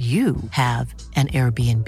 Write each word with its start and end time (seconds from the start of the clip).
you 0.00 0.36
have 0.50 0.94
an 1.16 1.28
Airbnb. 1.28 1.86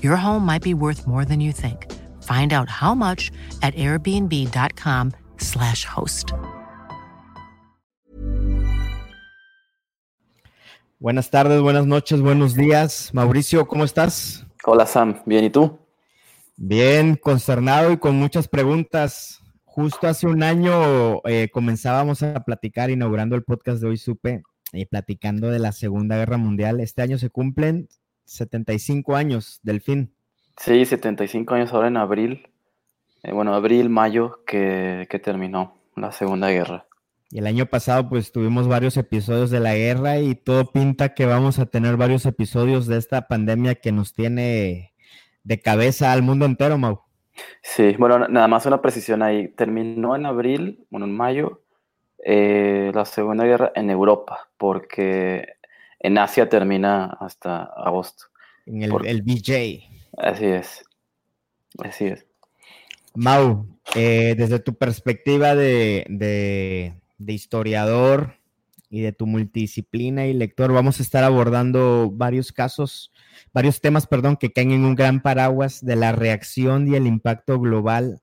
Your 0.00 0.16
home 0.16 0.46
might 0.46 0.62
be 0.62 0.74
worth 0.74 1.08
more 1.08 1.24
than 1.24 1.40
you 1.40 1.50
think. 1.50 1.90
Find 2.22 2.52
out 2.52 2.68
how 2.68 2.94
much 2.94 3.32
at 3.62 3.74
airbnb.com/slash 3.74 5.84
host. 5.84 6.32
Buenas 11.00 11.30
tardes, 11.30 11.60
buenas 11.60 11.84
noches, 11.84 12.20
buenos 12.20 12.54
días. 12.54 13.10
Mauricio, 13.12 13.66
¿cómo 13.66 13.82
estás? 13.82 14.46
Hola 14.64 14.86
Sam, 14.86 15.20
bien, 15.26 15.42
¿y 15.42 15.50
tú? 15.50 15.80
Bien, 16.56 17.16
consternado 17.16 17.90
y 17.90 17.96
con 17.96 18.14
muchas 18.14 18.46
preguntas. 18.46 19.40
Justo 19.64 20.06
hace 20.06 20.28
un 20.28 20.44
año 20.44 21.20
eh, 21.24 21.48
comenzábamos 21.52 22.22
a 22.22 22.38
platicar, 22.44 22.90
inaugurando 22.90 23.34
el 23.34 23.42
podcast 23.42 23.82
de 23.82 23.88
hoy, 23.88 23.96
supe, 23.96 24.44
y 24.72 24.86
platicando 24.86 25.50
de 25.50 25.58
la 25.58 25.72
Segunda 25.72 26.16
Guerra 26.16 26.38
Mundial. 26.38 26.80
Este 26.80 27.02
año 27.02 27.18
se 27.18 27.30
cumplen 27.30 27.88
75 28.24 29.16
años 29.16 29.60
del 29.62 29.80
fin. 29.80 30.14
Sí, 30.56 30.84
75 30.84 31.54
años 31.54 31.72
ahora 31.72 31.88
en 31.88 31.96
abril. 31.96 32.48
Eh, 33.22 33.32
bueno, 33.32 33.54
abril, 33.54 33.88
mayo, 33.88 34.40
que, 34.46 35.06
que, 35.08 35.18
terminó 35.18 35.76
la 35.96 36.12
Segunda 36.12 36.50
Guerra. 36.50 36.86
Y 37.30 37.38
el 37.38 37.46
año 37.46 37.66
pasado, 37.66 38.08
pues 38.08 38.32
tuvimos 38.32 38.68
varios 38.68 38.96
episodios 38.96 39.50
de 39.50 39.60
la 39.60 39.74
guerra 39.74 40.18
y 40.18 40.34
todo 40.34 40.70
pinta 40.70 41.14
que 41.14 41.24
vamos 41.24 41.58
a 41.58 41.66
tener 41.66 41.96
varios 41.96 42.26
episodios 42.26 42.86
de 42.86 42.98
esta 42.98 43.28
pandemia 43.28 43.76
que 43.76 43.92
nos 43.92 44.12
tiene 44.12 44.92
de 45.44 45.60
cabeza 45.60 46.12
al 46.12 46.22
mundo 46.22 46.44
entero, 46.44 46.78
Mau. 46.78 47.02
Sí, 47.62 47.94
bueno, 47.98 48.28
nada 48.28 48.48
más 48.48 48.66
una 48.66 48.82
precisión 48.82 49.22
ahí. 49.22 49.48
Terminó 49.48 50.14
en 50.16 50.26
abril, 50.26 50.86
bueno, 50.90 51.06
en 51.06 51.16
mayo, 51.16 51.61
eh, 52.22 52.92
la 52.94 53.04
Segunda 53.04 53.44
Guerra 53.44 53.72
en 53.74 53.90
Europa, 53.90 54.48
porque 54.56 55.54
en 55.98 56.18
Asia 56.18 56.48
termina 56.48 57.16
hasta 57.20 57.64
agosto. 57.64 58.26
En 58.66 58.82
el, 58.82 58.92
el 59.04 59.22
BJ. 59.22 59.82
Así 60.16 60.46
es. 60.46 60.84
Así 61.78 62.06
es. 62.06 62.26
Mau, 63.14 63.66
eh, 63.94 64.34
desde 64.36 64.58
tu 64.58 64.74
perspectiva 64.74 65.54
de, 65.54 66.06
de, 66.08 66.94
de, 67.18 67.32
historiador 67.32 68.36
y 68.88 69.00
de 69.00 69.12
tu 69.12 69.26
multidisciplina 69.26 70.26
y 70.26 70.32
lector, 70.32 70.72
vamos 70.72 70.98
a 70.98 71.02
estar 71.02 71.24
abordando 71.24 72.10
varios 72.10 72.52
casos, 72.52 73.12
varios 73.52 73.80
temas, 73.80 74.06
perdón, 74.06 74.36
que 74.36 74.52
caen 74.52 74.70
en 74.70 74.84
un 74.84 74.94
gran 74.94 75.20
paraguas 75.20 75.84
de 75.84 75.96
la 75.96 76.12
reacción 76.12 76.88
y 76.88 76.94
el 76.94 77.06
impacto 77.06 77.60
global 77.60 78.21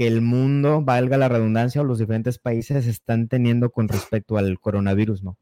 que 0.00 0.06
el 0.06 0.22
mundo, 0.22 0.80
valga 0.80 1.18
la 1.18 1.28
redundancia, 1.28 1.82
o 1.82 1.84
los 1.84 1.98
diferentes 1.98 2.38
países 2.38 2.86
están 2.86 3.28
teniendo 3.28 3.68
con 3.70 3.86
respecto 3.86 4.38
al 4.38 4.58
coronavirus, 4.58 5.22
¿no? 5.22 5.36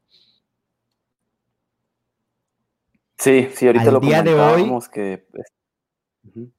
Sí, 3.17 3.47
sí, 3.53 3.67
ahorita 3.67 3.85
al 3.85 3.93
lo 3.93 3.99
día 4.01 4.21
de 4.21 4.33
hoy, 4.33 4.69
que... 4.91 5.25
Sí, 6.25 6.51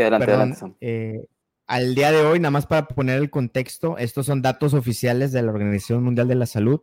adelante, 0.00 0.26
perdón, 0.26 0.52
adelante. 0.54 0.76
Eh, 0.80 1.28
al 1.68 1.94
día 1.94 2.10
de 2.10 2.22
hoy, 2.22 2.40
nada 2.40 2.50
más 2.50 2.66
para 2.66 2.88
poner 2.88 3.20
el 3.20 3.30
contexto, 3.30 3.96
estos 3.96 4.26
son 4.26 4.42
datos 4.42 4.74
oficiales 4.74 5.30
de 5.30 5.42
la 5.42 5.52
Organización 5.52 6.02
Mundial 6.02 6.26
de 6.26 6.34
la 6.34 6.46
Salud. 6.46 6.80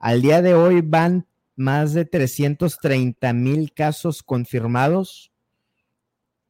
Al 0.00 0.22
día 0.22 0.42
de 0.42 0.54
hoy 0.54 0.80
van 0.80 1.28
más 1.54 1.94
de 1.94 2.04
330 2.04 3.32
mil 3.32 3.72
casos 3.72 4.24
confirmados, 4.24 5.32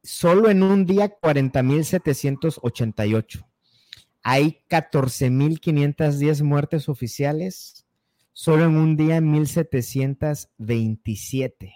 solo 0.04 0.48
en 0.50 0.62
un 0.62 0.86
día 0.86 1.18
40.788. 1.20 3.44
Hay 4.22 4.60
14.510 4.70 6.44
muertes 6.44 6.88
oficiales, 6.88 7.84
solo 8.32 8.64
en 8.64 8.76
un 8.76 8.96
día 8.96 9.20
1.727. 9.20 11.74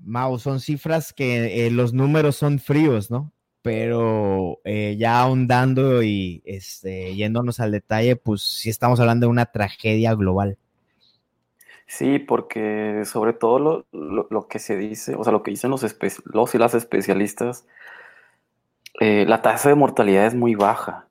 Mau, 0.00 0.38
son 0.38 0.60
cifras 0.60 1.12
que 1.12 1.66
eh, 1.66 1.70
los 1.70 1.92
números 1.92 2.36
son 2.36 2.58
fríos, 2.58 3.10
¿no? 3.10 3.32
Pero 3.62 4.60
eh, 4.64 4.96
ya 4.98 5.20
ahondando 5.20 6.02
y 6.02 6.42
este, 6.44 7.14
yéndonos 7.14 7.60
al 7.60 7.72
detalle, 7.72 8.16
pues 8.16 8.42
sí 8.42 8.70
estamos 8.70 9.00
hablando 9.00 9.26
de 9.26 9.30
una 9.30 9.46
tragedia 9.46 10.14
global. 10.14 10.58
Sí, 11.88 12.18
porque 12.18 13.02
sobre 13.06 13.32
todo 13.32 13.58
lo, 13.92 14.26
lo, 14.30 14.46
que 14.46 14.58
se 14.58 14.76
dice, 14.76 15.14
o 15.16 15.24
sea, 15.24 15.32
lo 15.32 15.42
que 15.42 15.52
dicen 15.52 15.70
los, 15.70 15.82
los 16.26 16.54
y 16.54 16.58
las 16.58 16.74
especialistas, 16.74 17.66
eh, 19.00 19.24
la 19.26 19.40
tasa 19.42 19.70
de 19.70 19.74
mortalidad 19.74 20.26
es 20.26 20.34
muy 20.34 20.54
baja. 20.54 21.08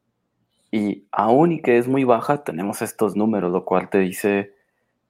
Y 0.71 1.07
aún 1.11 1.53
y 1.53 1.61
que 1.61 1.77
es 1.79 1.87
muy 1.87 2.03
baja, 2.03 2.43
tenemos 2.43 2.83
estos 2.83 3.15
números, 3.15 3.51
lo 3.51 3.65
cual 3.65 3.89
te 3.89 3.97
dice, 3.99 4.53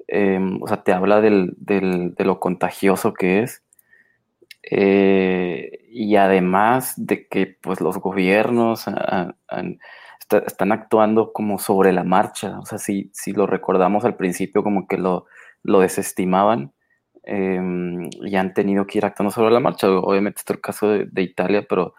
eh, 0.08 0.40
o 0.62 0.68
sea, 0.68 0.84
te 0.84 0.94
habla 0.94 1.20
del, 1.22 1.54
del, 1.58 2.16
de 2.16 2.26
lo 2.26 2.40
contagioso 2.40 3.14
que 3.14 3.44
es. 3.44 3.64
Eh, 4.64 5.86
y 5.92 6.16
además 6.16 6.94
de 6.98 7.28
que 7.28 7.48
pues 7.48 7.82
los 7.82 7.98
gobiernos 8.00 8.86
están 10.46 10.72
actuando 10.72 11.34
como 11.34 11.60
sobre 11.60 11.92
la 11.94 12.04
marcha. 12.06 12.60
O 12.60 12.66
sea, 12.66 12.78
si, 12.78 13.12
si 13.14 13.34
lo 13.34 13.48
recordamos 13.48 14.06
al 14.06 14.16
principio, 14.16 14.64
como 14.64 14.88
que 14.88 14.98
lo 14.98 15.26
lo 15.68 15.82
desestimaban 15.82 16.72
eh, 17.24 17.62
y 18.22 18.36
han 18.36 18.54
tenido 18.54 18.88
que 18.88 18.98
ir 18.98 19.06
actuando 19.06 19.32
sobre 19.32 19.52
la 19.52 19.60
marcha. 19.60 19.90
Obviamente 19.90 20.40
este 20.40 20.54
es 20.54 20.58
el 20.58 20.62
caso 20.62 20.88
de, 20.90 21.06
de, 21.06 21.22
Italia, 21.22 21.66
pero 21.68 21.94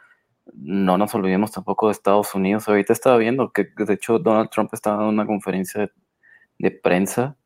no 0.54 0.96
nos 0.96 1.14
olvidemos 1.14 1.52
tampoco 1.52 1.86
de 1.86 1.92
Estados 1.92 2.34
Unidos. 2.34 2.66
Ahorita 2.66 2.94
estaba 2.94 3.18
viendo 3.18 3.52
que 3.52 3.68
de 3.76 3.94
hecho 3.94 4.18
Donald 4.18 4.48
Trump 4.50 4.70
estaba 4.72 5.02
en 5.02 5.10
una 5.10 5.26
conferencia 5.26 5.82
de, 5.82 5.90
de 6.58 6.70
prensa. 6.70 7.36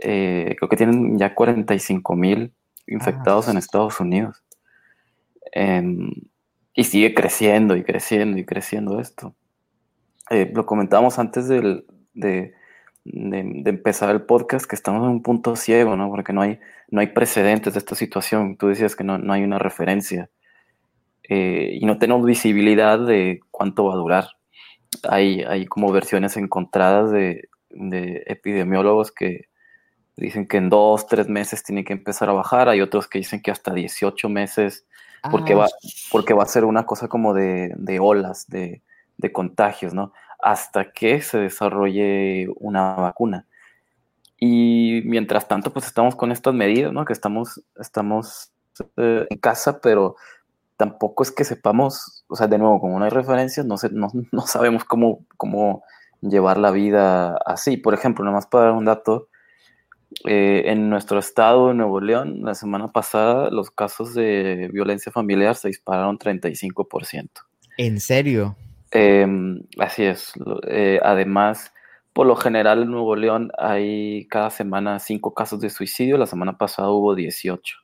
Eh, 0.00 0.54
creo 0.56 0.68
que 0.68 0.76
tienen 0.76 1.18
ya 1.18 1.34
45 1.34 2.14
mil 2.14 2.54
infectados 2.86 3.48
ah, 3.48 3.50
en 3.50 3.58
Estados 3.58 3.98
Unidos. 3.98 4.44
Eh, 5.52 5.82
y 6.72 6.84
sigue 6.84 7.12
creciendo 7.14 7.76
y 7.76 7.82
creciendo 7.82 8.38
y 8.38 8.44
creciendo 8.44 9.00
esto. 9.00 9.34
Eh, 10.30 10.52
lo 10.54 10.64
comentábamos 10.66 11.18
antes 11.18 11.48
del, 11.48 11.84
de, 12.14 12.54
de, 13.04 13.42
de, 13.62 13.70
empezar 13.70 14.10
el 14.10 14.22
podcast 14.22 14.66
que 14.66 14.76
estamos 14.76 15.02
en 15.04 15.10
un 15.10 15.22
punto 15.22 15.56
ciego, 15.56 15.96
¿no? 15.96 16.10
Porque 16.10 16.32
no 16.32 16.42
hay, 16.42 16.58
no 16.90 17.00
hay 17.00 17.08
precedentes 17.08 17.74
de 17.74 17.78
esta 17.78 17.94
situación. 17.94 18.56
Tú 18.56 18.68
decías 18.68 18.96
que 18.96 19.04
no, 19.04 19.18
no 19.18 19.32
hay 19.32 19.42
una 19.42 19.58
referencia 19.58 20.30
eh, 21.28 21.78
y 21.80 21.84
no 21.84 21.98
tenemos 21.98 22.24
visibilidad 22.24 22.98
de 22.98 23.40
cuánto 23.50 23.84
va 23.84 23.94
a 23.94 23.98
durar. 23.98 24.28
Hay, 25.08 25.42
hay 25.42 25.66
como 25.66 25.92
versiones 25.92 26.36
encontradas 26.36 27.10
de, 27.10 27.48
de 27.70 28.24
epidemiólogos 28.26 29.12
que 29.12 29.48
dicen 30.16 30.48
que 30.48 30.56
en 30.56 30.68
dos, 30.68 31.06
tres 31.06 31.28
meses 31.28 31.62
tiene 31.62 31.84
que 31.84 31.92
empezar 31.92 32.28
a 32.28 32.32
bajar. 32.32 32.68
Hay 32.68 32.80
otros 32.80 33.08
que 33.08 33.18
dicen 33.18 33.40
que 33.40 33.50
hasta 33.50 33.72
18 33.72 34.28
meses, 34.28 34.86
porque, 35.30 35.52
ah. 35.52 35.56
va, 35.56 35.68
porque 36.10 36.34
va 36.34 36.42
a 36.42 36.46
ser 36.46 36.64
una 36.64 36.86
cosa 36.86 37.08
como 37.08 37.34
de, 37.34 37.72
de 37.76 38.00
olas 38.00 38.46
de, 38.48 38.82
de 39.16 39.32
contagios, 39.32 39.94
¿no? 39.94 40.12
Hasta 40.38 40.92
que 40.92 41.20
se 41.20 41.38
desarrolle 41.38 42.48
una 42.56 42.94
vacuna. 42.94 43.46
Y 44.40 45.02
mientras 45.04 45.48
tanto, 45.48 45.72
pues 45.72 45.86
estamos 45.86 46.14
con 46.14 46.30
estas 46.30 46.54
medidas, 46.54 46.92
¿no? 46.92 47.04
Que 47.04 47.12
estamos, 47.12 47.62
estamos 47.80 48.52
eh, 48.96 49.26
en 49.28 49.38
casa, 49.38 49.80
pero 49.80 50.16
tampoco 50.76 51.24
es 51.24 51.32
que 51.32 51.44
sepamos, 51.44 52.24
o 52.28 52.36
sea, 52.36 52.46
de 52.46 52.58
nuevo, 52.58 52.80
como 52.80 52.98
no 52.98 53.04
hay 53.04 53.10
referencias, 53.10 53.66
no, 53.66 53.76
sé, 53.76 53.90
no, 53.90 54.08
no 54.32 54.46
sabemos 54.46 54.84
cómo, 54.84 55.24
cómo 55.36 55.82
llevar 56.20 56.58
la 56.58 56.70
vida 56.70 57.36
así. 57.44 57.76
Por 57.76 57.94
ejemplo, 57.94 58.24
nada 58.24 58.36
más 58.36 58.46
para 58.46 58.66
dar 58.66 58.74
un 58.74 58.84
dato, 58.84 59.28
eh, 60.24 60.62
en 60.66 60.88
nuestro 60.88 61.18
estado, 61.18 61.74
Nuevo 61.74 62.00
León, 62.00 62.40
la 62.42 62.54
semana 62.54 62.88
pasada 62.88 63.50
los 63.50 63.70
casos 63.70 64.14
de 64.14 64.70
violencia 64.72 65.12
familiar 65.12 65.54
se 65.54 65.68
dispararon 65.68 66.18
35%. 66.18 67.28
¿En 67.76 68.00
serio? 68.00 68.56
Eh, 68.90 69.26
así 69.78 70.04
es. 70.04 70.32
Eh, 70.68 71.00
además, 71.02 71.72
por 72.12 72.26
lo 72.26 72.36
general 72.36 72.82
en 72.82 72.90
Nuevo 72.90 73.16
León 73.16 73.52
hay 73.58 74.26
cada 74.28 74.50
semana 74.50 74.98
cinco 74.98 75.34
casos 75.34 75.60
de 75.60 75.70
suicidio. 75.70 76.18
La 76.18 76.26
semana 76.26 76.58
pasada 76.58 76.90
hubo 76.90 77.14
18. 77.14 77.76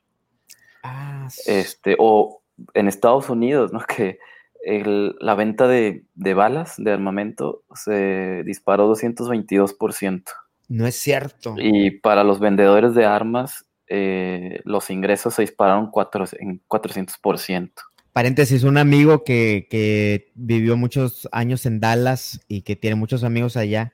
Ah, 0.83 1.27
este, 1.47 1.95
o 1.99 2.41
en 2.73 2.87
Estados 2.87 3.29
Unidos, 3.29 3.71
¿no? 3.71 3.79
Que 3.87 4.19
el, 4.63 5.15
la 5.19 5.35
venta 5.35 5.67
de, 5.67 6.05
de, 6.15 6.33
balas, 6.33 6.75
de 6.77 6.91
armamento, 6.91 7.63
se 7.73 8.43
disparó 8.43 8.89
222%. 8.93 10.23
No 10.67 10.87
es 10.87 10.95
cierto. 10.95 11.55
Y 11.57 11.91
para 11.91 12.23
los 12.23 12.39
vendedores 12.39 12.95
de 12.95 13.05
armas, 13.05 13.65
eh, 13.87 14.61
los 14.63 14.89
ingresos 14.89 15.35
se 15.35 15.43
dispararon 15.43 15.91
cuatro, 15.91 16.25
en 16.39 16.61
400%. 16.67 17.71
Paréntesis, 18.15 18.63
un 18.63 18.77
amigo 18.77 19.25
que, 19.25 19.67
que 19.69 20.31
vivió 20.35 20.77
muchos 20.77 21.27
años 21.33 21.65
en 21.65 21.81
Dallas 21.81 22.39
y 22.47 22.61
que 22.61 22.77
tiene 22.77 22.95
muchos 22.95 23.25
amigos 23.25 23.57
allá, 23.57 23.93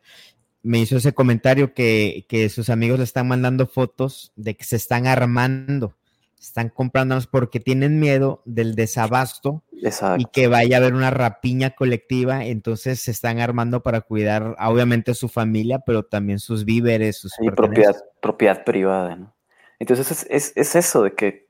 me 0.62 0.78
hizo 0.78 0.98
ese 0.98 1.12
comentario 1.12 1.74
que, 1.74 2.28
que, 2.30 2.48
sus 2.50 2.70
amigos 2.70 3.00
le 3.00 3.04
están 3.04 3.28
mandando 3.28 3.66
fotos 3.66 4.32
de 4.36 4.56
que 4.56 4.64
se 4.64 4.76
están 4.76 5.08
armando, 5.08 5.96
están 6.40 6.70
comprándonos 6.70 7.26
porque 7.26 7.60
tienen 7.60 8.00
miedo 8.00 8.44
del 8.46 8.76
desabasto 8.76 9.64
Exacto. 9.82 10.22
y 10.22 10.26
que 10.26 10.48
vaya 10.48 10.78
a 10.78 10.82
haber 10.82 10.94
una 10.94 11.10
rapiña 11.10 11.72
colectiva, 11.72 12.46
entonces 12.46 13.00
se 13.00 13.10
están 13.10 13.40
armando 13.40 13.82
para 13.82 14.02
cuidar 14.02 14.56
obviamente 14.60 15.16
su 15.16 15.30
familia, 15.30 15.80
pero 15.80 16.04
también 16.04 16.38
sus 16.38 16.64
víveres, 16.64 17.18
sus 17.18 17.34
y 17.42 17.50
propiedad, 17.50 17.96
propiedad 18.22 18.64
privada, 18.66 19.16
¿no? 19.16 19.36
Entonces 19.80 20.12
es, 20.12 20.28
es, 20.30 20.54
es, 20.56 20.76
eso 20.76 21.02
de 21.02 21.16
que 21.16 21.48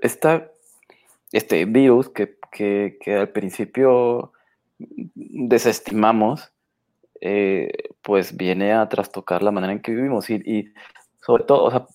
esta, 0.00 0.52
este 1.32 1.64
virus 1.64 2.08
que, 2.08 2.38
que, 2.50 2.98
que 3.00 3.14
al 3.14 3.30
principio 3.30 4.32
desestimamos, 4.78 6.52
eh, 7.20 7.70
pues 8.02 8.36
viene 8.36 8.72
a 8.72 8.88
trastocar 8.88 9.42
la 9.42 9.50
manera 9.50 9.72
en 9.72 9.80
que 9.80 9.92
vivimos. 9.92 10.30
Y, 10.30 10.72
sobre 11.20 11.44
todo, 11.44 11.64
o 11.64 11.70
sea, 11.70 11.86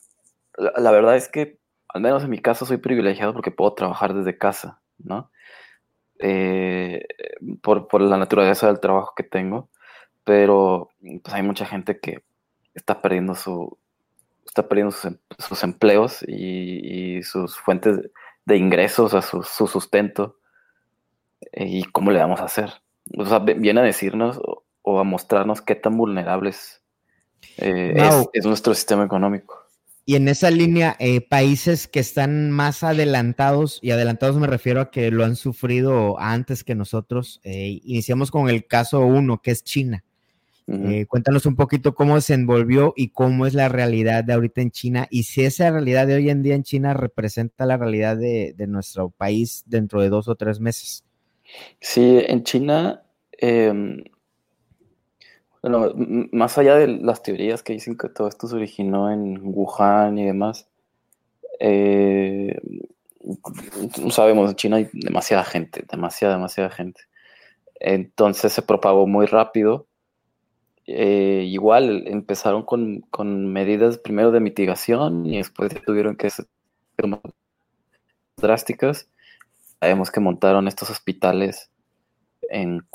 la, 0.57 0.91
verdad 0.91 1.15
es 1.15 1.27
que, 1.29 1.59
al 1.87 2.01
menos 2.01 2.23
en 2.23 2.29
mi 2.29 2.39
caso, 2.39 2.65
soy 2.65 2.77
privilegiado 2.77 3.33
porque 3.33 3.51
puedo 3.51 3.73
trabajar 3.73 4.13
desde 4.13 4.37
casa, 4.37 4.81
¿no? 4.97 5.31
Eh, 6.19 7.05
por, 7.61 7.87
por, 7.87 8.01
la 8.01 8.17
naturaleza 8.17 8.67
del 8.67 8.79
trabajo 8.79 9.13
que 9.15 9.23
tengo, 9.23 9.69
pero 10.23 10.89
pues 11.23 11.33
hay 11.33 11.43
mucha 11.43 11.65
gente 11.65 11.99
que 11.99 12.23
está 12.75 13.01
perdiendo 13.01 13.35
su 13.35 13.77
está 14.45 14.67
perdiendo 14.67 14.91
sus, 14.91 15.05
em, 15.05 15.17
empleos 15.63 16.23
y, 16.27 17.17
y, 17.17 17.23
sus 17.23 17.57
fuentes 17.57 17.99
de 18.45 18.57
ingresos, 18.57 19.13
a 19.13 19.21
su, 19.21 19.43
su 19.43 19.67
sustento. 19.67 20.37
¿Y 21.51 21.83
cómo 21.85 22.11
le 22.11 22.19
vamos 22.19 22.39
a 22.39 22.45
hacer? 22.45 22.71
O 23.17 23.25
sea, 23.25 23.39
viene 23.39 23.81
a 23.81 23.83
decirnos 23.83 24.39
o 24.81 24.99
a 24.99 25.03
mostrarnos 25.03 25.61
qué 25.61 25.75
tan 25.75 25.97
vulnerables 25.97 26.81
eh, 27.57 27.93
wow. 27.95 28.21
es, 28.21 28.29
es, 28.33 28.45
nuestro 28.45 28.73
sistema 28.73 29.03
económico. 29.03 29.63
Y 30.05 30.15
en 30.15 30.27
esa 30.27 30.51
línea, 30.51 30.97
eh, 30.99 31.21
países 31.21 31.87
que 31.87 32.01
están 32.01 32.51
más 32.51 32.83
adelantados, 32.83 33.79
y 33.81 33.91
adelantados 33.91 34.35
me 34.35 34.47
refiero 34.47 34.81
a 34.81 34.91
que 34.91 35.11
lo 35.11 35.23
han 35.23 35.37
sufrido 35.37 36.19
antes 36.19 36.65
que 36.65 36.75
nosotros, 36.75 37.39
eh, 37.43 37.79
iniciamos 37.83 38.29
con 38.29 38.49
el 38.49 38.67
caso 38.67 38.99
uno, 38.99 39.41
que 39.41 39.51
es 39.51 39.63
China. 39.63 40.03
Uh 40.65 40.73
-huh. 40.73 41.07
cuéntanos 41.07 41.45
un 41.45 41.55
poquito 41.55 41.93
cómo 41.93 42.19
se 42.21 42.33
envolvió 42.33 42.93
y 42.95 43.09
cómo 43.09 43.45
es 43.45 43.53
la 43.53 43.69
realidad 43.69 44.23
de 44.23 44.33
ahorita 44.33 44.61
en 44.61 44.71
China, 44.71 45.07
y 45.09 45.23
si 45.23 45.43
esa 45.43 45.71
realidad 45.71 46.07
de 46.07 46.15
hoy 46.15 46.29
en 46.29 46.43
día 46.43 46.55
en 46.55 46.63
China 46.63 46.93
representa 46.93 47.65
la 47.65 47.77
realidad 47.77 48.17
de, 48.17 48.53
de 48.55 48.67
nuestro 48.67 49.09
país 49.09 49.63
dentro 49.65 50.01
de 50.01 50.09
dos 50.09 50.27
o 50.27 50.35
tres 50.35 50.59
meses. 50.59 51.03
Sí, 51.79 52.19
en 52.27 52.43
China 52.43 53.03
eh, 53.39 54.03
bueno, 55.63 55.93
más 56.33 56.57
allá 56.57 56.75
de 56.75 56.87
las 56.87 57.23
teorías 57.23 57.63
que 57.63 57.71
dicen 57.71 57.97
que 57.97 58.09
todo 58.09 58.27
esto 58.27 58.47
se 58.47 58.55
originó 58.57 59.09
en 59.09 59.39
Wuhan 59.41 60.17
y 60.17 60.25
demás, 60.25 60.67
eh, 61.61 62.59
sabemos, 64.09 64.49
en 64.49 64.55
China 64.57 64.75
hay 64.75 64.89
demasiada 64.91 65.45
gente, 65.45 65.85
demasiada, 65.89 66.35
demasiada 66.35 66.69
gente. 66.69 67.01
Entonces 67.79 68.51
se 68.51 68.61
propagó 68.61 69.07
muy 69.07 69.25
rápido. 69.25 69.87
Eh, 70.85 71.45
igual 71.47 72.07
empezaron 72.07 72.63
con, 72.63 73.01
con, 73.09 73.51
medidas 73.53 73.97
primero 73.97 74.31
de 74.31 74.41
mitigación 74.41 75.25
y 75.25 75.37
después 75.37 75.73
tuvieron 75.85 76.15
que 76.15 76.29
ser 76.29 76.47
más 77.07 77.21
drásticas. 78.37 79.07
Sabemos 79.79 80.11
que 80.11 80.19
montaron 80.19 80.67
estos 80.67 80.89
hospitales 80.89 81.69
en 82.49 82.85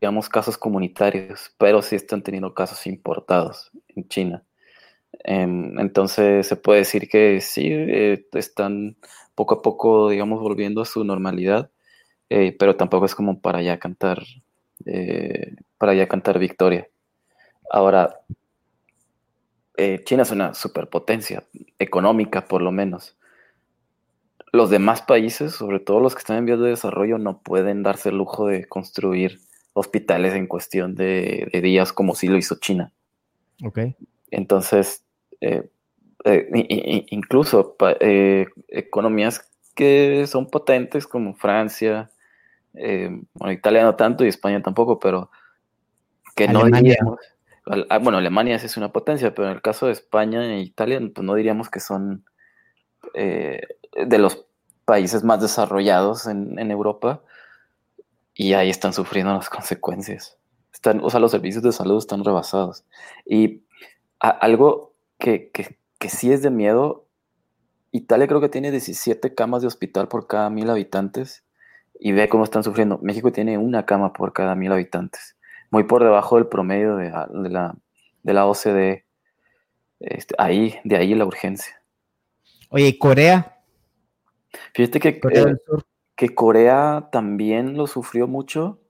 digamos, 0.00 0.28
casos 0.28 0.56
comunitarios, 0.58 1.54
pero 1.58 1.82
sí 1.82 1.96
están 1.96 2.22
teniendo 2.22 2.54
casos 2.54 2.86
importados 2.86 3.70
en 3.88 4.08
China. 4.08 4.44
Entonces 5.24 6.46
se 6.46 6.56
puede 6.56 6.80
decir 6.80 7.08
que 7.08 7.40
sí, 7.40 7.68
eh, 7.70 8.26
están 8.32 8.96
poco 9.34 9.56
a 9.56 9.62
poco, 9.62 10.10
digamos, 10.10 10.40
volviendo 10.40 10.82
a 10.82 10.86
su 10.86 11.04
normalidad, 11.04 11.70
eh, 12.32 12.56
pero 12.58 12.76
tampoco 12.76 13.06
es 13.06 13.14
como 13.14 13.40
para 13.40 13.60
ya 13.60 13.78
cantar, 13.78 14.22
eh, 14.86 15.56
para 15.78 15.94
ya 15.94 16.08
cantar 16.08 16.38
victoria. 16.38 16.88
Ahora, 17.70 18.20
eh, 19.76 20.02
China 20.04 20.22
es 20.22 20.30
una 20.30 20.54
superpotencia 20.54 21.44
económica, 21.78 22.46
por 22.46 22.62
lo 22.62 22.72
menos. 22.72 23.16
Los 24.50 24.70
demás 24.70 25.02
países, 25.02 25.52
sobre 25.52 25.80
todo 25.80 26.00
los 26.00 26.14
que 26.14 26.20
están 26.20 26.38
en 26.38 26.46
vías 26.46 26.60
de 26.60 26.70
desarrollo, 26.70 27.18
no 27.18 27.42
pueden 27.42 27.82
darse 27.82 28.08
el 28.08 28.16
lujo 28.16 28.46
de 28.46 28.66
construir 28.66 29.40
hospitales 29.74 30.34
en 30.34 30.46
cuestión 30.46 30.94
de, 30.94 31.48
de 31.52 31.60
días 31.60 31.92
como 31.92 32.14
sí 32.14 32.28
lo 32.28 32.36
hizo 32.36 32.56
China. 32.60 32.92
Ok. 33.64 33.78
Entonces, 34.30 35.04
eh, 35.40 35.68
eh, 36.24 37.06
incluso 37.10 37.76
economías 38.68 39.50
que 39.74 40.26
son 40.26 40.50
potentes 40.50 41.06
como 41.06 41.34
Francia, 41.34 42.10
bueno, 42.72 43.52
Italia 43.52 43.82
no 43.82 43.94
tanto 43.96 44.24
y 44.24 44.28
España 44.28 44.62
tampoco, 44.62 44.98
pero 44.98 45.30
que 46.34 46.44
Alemania. 46.44 46.70
no 46.70 46.76
diríamos, 46.76 47.20
ah, 47.90 47.98
bueno, 47.98 48.18
Alemania 48.18 48.58
sí 48.58 48.66
es 48.66 48.76
una 48.76 48.92
potencia, 48.92 49.34
pero 49.34 49.48
en 49.48 49.54
el 49.54 49.62
caso 49.62 49.86
de 49.86 49.92
España 49.92 50.44
e 50.44 50.60
Italia, 50.60 51.00
pues 51.14 51.24
no 51.24 51.34
diríamos 51.34 51.68
que 51.68 51.80
son 51.80 52.24
de 53.14 54.18
los 54.18 54.46
países 54.84 55.22
más 55.22 55.40
desarrollados 55.40 56.26
en, 56.26 56.58
en 56.58 56.70
Europa, 56.70 57.22
y 58.34 58.54
ahí 58.54 58.70
están 58.70 58.92
sufriendo 58.92 59.32
las 59.32 59.48
consecuencias. 59.50 60.38
Están, 60.72 61.00
o 61.02 61.10
sea, 61.10 61.20
los 61.20 61.30
servicios 61.30 61.62
de 61.62 61.72
salud 61.72 61.98
están 61.98 62.24
rebasados. 62.24 62.84
Y 63.26 63.62
a, 64.20 64.30
algo 64.30 64.94
que, 65.18 65.50
que, 65.50 65.78
que, 65.98 66.08
sí 66.08 66.32
es 66.32 66.42
de 66.42 66.50
miedo, 66.50 67.06
Italia 67.90 68.26
creo 68.26 68.40
que 68.40 68.48
tiene 68.48 68.70
17 68.70 69.34
camas 69.34 69.62
de 69.62 69.68
hospital 69.68 70.08
por 70.08 70.26
cada 70.26 70.50
mil 70.50 70.70
habitantes 70.70 71.44
y 71.98 72.12
ve 72.12 72.28
cómo 72.28 72.44
están 72.44 72.64
sufriendo. 72.64 72.98
México 73.02 73.32
tiene 73.32 73.58
una 73.58 73.86
cama 73.86 74.12
por 74.12 74.32
cada 74.32 74.54
mil 74.54 74.72
habitantes, 74.72 75.36
muy 75.70 75.84
por 75.84 76.02
debajo 76.02 76.36
del 76.36 76.46
promedio 76.46 76.96
de, 76.96 77.04
de 77.04 77.48
la, 77.48 77.74
de 78.22 78.32
la 78.32 78.46
OCDE. 78.46 79.04
Este, 80.00 80.34
ahí, 80.38 80.74
de 80.84 80.96
ahí 80.96 81.14
la 81.14 81.24
urgencia. 81.24 81.80
Oye, 82.70 82.88
¿y 82.88 82.98
Corea? 82.98 83.60
Fíjate 84.74 84.98
que 84.98 85.20
Corea 85.20 85.56
Sur 85.64 85.84
que 86.22 86.34
Corea 86.34 87.08
también 87.10 87.76
lo 87.76 87.88
sufrió 87.88 88.28
mucho, 88.28 88.80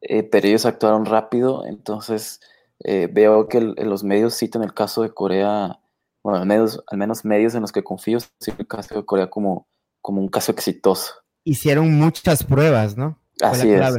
eh, 0.00 0.24
pero 0.24 0.48
ellos 0.48 0.66
actuaron 0.66 1.04
rápido, 1.04 1.64
entonces 1.66 2.40
eh, 2.80 3.08
veo 3.10 3.48
que 3.48 3.58
el, 3.58 3.74
los 3.74 4.02
medios 4.04 4.34
citan 4.34 4.62
el 4.62 4.74
caso 4.74 5.02
de 5.02 5.10
Corea, 5.12 5.78
bueno, 6.22 6.40
al 6.40 6.46
menos, 6.46 6.82
al 6.88 6.98
menos 6.98 7.24
medios 7.24 7.54
en 7.54 7.60
los 7.60 7.72
que 7.72 7.84
confío, 7.84 8.18
citan 8.20 8.56
el 8.60 8.66
caso 8.66 8.94
de 8.96 9.04
Corea 9.04 9.30
como, 9.30 9.68
como 10.00 10.20
un 10.20 10.28
caso 10.28 10.52
exitoso. 10.52 11.14
Hicieron 11.44 11.94
muchas 11.94 12.42
pruebas, 12.44 12.96
¿no? 12.96 13.18
Así 13.40 13.70
es. 13.70 13.98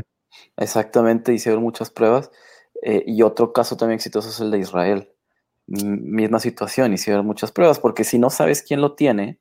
Exactamente, 0.57 1.33
hicieron 1.33 1.63
muchas 1.63 1.89
pruebas. 1.89 2.31
Eh, 2.81 3.03
y 3.07 3.21
otro 3.21 3.53
caso 3.53 3.77
también 3.77 3.95
exitoso 3.95 4.29
es 4.29 4.39
el 4.39 4.51
de 4.51 4.59
Israel. 4.59 5.11
M 5.67 5.97
misma 6.01 6.39
situación, 6.39 6.93
hicieron 6.93 7.25
muchas 7.25 7.51
pruebas, 7.51 7.79
porque 7.79 8.03
si 8.03 8.19
no 8.19 8.29
sabes 8.29 8.61
quién 8.61 8.81
lo 8.81 8.93
tiene, 8.93 9.39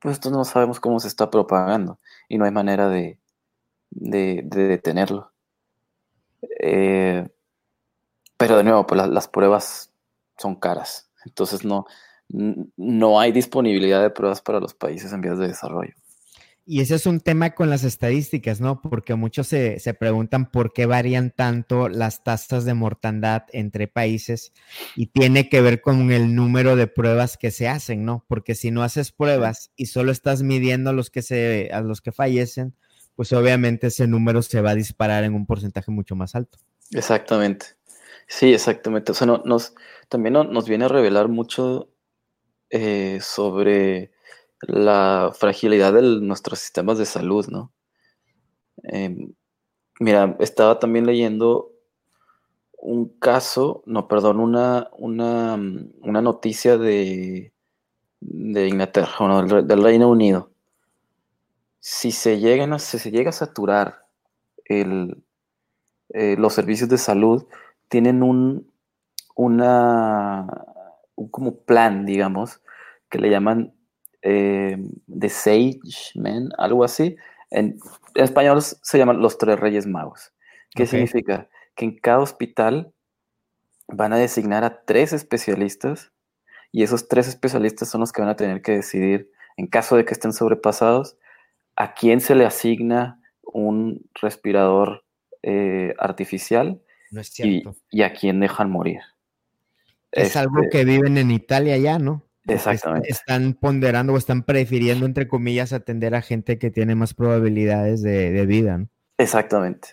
pues 0.00 0.16
entonces 0.16 0.36
no 0.36 0.44
sabemos 0.44 0.80
cómo 0.80 0.98
se 1.00 1.08
está 1.08 1.30
propagando 1.30 1.98
y 2.28 2.38
no 2.38 2.44
hay 2.44 2.50
manera 2.50 2.88
de, 2.88 3.18
de, 3.90 4.42
de 4.44 4.64
detenerlo. 4.66 5.32
Eh, 6.60 7.28
pero 8.36 8.56
de 8.56 8.64
nuevo, 8.64 8.86
pues 8.86 8.98
las, 8.98 9.08
las, 9.08 9.28
pruebas 9.28 9.92
son 10.36 10.56
caras, 10.56 11.10
entonces 11.24 11.64
no, 11.64 11.86
no 12.28 13.20
hay 13.20 13.32
disponibilidad 13.32 14.02
de 14.02 14.10
pruebas 14.10 14.42
para 14.42 14.60
los 14.60 14.74
países 14.74 15.12
en 15.12 15.20
vías 15.20 15.38
de 15.38 15.48
desarrollo. 15.48 15.94
Y 16.66 16.80
ese 16.80 16.94
es 16.94 17.04
un 17.04 17.20
tema 17.20 17.50
con 17.50 17.68
las 17.68 17.84
estadísticas, 17.84 18.58
¿no? 18.58 18.80
Porque 18.80 19.14
muchos 19.14 19.48
se, 19.48 19.78
se, 19.80 19.92
preguntan 19.92 20.50
por 20.50 20.72
qué 20.72 20.86
varían 20.86 21.30
tanto 21.30 21.90
las 21.90 22.24
tasas 22.24 22.64
de 22.64 22.72
mortandad 22.72 23.42
entre 23.52 23.86
países 23.86 24.54
y 24.96 25.08
tiene 25.08 25.50
que 25.50 25.60
ver 25.60 25.82
con 25.82 26.10
el 26.10 26.34
número 26.34 26.74
de 26.74 26.86
pruebas 26.86 27.36
que 27.36 27.50
se 27.50 27.68
hacen, 27.68 28.06
¿no? 28.06 28.24
Porque 28.28 28.54
si 28.54 28.70
no 28.70 28.82
haces 28.82 29.12
pruebas 29.12 29.72
y 29.76 29.86
solo 29.86 30.10
estás 30.10 30.42
midiendo 30.42 30.88
a 30.88 30.92
los 30.94 31.10
que, 31.10 31.20
se, 31.20 31.68
a 31.70 31.82
los 31.82 32.00
que 32.00 32.12
fallecen, 32.12 32.74
pues 33.14 33.32
obviamente 33.34 33.88
ese 33.88 34.06
número 34.06 34.40
se 34.40 34.62
va 34.62 34.70
a 34.70 34.74
disparar 34.74 35.24
en 35.24 35.34
un 35.34 35.44
porcentaje 35.44 35.90
mucho 35.90 36.16
más 36.16 36.34
alto. 36.34 36.58
Exactamente. 36.92 37.66
Sí, 38.26 38.54
exactamente. 38.54 39.12
O 39.12 39.14
sea, 39.14 39.26
no, 39.26 39.42
nos, 39.44 39.74
también 40.08 40.32
no, 40.32 40.44
nos 40.44 40.66
viene 40.66 40.86
a 40.86 40.88
revelar 40.88 41.28
mucho 41.28 41.90
eh, 42.70 43.18
sobre 43.20 44.13
la 44.66 45.32
fragilidad 45.34 45.92
de 45.92 46.02
nuestros 46.20 46.58
sistemas 46.58 46.98
de 46.98 47.06
salud, 47.06 47.46
¿no? 47.48 47.72
Eh, 48.84 49.28
mira, 50.00 50.36
estaba 50.40 50.78
también 50.78 51.06
leyendo 51.06 51.72
un 52.78 53.08
caso, 53.18 53.82
no, 53.86 54.08
perdón, 54.08 54.40
una, 54.40 54.90
una, 54.98 55.58
una 56.02 56.22
noticia 56.22 56.76
de, 56.76 57.52
de 58.20 58.68
Inglaterra, 58.68 59.42
del, 59.42 59.82
Reino 59.82 60.10
Unido. 60.10 60.50
Si 61.80 62.10
se, 62.10 62.38
a, 62.38 62.78
se 62.78 63.10
llega 63.10 63.30
a 63.30 63.32
saturar 63.32 64.06
el, 64.66 65.22
eh, 66.10 66.36
los 66.38 66.52
servicios 66.52 66.88
de 66.88 66.98
salud, 66.98 67.46
tienen 67.88 68.22
un, 68.22 68.70
una, 69.34 70.46
un 71.14 71.28
como 71.28 71.56
plan, 71.56 72.04
digamos, 72.04 72.60
que 73.08 73.18
le 73.18 73.30
llaman 73.30 73.74
eh, 74.24 74.78
The 75.06 75.28
Sage 75.28 76.12
Men, 76.14 76.48
algo 76.58 76.82
así. 76.82 77.16
En, 77.50 77.78
español 78.14 78.62
se 78.62 78.98
llaman 78.98 79.20
los 79.20 79.38
tres 79.38 79.60
reyes 79.60 79.86
magos. 79.86 80.32
¿Qué 80.70 80.86
significa? 80.86 81.48
Que 81.76 81.84
en 81.84 81.98
cada 81.98 82.20
hospital 82.20 82.92
van 83.86 84.12
a 84.12 84.16
designar 84.16 84.64
a 84.64 84.84
tres 84.84 85.12
especialistas 85.12 86.12
y 86.72 86.82
esos 86.82 87.06
tres 87.06 87.28
especialistas 87.28 87.88
son 87.88 88.00
los 88.00 88.12
que 88.12 88.22
van 88.22 88.30
a 88.30 88.36
tener 88.36 88.62
que 88.62 88.72
decidir, 88.72 89.30
en 89.56 89.68
caso 89.68 89.96
de 89.96 90.04
que 90.04 90.14
estén 90.14 90.32
sobrepasados, 90.32 91.16
a 91.76 91.94
quién 91.94 92.20
se 92.20 92.34
le 92.34 92.46
asigna 92.46 93.20
un 93.42 94.08
respirador 94.20 95.04
eh, 95.42 95.94
artificial 95.98 96.80
y, 97.90 98.02
a 98.02 98.12
quién 98.14 98.40
dejan 98.40 98.70
morir. 98.70 99.00
Es 100.10 100.36
algo 100.36 100.62
este 100.62 100.78
que 100.78 100.84
viven 100.84 101.18
en 101.18 101.30
Italia 101.30 101.76
ya, 101.76 101.98
¿no? 101.98 102.24
Exactamente. 102.46 103.08
Están 103.10 103.54
ponderando 103.54 104.12
o 104.12 104.18
están 104.18 104.42
prefiriendo, 104.42 105.06
entre 105.06 105.28
comillas, 105.28 105.72
atender 105.72 106.14
a 106.14 106.22
gente 106.22 106.58
que 106.58 106.70
tiene 106.70 106.94
más 106.94 107.14
probabilidades 107.14 108.02
de, 108.02 108.46
vida. 108.46 108.86
Exactamente. 109.18 109.88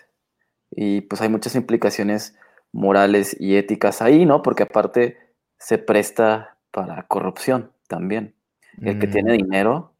Y 0.70 1.02
pues 1.02 1.20
hay 1.22 1.28
muchas 1.28 1.54
implicaciones 1.54 2.36
morales 2.72 3.36
y 3.38 3.56
éticas 3.56 4.02
ahí, 4.02 4.26
¿no? 4.26 4.42
Porque 4.42 4.64
aparte 4.64 5.16
se 5.58 5.78
presta 5.78 6.58
para 6.70 7.06
corrupción 7.06 7.72
también. 7.88 8.34
El 8.80 8.98
que 8.98 9.06
tiene 9.06 9.34
mm. 9.34 9.36
dinero, 9.36 9.94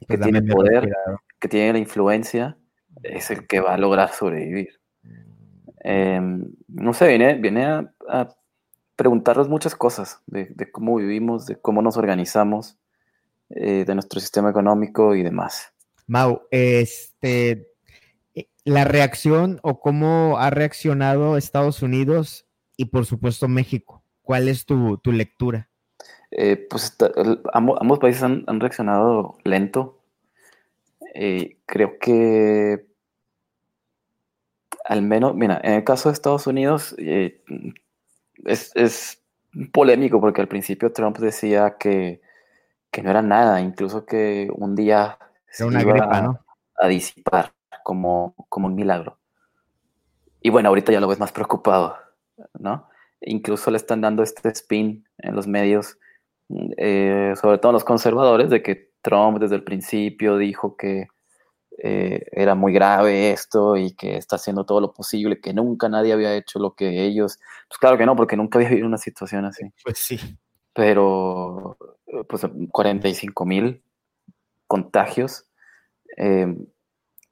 que 0.00 0.18
pues 0.18 0.20
tiene 0.20 0.42
poder, 0.42 0.88
que 1.40 1.48
tiene 1.48 1.72
la 1.72 1.78
influencia, 1.78 2.56
es 3.02 3.30
el 3.30 3.46
que 3.46 3.60
va 3.60 3.74
a 3.74 3.78
lograr 3.78 4.12
sobrevivir. 4.12 4.80
Em, 5.80 6.46
no 6.68 6.94
sé, 6.94 7.08
viene, 7.08 7.34
viene 7.34 7.64
a 8.08 8.28
preguntarnos 8.96 9.48
muchas 9.48 9.74
cosas 9.74 10.20
de, 10.26 10.70
cómo 10.70 10.96
vivimos, 10.96 11.46
de 11.46 11.56
cómo 11.56 11.82
nos 11.82 11.96
organizamos, 11.96 12.78
eh, 13.50 13.84
de 13.86 13.94
nuestro 13.94 14.20
sistema 14.20 14.50
económico 14.50 15.14
y 15.14 15.22
demás. 15.22 15.72
Mau, 16.06 16.42
este, 16.50 17.68
eh, 18.34 18.48
la 18.64 18.84
reacción 18.84 19.58
o 19.62 19.80
cómo 19.80 20.38
ha 20.38 20.50
reaccionado 20.50 21.36
Estados 21.36 21.82
Unidos 21.82 22.46
y 22.76 22.86
por 22.86 23.06
supuesto 23.06 23.48
México. 23.48 24.02
¿Cuál 24.22 24.48
es 24.48 24.64
tu, 24.64 25.00
lectura? 25.04 25.68
Eh, 26.30 26.66
pues 26.70 26.96
ambos, 27.52 27.98
países 27.98 28.22
han, 28.22 28.60
reaccionado 28.60 29.36
lento. 29.44 30.00
creo 31.66 31.98
que 31.98 32.86
al 34.86 35.02
menos, 35.02 35.34
mira, 35.34 35.60
en 35.62 35.74
el 35.74 35.84
caso 35.84 36.08
de 36.08 36.14
Estados 36.14 36.46
Unidos, 36.46 36.94
es, 38.44 39.20
polémico 39.72 40.20
porque 40.20 40.40
al 40.40 40.48
principio 40.48 40.92
Trump 40.92 41.18
decía 41.18 41.76
que, 41.78 42.20
no 43.02 43.10
era 43.10 43.22
nada, 43.22 43.60
incluso 43.60 44.04
que 44.04 44.48
un 44.54 44.74
día 44.74 45.18
se 45.48 45.66
iba 45.66 46.38
a, 46.76 46.88
disipar 46.88 47.52
como, 47.82 48.34
como 48.48 48.66
un 48.66 48.74
milagro. 48.74 49.18
Y 50.40 50.50
bueno, 50.50 50.68
ahorita 50.68 50.92
ya 50.92 51.00
lo 51.00 51.08
ves 51.08 51.20
más 51.20 51.32
preocupado, 51.32 51.96
¿no? 52.58 52.88
Incluso 53.20 53.70
le 53.70 53.78
están 53.78 54.00
dando 54.00 54.22
este 54.22 54.48
spin 54.50 55.06
en 55.18 55.34
los 55.34 55.46
medios, 55.46 55.98
eh, 56.76 57.32
sobre 57.40 57.58
todo 57.58 57.72
los 57.72 57.84
conservadores, 57.84 58.50
de 58.50 58.62
que 58.62 58.92
Trump 59.00 59.38
desde 59.38 59.56
el 59.56 59.64
principio 59.64 60.36
dijo 60.36 60.76
que 60.76 61.08
eh, 61.78 62.26
era 62.32 62.54
muy 62.54 62.72
grave 62.72 63.32
esto 63.32 63.76
y 63.76 63.92
que 63.94 64.16
está 64.16 64.36
haciendo 64.36 64.64
todo 64.64 64.80
lo 64.80 64.92
posible, 64.92 65.40
que 65.40 65.52
nunca 65.52 65.88
nadie 65.88 66.12
había 66.12 66.34
hecho 66.34 66.58
lo 66.58 66.74
que 66.74 67.04
ellos. 67.04 67.38
Pues 67.68 67.78
claro 67.78 67.98
que 67.98 68.06
no, 68.06 68.16
porque 68.16 68.36
nunca 68.36 68.58
había 68.58 68.68
vivido 68.70 68.86
una 68.86 68.98
situación 68.98 69.44
así. 69.44 69.64
Pues 69.82 69.98
sí. 69.98 70.18
Pero, 70.72 71.76
pues 72.28 72.42
45 72.70 73.44
mil 73.44 73.82
contagios. 74.66 75.46
Em, 76.16 76.66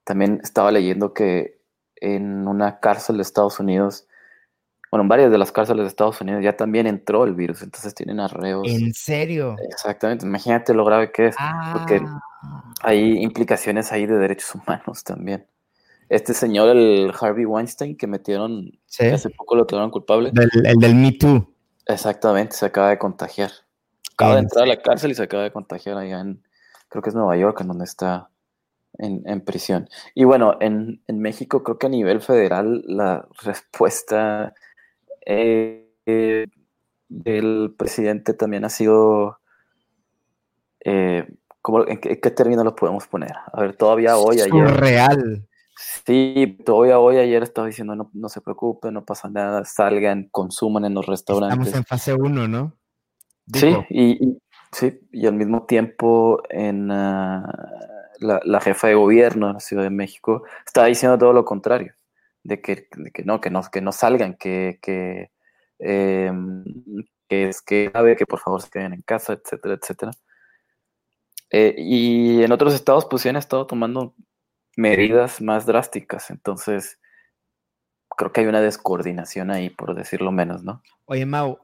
también 0.04 0.40
estaba 0.42 0.72
leyendo 0.72 1.14
que 1.14 1.61
en 1.96 2.49
una 2.49 2.80
cárcel 2.80 3.16
de 3.16 3.22
Estados 3.22 3.61
Unidos, 3.61 4.06
bueno, 4.92 5.02
en 5.02 5.08
varias 5.08 5.32
de 5.32 5.38
las 5.38 5.50
cárceles 5.50 5.82
de 5.82 5.88
Estados 5.88 6.20
Unidos 6.20 6.44
ya 6.44 6.56
también 6.56 6.87
entró 6.87 7.25
el 7.25 7.34
virus, 7.34 7.62
entonces 7.62 7.94
tienen 7.94 8.20
arreos. 8.20 8.68
¿En 8.68 8.94
serio? 8.94 9.56
Exactamente, 9.68 10.25
imagínate 10.25 10.72
lo 10.72 10.84
grave 10.84 11.11
que 11.11 11.26
es, 11.28 11.37
porque 11.72 12.00
ah 12.04 12.20
hay 12.82 13.22
implicaciones 13.22 13.92
ahí 13.92 14.06
de 14.06 14.16
derechos 14.16 14.54
humanos 14.54 15.04
también. 15.04 15.46
Este 16.08 16.34
señor, 16.34 16.76
el 16.76 17.12
Harvey 17.18 17.46
Weinstein, 17.46 17.96
que 17.96 18.06
metieron, 18.06 18.78
hace 18.88 19.30
poco 19.30 19.56
lo 19.56 19.66
tuvieron 19.66 19.90
culpable. 19.90 20.32
el 20.64 20.76
del 20.76 20.94
Me 20.94 21.12
Too. 21.12 21.49
Exactamente, 21.87 22.54
se 22.54 22.66
acaba 22.66 22.90
de 22.90 22.99
contagiar. 22.99 23.50
Acaba 24.12 24.34
de 24.34 24.40
entrar 24.40 24.64
a 24.64 24.66
la 24.66 24.82
cárcel 24.82 25.12
y 25.12 25.14
se 25.14 25.22
acaba 25.22 25.44
de 25.44 25.52
contagiar 25.52 25.96
allá 25.96 26.20
en, 26.20 26.42
creo 26.88 27.02
que 27.02 27.08
es 27.08 27.14
Nueva 27.14 27.37
York, 27.37 27.61
en 27.61 27.68
donde 27.68 27.84
está 27.84 28.28
en, 28.99 29.40
prisión. 29.40 29.88
Y 30.14 30.25
bueno, 30.25 30.58
en, 30.61 31.00
México 31.08 31.62
creo 31.62 31.78
que 31.78 31.87
a 31.87 31.90
nivel 31.90 32.20
federal 32.20 32.84
la 32.87 33.26
respuesta 33.42 34.54
eh, 35.26 36.47
del 37.09 37.75
presidente 37.76 38.35
también 38.35 38.64
ha 38.64 38.69
sido 38.69 39.38
eh, 40.85 41.26
en, 41.87 41.99
qué, 41.99 42.31
términos 42.31 42.64
los 42.64 42.75
podemos 42.75 43.07
poner? 43.07 43.33
A 43.52 43.61
ver, 43.61 43.76
todavía 43.76 44.17
hoy, 44.17 44.41
ayer. 44.41 44.67
Real. 44.76 45.47
Sí, 46.07 46.59
todavía 46.64 46.99
hoy, 46.99 47.17
ayer 47.17 47.43
estaba 47.43 47.67
diciendo, 47.67 47.95
no, 47.95 48.11
no 48.12 48.29
se 48.29 48.41
preocupen, 48.41 48.95
no 48.95 49.05
pasa 49.05 49.29
nada, 49.29 49.64
salgan, 49.64 50.29
consuman 50.31 50.85
en 50.85 50.95
los 50.95 51.07
restaurantes. 51.07 51.69
Estamos 51.69 51.75
en 51.75 51.85
fase 51.85 52.14
1, 52.14 52.49
¿no? 52.49 52.76
Sí, 53.52 53.75
y, 53.91 54.38
sí, 54.71 55.00
y 55.12 55.26
al 55.26 55.35
mismo 55.35 55.64
tiempo 55.64 56.43
en 56.49 56.91
ah, 56.91 57.45
la, 58.21 58.61
jefa 58.61 58.88
de 58.88 58.95
gobierno 58.95 59.49
de 59.49 59.52
la 59.55 59.61
Ciudad 59.61 59.83
de 59.83 59.91
México 59.91 60.45
estaba 60.64 60.87
diciendo 60.87 61.19
todo 61.19 61.33
lo 61.33 61.45
contrario, 61.45 61.93
de 62.44 62.61
que, 62.61 62.88
que 63.12 63.22
no, 63.25 63.40
que 63.40 63.50
no, 63.50 63.62
que 63.62 63.80
no 63.80 63.92
salgan, 63.92 64.34
que, 64.34 64.78
que, 64.82 65.30
em, 65.78 66.64
que 67.28 67.49
es 67.49 67.62
que, 67.62 67.90
ver, 67.94 68.16
que 68.16 68.26
por 68.26 68.40
favor 68.40 68.62
se 68.62 68.70
queden 68.70 68.92
en 68.92 69.02
casa, 69.02 69.34
etcétera, 69.34 69.78
etcétera. 69.80 70.12
Eh, 71.50 71.75
y 71.78 72.42
en 72.42 72.52
otros 72.52 72.75
estados 72.75 73.06
pues 73.06 73.22
sí 73.22 73.28
han 73.28 73.37
estado 73.37 73.66
tomando 73.66 74.14
medidas 74.76 75.42
más 75.42 75.66
drásticas, 75.66 76.30
entonces 76.30 76.99
creo 78.16 78.32
que 78.32 78.40
hay 78.40 78.46
una 78.46 78.61
descoordinación 78.61 79.50
ahí, 79.50 79.68
por 79.70 79.94
decirlo 79.94 80.32
menos, 80.32 80.62
¿no? 80.62 80.82
Oye, 81.04 81.26
Mau, 81.26 81.58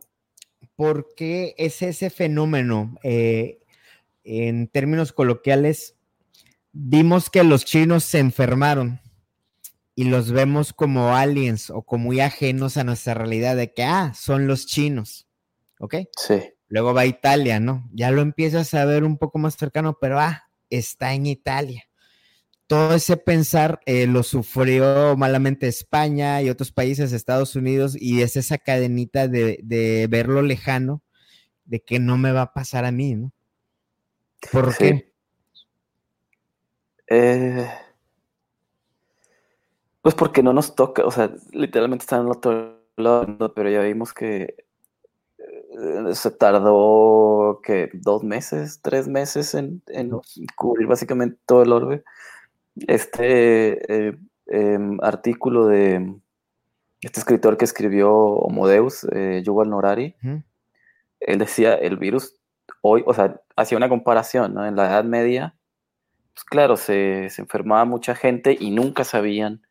¿por 0.77 1.15
qué 1.15 1.55
es 1.57 1.81
ese 1.83 2.11
fenómeno? 2.11 2.97
Eh, 3.03 3.61
en 4.25 4.69
términos 4.69 5.13
coloquiales, 5.13 5.97
vimos 6.73 7.31
que 7.31 7.43
los 7.45 7.65
chinos 7.65 8.05
se 8.05 8.19
enfermaron 8.19 9.01
y 9.99 10.05
los 10.05 10.31
vemos 10.31 10.73
como 10.73 11.17
aliens 11.17 11.71
o 11.71 11.83
como 11.83 12.05
muy 12.05 12.21
ajenos 12.21 12.77
a 12.77 12.85
nuestra 12.85 13.15
realidad 13.15 13.57
de 13.57 13.75
que, 13.75 13.83
ah, 13.83 14.13
son 14.15 14.47
los 14.47 14.65
chinos, 14.65 15.27
¿ok? 15.81 15.97
Sí. 16.17 16.41
Luego 16.69 16.95
va 16.95 17.01
a 17.01 17.07
Italia, 17.07 17.59
¿no? 17.59 17.91
Ya 17.93 18.13
lo 18.13 18.23
empiezas 18.23 18.73
a 18.75 18.85
ver 18.85 19.03
un 19.03 19.19
poco 19.19 19.41
más 19.41 19.57
cercano, 19.57 19.99
pero 20.01 20.21
ah, 20.21 20.45
está 20.71 21.15
en 21.15 21.27
Italia. 21.27 21.83
Todo 22.69 22.95
ese 22.95 23.17
pensar 23.17 23.81
eh, 23.87 24.07
lo 24.07 24.23
sufrió 24.23 25.17
malamente 25.17 25.67
España 25.67 26.43
y 26.43 26.49
otros 26.49 26.71
países, 26.71 27.13
Estados 27.13 27.57
Unidos, 27.57 27.97
y 28.01 28.23
es 28.23 28.37
esa 28.37 28.57
cadenita 28.57 29.27
de, 29.27 30.07
verlo 30.09 30.43
lejano, 30.43 31.03
de 31.65 31.81
que 31.81 31.99
no 31.99 32.19
me 32.19 32.31
va 32.31 32.43
a 32.43 32.53
pasar 32.53 32.85
a 32.85 32.93
mí, 32.93 33.17
¿no? 33.17 33.33
¿Por 34.53 34.77
qué? 34.77 35.13
Eh, 37.09 37.69
pues 40.03 40.15
porque 40.15 40.43
no 40.43 40.53
nos 40.53 40.75
toca, 40.75 41.05
o 41.05 41.11
sea, 41.11 41.31
literalmente 41.53 42.03
están 42.05 42.21
en 42.21 42.27
el 42.27 42.33
otro 42.33 42.79
lado, 42.97 43.53
pero 43.55 43.71
ya 43.71 43.83
vimos 43.83 44.13
que 44.13 44.55
eh, 45.39 46.15
se 46.15 46.31
tardó 46.31 47.61
que 47.63 47.91
dos 47.93 48.25
meses, 48.25 48.81
tres 48.83 49.09
meses 49.09 49.55
en, 49.55 49.83
cubrir 50.57 50.87
básicamente 50.87 51.39
todo 51.47 51.63
el 51.63 51.73
orbe. 51.73 52.05
Este 52.87 54.09
eh, 54.09 54.19
em, 54.47 54.99
artículo 55.03 55.67
de 55.67 56.15
este 57.01 57.21
escritor 57.21 57.57
que 57.57 57.65
escribió 57.65 58.13
Homodeus, 58.13 59.07
eh, 59.13 59.43
Yuval 59.45 59.71
Norari, 59.71 60.17
él 61.21 61.39
decía 61.39 61.75
el 61.75 61.97
virus 61.97 62.37
hoy, 62.83 63.03
o 63.07 63.15
sea, 63.15 63.41
hacía 63.57 63.79
una 63.79 63.89
comparación, 63.89 64.55
¿no? 64.55 64.67
En 64.67 64.77
la 64.77 64.87
Edad 64.87 65.05
Media, 65.05 65.57
pues 66.35 66.45
claro, 66.45 66.77
se, 66.77 67.29
se 67.31 67.43
enfermaba 67.43 67.85
mucha 67.85 68.15
gente 68.15 68.57
y 68.59 68.71
nunca 68.71 69.05
sabían 69.05 69.63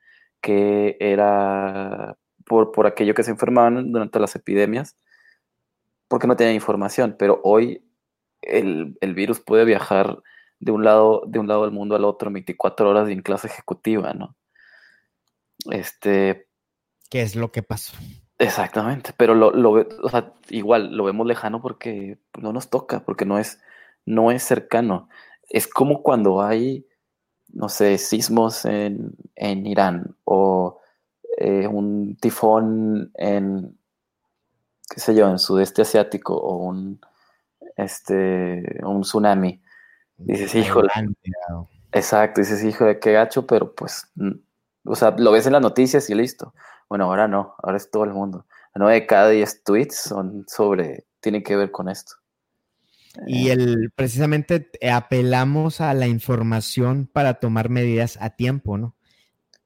que 0.42 0.98
era 1.00 2.18
por, 2.46 2.72
por 2.72 2.88
aquello 2.88 3.14
que 3.14 3.24
se 3.24 3.32
enfermaban 3.32 3.92
durante 3.92 4.20
las 4.20 4.36
epidemias, 4.36 4.96
porque 6.08 6.28
no 6.28 6.36
tenían 6.36 6.56
información, 6.56 7.16
pero 7.20 7.42
hoy 7.44 7.84
el, 8.42 8.98
el, 9.02 9.14
virus 9.14 9.40
puede 9.40 9.66
viajar 9.66 10.22
de 10.60 10.72
un, 10.72 10.84
lado, 10.84 11.24
de 11.28 11.40
un 11.40 11.48
lado 11.48 11.64
del 11.64 11.72
mundo 11.72 11.96
al 11.96 12.06
otro 12.06 12.32
24 12.32 12.90
horas 12.90 13.10
en 13.10 13.22
clase 13.22 13.48
ejecutiva, 13.48 14.14
¿no? 14.14 14.36
Este... 15.72 16.48
¿Qué 17.10 17.22
es 17.22 17.36
lo 17.36 17.52
que 17.52 17.64
pasó? 17.64 17.96
Exactamente, 18.40 19.14
pero 19.18 19.34
lo, 19.34 19.52
lo 19.52 19.72
o 19.72 20.10
sea, 20.10 20.34
igual 20.50 20.96
lo 20.96 21.06
vemos 21.06 21.26
lejano 21.26 21.62
porque 21.62 22.20
no 22.40 22.54
nos 22.54 22.70
toca, 22.70 23.04
porque 23.04 23.26
no 23.26 23.40
es, 23.40 23.60
no 24.06 24.32
es 24.32 24.44
cercano. 24.44 25.10
Es 25.50 25.68
como 25.68 26.04
cuando 26.04 26.42
hay, 26.42 26.86
no 27.48 27.68
sé, 27.68 27.98
sismos 27.98 28.66
en, 28.66 29.16
en 29.38 29.66
Irán 29.66 30.16
o 30.26 30.82
eh, 31.38 31.68
un 31.68 32.18
tifón 32.18 33.12
en, 33.16 33.78
qué 34.90 35.00
sé 35.00 35.16
yo, 35.16 35.30
en 35.30 35.40
sudeste 35.40 35.84
asiático 35.84 36.36
o 36.36 36.58
un, 36.58 37.00
este, 37.76 38.64
un 38.84 39.02
tsunami. 39.02 39.62
Dices, 40.18 40.56
híjole. 40.56 40.90
Exacto, 41.92 42.42
dices, 42.42 42.64
híjole, 42.64 43.00
qué 43.00 43.14
gacho, 43.14 43.48
pero 43.48 43.74
pues, 43.74 44.12
o 44.84 44.96
sea, 44.96 45.12
lo 45.18 45.32
ves 45.32 45.46
en 45.46 45.54
las 45.54 45.62
noticias 45.62 46.10
y 46.10 46.16
listo. 46.16 46.54
Bueno, 46.90 47.06
ahora 47.06 47.28
no, 47.28 47.56
ahora 47.62 47.78
es 47.78 47.90
todo 47.90 48.04
el 48.04 48.14
mundo. 48.14 48.46
9 48.78 48.94
de 48.94 49.06
cada 49.06 49.30
10 49.30 49.64
tweets 49.64 49.96
son 49.96 50.46
sobre, 50.48 51.06
tienen 51.20 51.44
que 51.44 51.56
ver 51.56 51.72
con 51.72 51.90
esto. 51.90 52.16
Y 53.26 53.50
el, 53.50 53.92
precisamente 53.96 54.70
apelamos 54.92 55.82
a 55.82 55.94
la 55.94 56.08
información 56.08 57.10
para 57.12 57.36
tomar 57.36 57.70
medidas 57.70 58.18
a 58.22 58.32
tiempo, 58.32 58.78
¿no? 58.78 58.97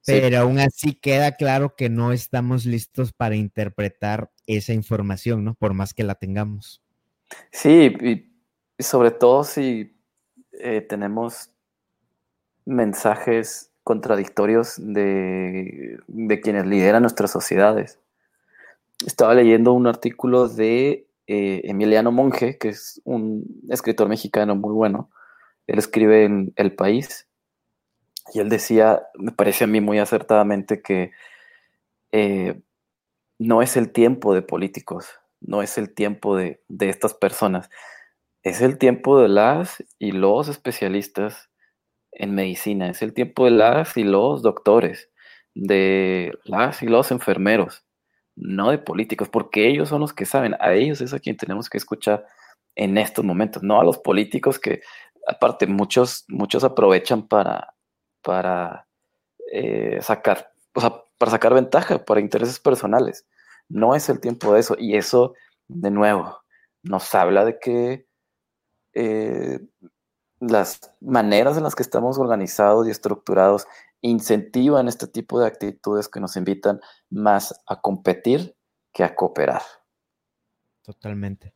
Pero 0.06 0.40
aún 0.40 0.60
así 0.60 0.96
queda 0.96 1.34
claro 1.34 1.76
que 1.76 1.90
no 1.90 2.12
estamos 2.12 2.66
listos 2.66 3.14
para 3.14 3.36
interpretar 3.36 4.32
esa 4.48 4.74
información, 4.74 5.44
¿no? 5.44 5.54
Por 5.54 5.74
más 5.74 5.94
que 5.94 6.04
la 6.04 6.16
tengamos. 6.16 6.82
Sí, 7.52 7.94
y 8.02 8.84
sobre 8.84 9.12
todo 9.12 9.44
si 9.44 9.96
eh, 10.54 10.82
tenemos 10.82 11.52
mensajes 12.66 13.72
contradictorios 13.84 14.76
de, 14.78 16.00
quienes 16.44 16.66
lideran 16.66 17.02
nuestras 17.02 17.32
sociedades. 17.32 18.00
Estaba 19.06 19.34
leyendo 19.34 19.74
un 19.74 19.88
artículo 19.88 20.48
de 20.48 21.08
eh, 21.28 21.62
Emiliano 21.64 22.12
Monge, 22.12 22.58
que 22.58 22.70
es 22.70 23.02
un 23.04 23.46
escritor 23.70 24.08
mexicano 24.08 24.56
muy 24.56 24.74
bueno. 24.74 25.10
Él 25.68 25.80
escribe 25.80 26.26
en 26.26 26.54
El 26.56 26.76
País 26.76 27.28
y 28.34 28.40
él 28.40 28.50
decía, 28.50 29.04
me 29.16 29.32
parece 29.32 29.66
a 29.66 29.68
mí 29.68 29.82
muy 29.82 30.00
acertadamente 30.00 30.82
que 30.82 31.12
eh, 32.12 32.62
no 33.40 33.62
es 33.62 33.78
el 33.78 33.92
tiempo 33.92 34.34
de 34.34 34.42
políticos, 34.42 35.08
no 35.40 35.62
es 35.62 35.78
el 35.78 35.94
tiempo 35.94 36.36
de, 36.38 36.62
de 36.68 36.90
estas 36.90 37.14
personas, 37.14 37.70
es 38.44 38.62
el 38.62 38.78
tiempo 38.78 39.20
de 39.20 39.30
las 39.30 39.84
y 40.00 40.12
los 40.12 40.48
especialistas 40.48 41.50
en 42.12 42.36
medicina, 42.36 42.90
es 42.90 43.02
el 43.02 43.14
tiempo 43.14 43.46
de 43.46 43.52
las 43.52 43.98
y 43.98 44.04
los 44.04 44.42
doctores, 44.42 45.10
de 45.54 46.34
las 46.44 46.82
y 46.82 46.88
los 46.88 47.12
enfermeros, 47.12 47.86
no 48.36 48.72
de 48.72 48.78
políticos, 48.78 49.30
porque 49.30 49.68
ellos 49.68 49.90
son 49.90 50.02
los 50.02 50.14
que 50.14 50.26
saben, 50.26 50.56
a 50.60 50.74
ellos 50.74 51.02
es 51.02 51.14
a 51.14 51.20
quien 51.20 51.38
tenemos 51.38 51.70
que 51.70 51.78
escuchar 51.78 52.26
en 52.76 52.98
estos 52.98 53.26
momentos, 53.26 53.64
no 53.64 53.80
a 53.80 53.84
los 53.84 53.98
políticos 53.98 54.60
que 54.60 54.82
aparte 55.28 55.68
muchos, 55.68 56.26
muchos 56.30 56.64
aprovechan 56.64 57.28
para, 57.28 57.74
para 58.22 58.88
eh, 59.52 60.00
sacar, 60.02 60.54
o 60.74 60.82
sea, 60.82 61.04
para 61.18 61.32
sacar 61.32 61.54
ventaja, 61.54 62.04
para 62.04 62.22
intereses 62.22 62.60
personales. 62.60 63.28
No 63.70 63.96
es 63.96 64.10
el 64.10 64.20
tiempo 64.20 64.54
de 64.54 64.60
eso. 64.60 64.76
Y 64.78 64.96
eso, 64.96 65.34
de 65.68 65.92
nuevo, 65.92 66.42
nos 66.84 67.14
habla 67.16 67.46
de 67.46 67.60
que 67.60 68.08
eh, 68.94 69.60
las 70.40 70.80
maneras 71.00 71.58
en 71.58 71.64
las 71.64 71.76
que 71.76 71.84
estamos 71.84 72.18
organizados 72.18 72.88
y 72.88 72.92
estructurados 72.92 73.68
incentivan 74.02 74.88
este 74.88 75.08
tipo 75.08 75.40
de 75.40 75.48
actitudes 75.48 76.10
que 76.10 76.20
nos 76.20 76.36
invitan 76.36 76.82
más 77.10 77.54
a 77.68 77.80
competir 77.80 78.56
que 78.92 79.04
a 79.04 79.16
cooperar. 79.16 79.62
Totalmente, 80.82 81.54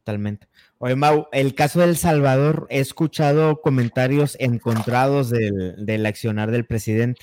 totalmente. 0.00 0.48
Oye, 0.78 0.96
Mau, 0.96 1.28
el 1.32 1.54
caso 1.54 1.80
de 1.80 1.86
El 1.86 1.96
Salvador, 1.96 2.66
he 2.70 2.80
escuchado 2.80 3.60
comentarios 3.60 4.36
encontrados 4.40 5.30
del, 5.30 6.06
accionar 6.06 6.50
del 6.50 6.66
presidente. 6.66 7.20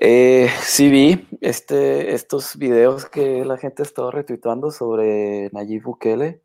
Eh, 0.00 0.48
sí 0.62 0.88
vi 0.90 1.28
este, 1.40 2.14
estos 2.14 2.56
videos 2.56 3.06
que 3.06 3.44
la 3.44 3.56
gente 3.56 3.82
estaba 3.82 4.10
retuitando 4.10 4.70
sobre 4.70 5.50
Nayib 5.52 5.82
Bukele. 5.82 6.40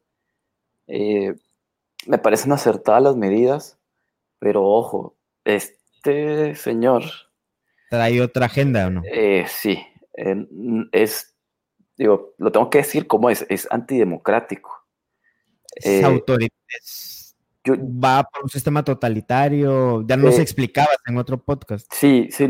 Eh, 0.87 1.35
me 2.05 2.17
parecen 2.17 2.51
acertadas 2.51 3.03
las 3.03 3.15
medidas, 3.15 3.77
pero 4.39 4.63
ojo, 4.63 5.15
este 5.45 6.55
señor... 6.55 7.03
¿Trae 7.89 8.21
otra 8.21 8.47
agenda 8.47 8.87
o 8.87 8.89
no? 8.89 9.01
Eh, 9.05 9.45
sí, 9.47 9.79
es, 10.91 11.36
digo, 11.97 12.33
lo 12.37 12.51
tengo 12.51 12.69
que 12.69 12.79
decir 12.79 13.07
como 13.07 13.29
es, 13.29 13.45
es 13.49 13.67
antidemocrático. 13.71 14.71
Es 15.75 15.85
eh, 15.85 16.23
va 17.69 18.23
por 18.23 18.43
un 18.43 18.49
sistema 18.49 18.83
totalitario, 18.83 20.05
ya 20.07 20.15
nos 20.15 20.39
eh, 20.39 20.41
explicabas 20.41 20.97
en 21.05 21.17
otro 21.17 21.37
podcast. 21.37 21.91
Sí, 21.93 22.29
sí, 22.31 22.47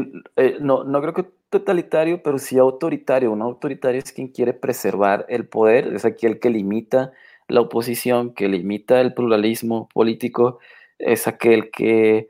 no, 0.60 0.83
no 0.83 1.01
creo 1.01 1.13
que 1.13 1.25
totalitario, 1.49 2.21
pero 2.21 2.38
sí 2.39 2.57
autoritario. 2.57 3.31
Un 3.31 3.41
autoritario 3.41 3.99
es 3.99 4.12
quien 4.12 4.27
quiere 4.27 4.53
preservar 4.53 5.25
el 5.29 5.47
poder, 5.47 5.93
es 5.93 6.05
aquel 6.05 6.39
que 6.39 6.49
limita 6.49 7.13
la 7.47 7.62
oposición, 7.62 8.33
que 8.33 8.47
limita 8.47 8.99
el 9.01 9.13
pluralismo 9.13 9.88
político, 9.93 10.60
es 10.99 11.27
aquel 11.27 11.71
que 11.71 12.27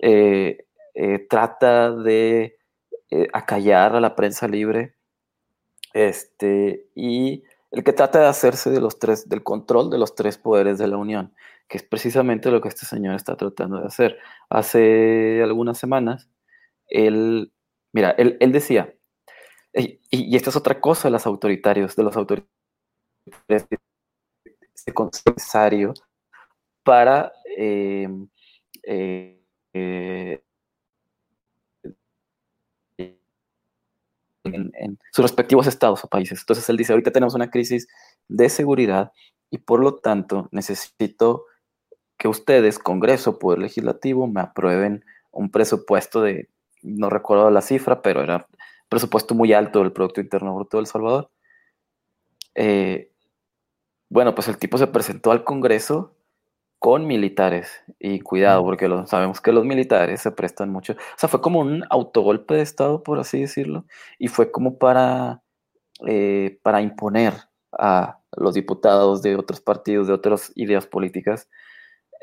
eh, 0.00 0.64
eh, 0.94 1.26
trata 1.28 1.92
de 1.92 2.58
eh, 3.10 3.28
acallar 3.32 3.94
a 3.94 4.00
la 4.00 4.16
prensa 4.16 4.48
libre 4.48 4.94
este, 5.96 6.90
y 6.94 7.42
el 7.70 7.82
que 7.82 7.94
trata 7.94 8.20
de 8.20 8.26
hacerse 8.26 8.70
de 8.70 8.80
los 8.82 8.98
tres, 8.98 9.30
del 9.30 9.42
control 9.42 9.88
de 9.88 9.96
los 9.96 10.14
tres 10.14 10.36
poderes 10.36 10.76
de 10.78 10.88
la 10.88 10.98
Unión, 10.98 11.34
que 11.68 11.78
es 11.78 11.82
precisamente 11.82 12.50
lo 12.50 12.60
que 12.60 12.68
este 12.68 12.84
señor 12.84 13.14
está 13.14 13.34
tratando 13.34 13.80
de 13.80 13.86
hacer. 13.86 14.18
Hace 14.50 15.42
algunas 15.42 15.78
semanas, 15.78 16.28
él, 16.88 17.50
mira, 17.92 18.10
él, 18.10 18.52
decía, 18.52 18.94
y, 19.72 20.36
esta 20.36 20.50
es 20.50 20.56
otra 20.56 20.80
cosa 20.82 21.08
de 21.08 21.12
los 21.12 21.26
autoritarios, 21.26 21.96
de 21.96 22.02
los 22.02 22.14
autoritarios 22.14 22.50
necesario 25.24 25.94
para 26.84 27.32
eh, 27.56 28.08
eh, 28.82 30.42
en, 34.46 34.98
sus 35.12 35.22
respectivos 35.22 35.66
estados 35.66 36.04
o 36.04 36.08
países. 36.08 36.40
Entonces 36.40 36.68
él 36.68 36.76
dice, 36.76 36.92
ahorita 36.92 37.10
tenemos 37.10 37.34
una 37.34 37.50
crisis 37.50 37.88
de 38.28 38.48
seguridad 38.48 39.12
y 39.50 39.58
por 39.58 39.80
lo 39.80 39.96
tanto 39.96 40.48
necesito 40.50 41.44
que 42.18 42.28
ustedes, 42.28 42.78
Congreso, 42.78 43.38
Poder 43.38 43.58
Legislativo, 43.58 44.26
me 44.26 44.40
aprueben 44.40 45.04
un 45.30 45.50
presupuesto 45.50 46.22
de, 46.22 46.48
no 46.82 47.10
recuerdo 47.10 47.50
la 47.50 47.60
cifra, 47.60 48.02
pero 48.02 48.22
era 48.22 48.46
presupuesto 48.88 49.34
muy 49.34 49.52
alto 49.52 49.80
del 49.80 49.92
Producto 49.92 50.20
Interno 50.20 50.54
Bruto 50.54 50.78
del 50.78 50.86
Salvador. 50.86 51.30
Eh, 52.54 53.12
bueno, 54.08 54.34
pues 54.34 54.48
el 54.48 54.56
tipo 54.56 54.78
se 54.78 54.86
presentó 54.86 55.30
al 55.30 55.44
Congreso 55.44 56.15
con 56.86 57.04
militares. 57.04 57.82
Y 57.98 58.20
cuidado, 58.20 58.62
porque 58.62 58.88
sabemos 59.06 59.40
que 59.40 59.50
los 59.50 59.64
militares 59.64 60.20
se 60.20 60.30
prestan 60.30 60.70
mucho. 60.70 60.92
O 60.92 61.16
sea, 61.16 61.28
fue 61.28 61.40
como 61.40 61.58
un 61.58 61.82
autogolpe 61.90 62.54
de 62.54 62.62
Estado, 62.62 63.02
por 63.02 63.18
así 63.18 63.40
decirlo. 63.40 63.86
Y 64.20 64.28
fue 64.28 64.52
como 64.52 64.78
para, 64.78 65.42
eh, 66.06 66.60
para 66.62 66.82
imponer 66.82 67.34
a 67.72 68.20
los 68.36 68.54
diputados 68.54 69.20
de 69.22 69.34
otros 69.34 69.60
partidos, 69.60 70.06
de 70.06 70.12
otras 70.12 70.52
ideas 70.54 70.86
políticas, 70.86 71.48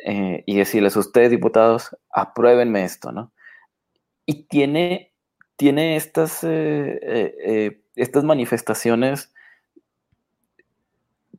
eh, 0.05 0.45
y 0.45 0.55
decirles, 0.55 0.95
ustedes 0.95 1.29
diputados, 1.29 1.97
apruébenme 2.09 2.85
esto, 2.85 3.11
¿no? 3.11 3.33
Y 4.25 4.45
tiene, 4.45 5.13
tiene 5.57 5.97
estas, 5.97 6.39
eh, 6.43 7.81
estas 7.97 8.23
manifestaciones 8.23 9.33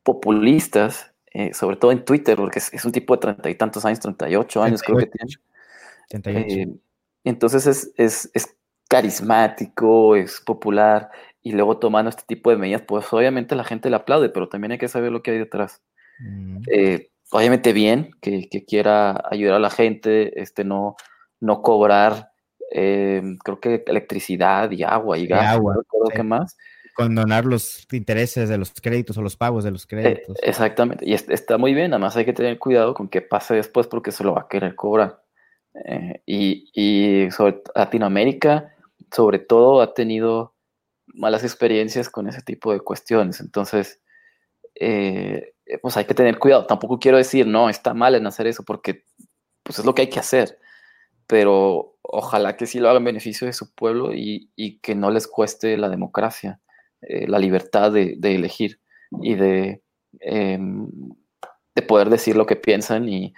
populistas, 0.03 1.13
eh, 1.35 1.53
sobre 1.53 1.75
todo 1.77 1.90
en 1.90 2.05
Twitter, 2.05 2.37
porque 2.37 2.61
es, 2.61 2.85
un 2.85 2.92
tipo 2.92 3.16
de 3.16 3.20
treinta 3.20 3.51
y 3.51 3.57
tantos 3.57 3.85
años, 3.85 3.99
treinta 3.99 4.31
y 4.31 4.37
ocho 4.37 4.62
años 4.62 4.83
creo 4.83 4.99
que 4.99 5.07
tiene. 5.07 5.35
Eh, 6.38 6.68
entonces 7.25 7.66
es, 7.66 8.31
es, 8.33 8.57
carismático, 8.88 10.14
es 10.14 10.40
popular, 10.40 11.11
y 11.42 11.51
luego 11.53 11.79
tomando 11.79 12.11
este 12.11 12.23
tipo 12.25 12.51
de 12.51 12.57
medidas, 12.57 12.83
pues 12.83 13.12
obviamente 13.12 13.57
la 13.57 13.64
gente 13.64 13.90
le 13.90 13.97
aplaude, 13.97 14.29
pero 14.29 14.49
también 14.49 14.73
hay 14.73 14.79
que 14.79 14.87
saber 14.87 15.11
lo 15.11 15.23
que 15.23 15.33
hay 15.33 15.38
detrás. 15.38 15.83
Mm. 16.20 16.59
Eh, 16.70 17.11
obviamente 17.33 17.73
bien, 17.73 18.11
que, 18.20 18.49
quiera 18.64 19.20
ayudar 19.29 19.57
a 19.57 19.59
la 19.59 19.70
gente, 19.70 20.40
este, 20.40 20.62
no, 20.62 20.94
no 21.40 21.62
cobrar 21.62 22.31
em, 22.70 23.38
creo 23.38 23.59
que 23.59 23.83
electricidad 23.88 24.70
y 24.70 24.85
agua 24.85 25.18
y 25.18 25.27
gas, 25.27 25.57
agua, 25.57 25.75
no 25.75 25.81
recuerdo 25.81 26.11
qué 26.14 26.23
más. 26.23 26.57
Condonar 26.94 27.44
los 27.44 27.87
intereses 27.92 28.48
de 28.48 28.57
los 28.59 28.72
créditos 28.72 29.16
o 29.18 29.22
los 29.22 29.37
pagos 29.37 29.64
de 29.64 29.70
los 29.72 29.85
Eh, 29.85 29.87
créditos. 29.88 30.38
exactamente, 30.42 31.04
y 31.07 31.14
es- 31.14 31.28
está 31.28 31.59
muy 31.59 31.74
bien, 31.74 31.92
además 31.92 32.16
hay 32.16 32.24
que 32.24 32.33
tener 32.33 32.59
cuidado 32.59 32.94
con 32.94 33.09
qué 33.09 33.20
pase 33.20 33.54
después 33.54 33.87
porque 33.87 34.12
se 34.12 34.24
lo 34.24 34.35
va 34.35 34.42
a 34.42 34.48
querer 34.48 34.74
cobrar. 34.74 35.22
Eh, 35.85 36.22
y, 36.24 36.70
y 36.72 37.30
sobre 37.33 37.62
Latinoamérica, 37.74 38.74
sobre 39.11 39.40
todo, 39.40 39.80
ha 39.80 39.92
tenido 39.92 40.54
malas 41.07 41.42
experiencias 41.42 42.09
con 42.09 42.28
ese 42.28 42.42
tipo 42.42 42.72
de 42.72 42.80
cuestiones. 42.80 43.40
Entonces, 43.40 44.00
eh, 44.76 45.54
pues 45.83 45.96
hay 45.96 46.04
que 46.04 46.14
tener 46.14 46.38
cuidado. 46.38 46.66
Tampoco 46.66 46.98
quiero 46.98 47.16
decir, 47.18 47.46
no, 47.46 47.68
está 47.68 47.94
mal 47.94 48.14
en 48.14 48.26
hacer 48.26 48.46
eso, 48.46 48.64
porque 48.64 49.04
pues 49.62 49.78
es 49.78 49.85
lo 49.85 49.94
que 49.94 50.02
hay 50.02 50.09
que 50.11 50.20
hacer. 50.20 50.59
Pero 51.26 51.96
ojalá 52.02 52.57
que 52.57 52.66
sí 52.66 52.78
lo 52.78 52.88
hagan 52.90 53.00
en 53.02 53.07
beneficio 53.07 53.46
de 53.46 53.52
su 53.52 53.74
pueblo 53.74 54.12
y, 54.12 54.50
y 54.57 54.78
que 54.78 54.94
no 54.94 55.11
les 55.11 55.26
cueste 55.26 55.76
la 55.76 55.88
democracia, 55.88 56.61
eh, 57.09 57.27
la 57.29 57.38
libertad 57.38 57.93
de, 57.93 58.14
de 58.19 58.35
elegir 58.35 58.81
y 59.23 59.35
de, 59.35 59.83
em, 60.21 60.88
de 61.75 61.83
poder 61.83 62.11
decir 62.11 62.37
lo 62.37 62.47
que 62.47 62.57
piensan 62.57 63.09
y, 63.09 63.35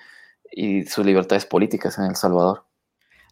y 0.51 0.85
sus 0.85 1.05
libertades 1.05 1.47
políticas 1.47 1.99
en 1.99 2.07
El 2.07 2.17
Salvador. 2.17 2.65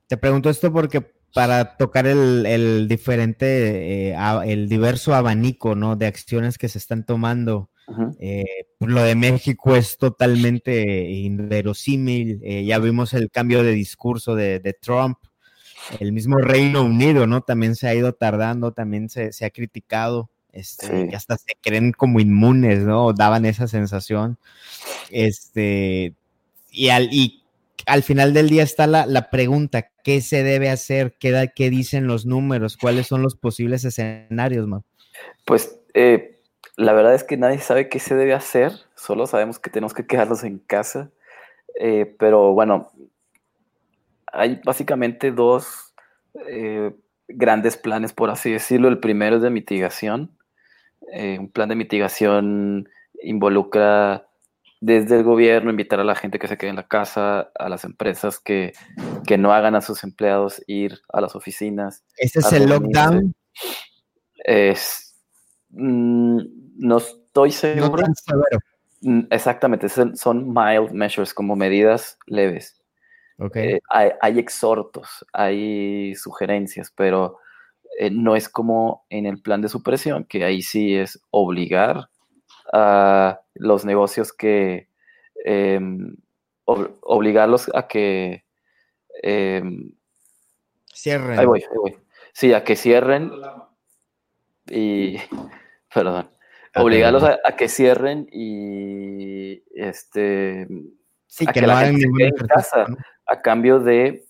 Te 0.07 0.16
pregunto 0.16 0.51
esto 0.51 0.73
porque 0.73 1.01
para 1.35 1.77
tocar 1.77 2.07
el, 2.07 2.47
el 2.47 2.87
diferente, 2.88 4.11
eh, 4.11 4.16
el 4.47 4.68
diverso 4.68 5.14
abanico, 5.14 5.75
¿no? 5.75 5.97
De 5.97 6.07
acciones 6.07 6.59
que 6.59 6.68
se 6.68 6.79
están 6.79 7.05
tomando. 7.05 7.70
Eh, 8.18 8.44
lo 8.81 9.03
de 9.03 9.14
México 9.14 9.77
es 9.77 9.99
totalmente 9.99 11.11
inverosímil. 11.11 12.40
eh, 12.42 12.64
ya 12.64 12.79
vimos 12.79 13.12
el 13.12 13.31
cambio 13.31 13.62
de 13.62 13.73
discurso 13.73 14.35
de, 14.35 14.61
de 14.61 14.73
Trump. 14.75 15.18
El 16.01 16.12
mismo 16.12 16.38
Reino 16.38 16.83
Unido, 16.83 17.27
¿no? 17.27 17.42
También 17.42 17.75
se 17.77 17.88
ha 17.88 17.94
ido 17.94 18.12
tardando, 18.14 18.73
también 18.73 19.09
se, 19.09 19.33
se 19.33 19.44
ha 19.44 19.51
criticado. 19.51 20.31
Este, 20.53 20.87
Sí. 20.87 21.09
que 21.09 21.16
hasta 21.16 21.37
se 21.37 21.55
creen 21.61 21.90
como 21.92 22.20
inmunes, 22.20 22.79
¿no? 22.81 23.12
Daban 23.12 23.44
esa 23.44 23.66
sensación. 23.66 24.38
Este, 25.11 26.14
y 26.70 26.88
al, 26.90 27.09
y 27.12 27.42
al 27.87 28.03
final 28.03 28.33
del 28.35 28.49
día 28.49 28.62
está 28.62 28.87
la, 28.87 29.07
la 29.07 29.31
pregunta, 29.31 29.88
¿qué 30.03 30.20
se 30.20 30.42
debe 30.42 30.70
hacer? 30.70 31.16
¿Qué, 31.18 31.31
da- 31.31 31.49
¿Qué 31.49 31.70
dicen 31.70 32.07
los 32.07 32.25
números? 32.27 32.77
¿Cuáles 32.77 33.07
son 33.07 33.23
los 33.23 33.37
posibles 33.37 33.85
escenarios, 33.85 34.66
man? 34.66 34.83
Pues 35.44 35.79
eh, 35.94 36.38
la 36.77 36.92
verdad 36.92 37.14
es 37.14 37.25
que 37.25 37.37
nadie 37.37 37.59
sabe 37.59 37.88
qué 37.88 37.99
se 38.01 38.14
debe 38.14 38.35
hacer, 38.35 38.73
solo 38.97 39.27
sabemos 39.27 39.59
que 39.59 39.70
tenemos 39.70 39.92
que 39.94 40.07
quedarnos 40.07 40.44
en 40.44 40.59
casa. 40.59 41.11
Eh, 41.81 42.14
pero 42.18 42.53
bueno, 42.53 42.90
hay 44.35 44.61
básicamente 44.64 45.31
dos 45.33 45.94
eh, 46.49 46.94
grandes 47.29 47.77
planes, 47.77 48.12
por 48.12 48.31
así 48.31 48.51
decirlo. 48.53 48.88
El 48.88 48.99
primero 49.01 49.37
es 49.37 49.42
de 49.42 49.51
mitigación. 49.51 50.37
Eh, 51.12 51.38
un 51.38 51.51
plan 51.51 51.68
de 51.68 51.77
mitigación 51.77 52.88
involucra 53.23 54.27
desde 54.81 55.16
el 55.16 55.23
gobierno 55.23 55.70
invitar 55.70 56.01
a 56.01 56.05
la 56.05 56.14
gente 56.14 56.38
que 56.38 56.49
se 56.49 56.59
quede 56.59 56.70
en 56.70 56.77
la 56.77 56.87
casa, 56.88 57.51
a 57.59 57.68
las 57.70 57.85
empresas 57.85 58.38
que, 58.38 58.73
que 59.27 59.38
no 59.38 59.53
hagan 59.55 59.75
a 59.77 59.81
sus 59.81 60.05
empleados 60.05 60.62
ir 60.66 61.01
a 61.11 61.20
las 61.23 61.35
oficinas. 61.35 62.05
Ese 62.18 62.40
es 62.40 62.53
el 62.53 62.68
lockdown. 62.68 63.35
Es, 64.44 65.16
mm, 65.70 66.38
no 66.77 66.97
estoy 66.99 67.49
No 67.49 67.55
seguro. 67.55 68.03
tan 68.03 68.14
severo. 68.14 68.59
Mm, 69.01 69.20
Exactamente, 69.31 69.88
son 69.88 70.53
mild 70.53 70.90
measures, 70.92 71.33
como 71.33 71.57
medidas 71.57 72.18
leves. 72.27 72.81
Ok. 73.38 73.57
Eh, 73.57 73.81
hay, 73.88 74.11
hay 74.20 74.38
exhortos, 74.38 75.25
hay 75.33 76.14
sugerencias, 76.14 76.92
pero 76.94 77.38
eh, 77.99 78.11
no 78.11 78.37
es 78.37 78.49
como 78.49 79.05
en 79.11 79.27
el 79.27 79.40
plan 79.42 79.61
de 79.61 79.68
supresión, 79.68 80.25
que 80.25 80.44
ahí 80.44 80.62
sí 80.62 80.94
es 80.97 81.20
obligar 81.31 82.09
a 82.73 83.40
los 83.55 83.85
negocios 83.85 84.33
que 84.33 84.88
em, 85.44 86.16
ob- 86.64 86.97
obligarlos 87.03 87.70
a 87.75 87.87
que 87.88 88.44
em, 89.23 89.92
Cierren. 90.94 91.38
ahí 91.38 91.47
voy, 91.47 91.61
ahí 91.61 91.77
voy. 91.77 91.97
Sí, 92.33 92.53
a 92.53 92.64
que 92.64 92.77
cierren 92.77 93.31
y 94.70 95.16
perdón. 95.94 96.31
Ah, 96.75 96.83
Obligarlos 96.83 97.23
a, 97.23 97.38
a 97.44 97.55
que 97.57 97.68
cierren 97.68 98.27
y 98.33 99.62
este 99.75 100.66
Sí, 101.29 101.44
a 101.49 101.53
que, 101.53 101.61
que 101.61 101.66
no 101.66 101.73
la 101.73 101.79
hagan 101.81 101.97
gente 101.97 102.25
en 102.27 102.47
casa. 102.49 102.87
¿no? 102.88 102.97
A 103.26 103.40
cambio 103.40 103.80
de 103.80 104.24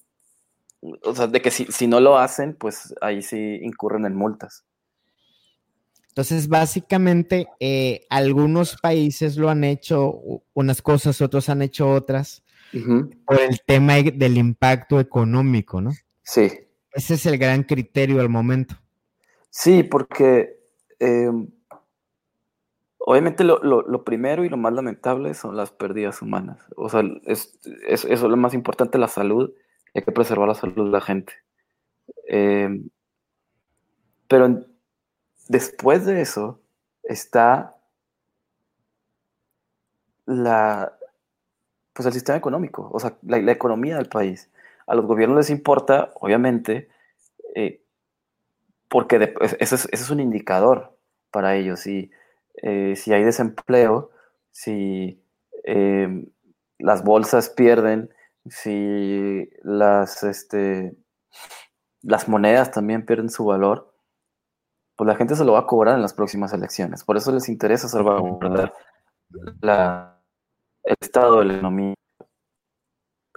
o 1.02 1.14
sea, 1.14 1.26
de 1.26 1.40
que 1.40 1.50
si, 1.50 1.66
si 1.66 1.86
no 1.86 2.00
lo 2.00 2.18
hacen, 2.18 2.54
pues 2.54 2.94
ahí 3.00 3.22
sí 3.22 3.58
incurren 3.62 4.04
en 4.04 4.14
multas. 4.14 4.64
Entonces, 6.08 6.46
básicamente, 6.46 7.48
eh, 7.58 8.06
algunos 8.08 8.76
países 8.80 9.36
lo 9.36 9.50
han 9.50 9.64
hecho 9.64 10.20
unas 10.52 10.80
cosas, 10.80 11.20
otros 11.20 11.48
han 11.48 11.62
hecho 11.62 11.90
otras, 11.90 12.44
por 13.24 13.40
el 13.40 13.60
tema 13.66 13.94
del 13.94 14.36
impacto 14.36 15.00
económico, 15.00 15.80
¿no? 15.80 15.92
Sí, 16.22 16.50
Ese 16.92 17.14
es 17.14 17.26
el 17.26 17.38
gran 17.38 17.62
criterio 17.62 18.20
al 18.20 18.28
momento. 18.28 18.76
sí, 19.50 19.82
porque 19.82 20.56
eh, 20.98 21.30
obviamente 23.06 23.44
lo, 23.44 23.58
lo- 23.62 23.82
primero 24.04 24.44
y 24.44 24.48
lo 24.48 24.56
más 24.56 24.72
lamentable 24.72 25.34
son 25.34 25.56
las 25.56 25.70
pérdidas 25.72 26.22
humanas. 26.22 26.58
O 26.76 26.88
sea, 26.88 27.02
es, 27.26 27.58
es- 27.86 28.04
eso 28.04 28.08
es 28.08 28.22
lo 28.22 28.36
más 28.36 28.54
importante, 28.54 28.98
la 28.98 29.08
salud. 29.08 29.52
y 29.94 29.98
Hay 30.00 30.04
que 30.04 30.12
preservar 30.12 30.48
la 30.48 30.54
salud 30.54 30.86
de 30.86 30.90
la 30.90 31.00
gente. 31.00 31.34
Eh, 32.28 32.68
pero 34.28 34.64
después 35.48 36.06
de 36.06 36.22
eso 36.22 36.60
está 37.04 37.76
la, 40.26 40.92
pues 41.92 42.06
el 42.06 42.12
sistema 42.12 42.38
económico, 42.38 42.88
o 42.92 43.00
sea, 43.00 43.16
la, 43.22 43.38
la 43.40 43.52
economía 43.52 43.96
del 43.96 44.08
país. 44.08 44.50
A 44.86 44.94
los 44.94 45.06
gobiernos 45.06 45.38
les 45.38 45.50
importa, 45.50 46.12
obviamente, 46.16 46.88
eh, 47.56 47.82
porque 48.88 49.18
de- 49.18 49.34
es- 49.40 49.56
ese, 49.60 49.74
es, 49.76 49.84
ese 49.92 50.02
es 50.04 50.10
un 50.10 50.20
indicador 50.20 50.96
para 51.30 51.56
ellos. 51.56 51.80
Si, 51.80 52.10
eh, 52.62 52.94
si 52.96 53.12
hay 53.12 53.24
desempleo, 53.24 54.10
si 54.50 55.22
eh, 55.64 56.26
las 56.78 57.04
bolsas 57.04 57.50
pierden, 57.50 58.10
si 58.46 59.48
las, 59.62 60.22
este, 60.22 60.96
las 62.02 62.28
monedas 62.28 62.70
también 62.70 63.06
pierden 63.06 63.30
su 63.30 63.44
valor, 63.46 63.94
pues 64.96 65.08
la 65.08 65.16
gente 65.16 65.34
se 65.34 65.44
lo 65.44 65.52
va 65.52 65.60
a 65.60 65.66
cobrar 65.66 65.96
en 65.96 66.02
las 66.02 66.14
próximas 66.14 66.52
elecciones. 66.52 67.04
Por 67.04 67.16
eso 67.16 67.32
les 67.32 67.48
interesa 67.48 67.88
salvaguardar 67.88 68.72
la, 69.60 70.20
el 70.84 70.96
estado 71.00 71.40
de 71.40 71.46
la 71.46 71.54
economía. 71.54 71.94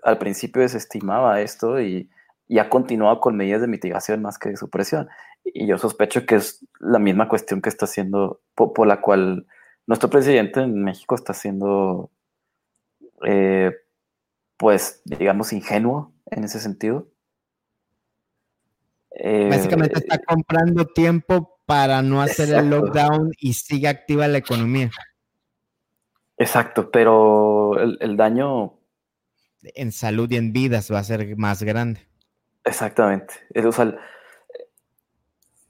Al 0.04 0.18
principio 0.20 0.62
desestimaba 0.62 1.42
esto 1.42 1.82
y, 1.82 2.10
y 2.48 2.60
ha 2.60 2.70
continuado 2.70 3.20
con 3.20 3.36
medidas 3.36 3.62
de 3.62 3.68
mitigación 3.68 4.22
más 4.22 4.40
que 4.40 4.50
de 4.50 4.58
supresión. 4.58 5.10
Y 5.44 5.68
yo 5.68 5.78
sospecho 5.78 6.26
que 6.26 6.36
es 6.36 6.66
la 6.80 7.00
misma 7.00 7.28
cuestión 7.28 7.62
que 7.62 7.70
está 7.70 7.86
haciendo, 7.86 8.42
por, 8.56 8.74
por 8.74 8.88
la 8.88 9.02
cual 9.02 9.48
nuestro 9.86 10.10
presidente 10.10 10.62
en 10.62 10.84
México 10.84 11.16
está 11.16 11.34
siendo, 11.34 12.12
eh, 13.26 13.72
pues, 14.58 15.02
digamos, 15.06 15.54
ingenuo 15.54 16.14
en 16.26 16.44
ese 16.44 16.60
sentido. 16.60 17.08
Eh, 19.12 19.48
Básicamente 19.50 20.00
está 20.00 20.20
comprando 20.20 20.86
tiempo 20.86 21.60
para 21.66 22.02
no 22.02 22.22
hacer 22.22 22.54
el 22.54 22.70
lockdown 22.70 23.32
y 23.40 23.54
sigue 23.54 23.88
activa 23.88 24.28
la 24.28 24.38
economía. 24.38 24.90
Exacto, 26.38 26.92
pero 26.92 27.80
el, 27.80 27.98
el 28.00 28.16
daño, 28.16 28.80
En 29.62 29.92
salud 29.92 30.30
y 30.32 30.36
en 30.38 30.54
vidas 30.54 30.92
va 30.92 31.00
a 31.00 31.04
ser 31.04 31.36
más 31.36 31.64
grande. 31.64 32.08
Exactamente. 32.68 33.34
O 33.66 33.72
sea, 33.72 33.98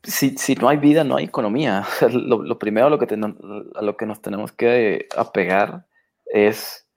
si, 0.04 0.38
si 0.38 0.56
no 0.56 0.70
hay 0.70 0.78
vida, 0.78 1.04
no 1.04 1.18
hay 1.18 1.26
economía. 1.26 1.86
Lo, 2.12 2.58
primero 2.60 2.88
a 2.88 2.90
lo, 2.90 3.98
que 3.98 4.06
nos 4.06 4.22
tenemos 4.22 4.52
que 4.52 5.08
apegar 5.16 5.86
es 6.26 6.88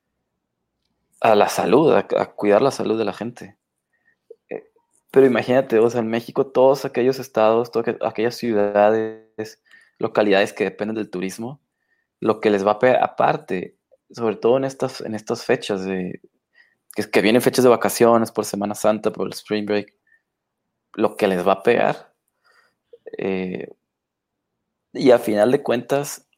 a 1.21 1.35
la 1.35 1.49
salud, 1.49 1.93
a, 1.93 2.07
cuidar 2.33 2.63
la 2.63 2.71
salud 2.71 2.99
de 2.99 3.05
la 3.05 3.13
gente. 3.13 3.57
Eh, 4.49 4.65
Pero 5.11 5.27
imagínate, 5.27 5.79
o 5.79 5.91
sea, 5.91 6.01
en 6.01 6.09
México 6.09 6.47
todos 6.47 6.85
aquellos 6.85 7.19
estados, 7.19 7.71
todas 7.71 7.89
aqu- 7.89 8.07
aquellas 8.09 8.37
ciudades, 8.37 9.63
localidades 9.99 10.53
que 10.53 10.65
dependen 10.65 10.97
del 10.97 11.11
turismo, 11.11 11.61
lo 12.21 12.41
que 12.41 12.51
les 12.51 12.67
va 12.67 12.73
a 12.73 12.79
pegar, 12.79 13.03
aparte, 13.03 13.77
sobre 14.11 14.37
todo 14.37 14.57
en 14.57 14.65
estas, 14.65 15.01
en 15.01 15.15
estas 15.15 15.45
fechas 15.45 15.85
de, 15.85 16.21
que, 17.07 17.21
vienen 17.23 17.43
fechas 17.43 17.65
de 17.65 17.71
vacaciones 17.71 18.31
por 18.33 18.45
Semana 18.45 18.75
Santa, 18.75 19.13
por 19.13 19.27
el 19.27 19.33
Spring 19.33 19.67
Break, 19.67 19.95
lo 20.95 21.17
que 21.17 21.29
les 21.29 21.47
va 21.47 21.53
a 21.55 21.63
pegar. 21.63 22.15
eh, 23.19 23.69
y 24.93 25.11
a 25.13 25.19
final 25.19 25.53
de 25.53 25.63
cuentas, 25.63 26.29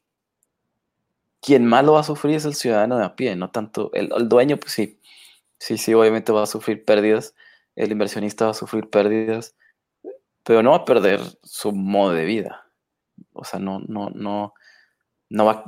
quien 1.41 1.65
más 1.65 1.83
lo 1.83 1.93
va 1.93 2.01
a 2.01 2.03
sufrir 2.03 2.35
es 2.35 2.45
el 2.45 2.55
ciudadano 2.55 2.97
de 2.97 3.05
a 3.05 3.15
pie, 3.15 3.35
no 3.35 3.51
tanto 3.51 3.91
el, 3.93 4.11
el 4.15 4.29
dueño, 4.29 4.57
pues 4.57 4.73
sí, 4.73 4.99
sí, 5.59 5.77
sí, 5.77 5.93
obviamente 5.93 6.31
va 6.31 6.43
a 6.43 6.47
sufrir 6.47 6.85
pérdidas, 6.85 7.35
el 7.75 7.91
inversionista 7.91 8.45
va 8.45 8.51
a 8.51 8.55
sufrir 8.55 8.89
pérdidas, 8.89 9.55
pero 10.43 10.63
no 10.63 10.71
va 10.71 10.77
a 10.77 10.85
perder 10.85 11.21
su 11.43 11.71
modo 11.71 12.13
de 12.13 12.25
vida. 12.25 12.67
O 13.33 13.43
sea, 13.43 13.59
no, 13.59 13.79
no, 13.87 14.09
no, 14.11 14.53
no 15.29 15.45
va, 15.45 15.65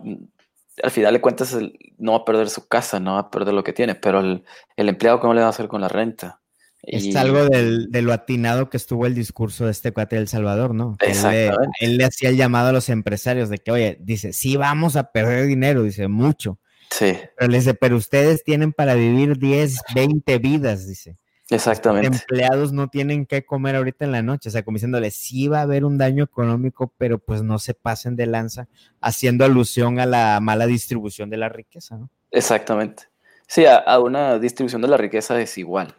al 0.84 0.92
final 0.92 1.14
de 1.14 1.22
cuentas 1.22 1.58
no 1.98 2.12
va 2.14 2.18
a 2.20 2.26
perder 2.26 2.50
su 2.50 2.68
casa, 2.68 3.00
no 3.00 3.14
va 3.14 3.20
a 3.20 3.32
perder 3.32 3.54
lo 3.54 3.64
que 3.64 3.74
tiene, 3.74 3.96
pero 3.96 4.20
el, 4.20 4.44
empleado, 4.76 5.20
¿cómo 5.20 5.34
le 5.34 5.42
va 5.42 5.48
a 5.48 5.52
hacer 5.52 5.68
con 5.68 5.82
la 5.82 5.88
renta? 5.88 6.42
Es 6.84 7.16
algo 7.16 7.48
de 7.48 8.02
lo 8.04 8.14
atinado 8.14 8.70
que 8.70 8.78
estuvo 8.78 9.08
el 9.08 9.16
discurso 9.16 9.66
de 9.66 9.72
este 9.72 9.92
cuate 9.92 10.18
del 10.18 10.28
Salvador, 10.28 10.76
¿no? 10.76 10.96
Él 11.00 11.18
le, 11.24 11.52
él 11.80 11.98
le, 11.98 12.06
hacía 12.06 12.30
el 12.30 12.38
llamado 12.38 12.70
a 12.70 12.74
los 12.74 12.90
empresarios 12.90 13.50
de 13.50 13.58
que, 13.58 13.72
oye, 13.72 13.98
dice, 14.02 14.34
sí 14.34 14.56
vamos 14.56 14.96
a 14.96 15.12
perder 15.12 15.48
dinero, 15.48 15.82
dice, 15.82 16.08
mucho. 16.08 16.60
Sí. 16.92 17.18
Pero 17.38 17.52
le 17.52 17.58
dice, 17.58 17.74
pero 17.74 17.96
ustedes 17.96 18.44
tienen 18.44 18.72
para 18.72 18.94
vivir 18.94 19.40
10, 19.40 19.80
20 19.96 20.38
vidas, 20.38 20.88
dice. 20.88 21.18
Exactamente. 21.50 22.10
Los 22.10 22.22
empleados 22.22 22.74
no 22.74 22.88
tienen 22.88 23.26
que 23.26 23.46
comer 23.46 23.76
ahorita 23.76 24.06
en 24.06 24.12
la 24.12 24.24
noche, 24.24 24.50
o 24.50 24.52
sea, 24.52 24.64
como 24.64 24.76
diciéndole, 24.76 25.12
sí 25.12 25.48
va 25.48 25.60
a 25.60 25.64
haber 25.64 25.86
un 25.86 25.98
daño 25.98 26.24
económico, 26.24 26.92
pero 26.98 27.20
pues 27.20 27.44
no 27.44 27.60
se 27.60 27.76
pasen 27.76 28.16
de 28.16 28.26
lanza, 28.26 28.68
haciendo 29.00 29.46
alusión 29.46 30.00
a 30.00 30.08
la 30.08 30.40
mala 30.42 30.66
distribución 30.66 31.30
de 31.30 31.38
la 31.38 31.50
riqueza, 31.50 31.98
¿no? 31.98 32.10
Exactamente. 32.32 33.04
Sí, 33.48 33.66
a, 33.66 34.00
una 34.00 34.40
distribución 34.40 34.82
de 34.82 34.88
la 34.88 34.98
riqueza 34.98 35.36
desigual. 35.36 35.96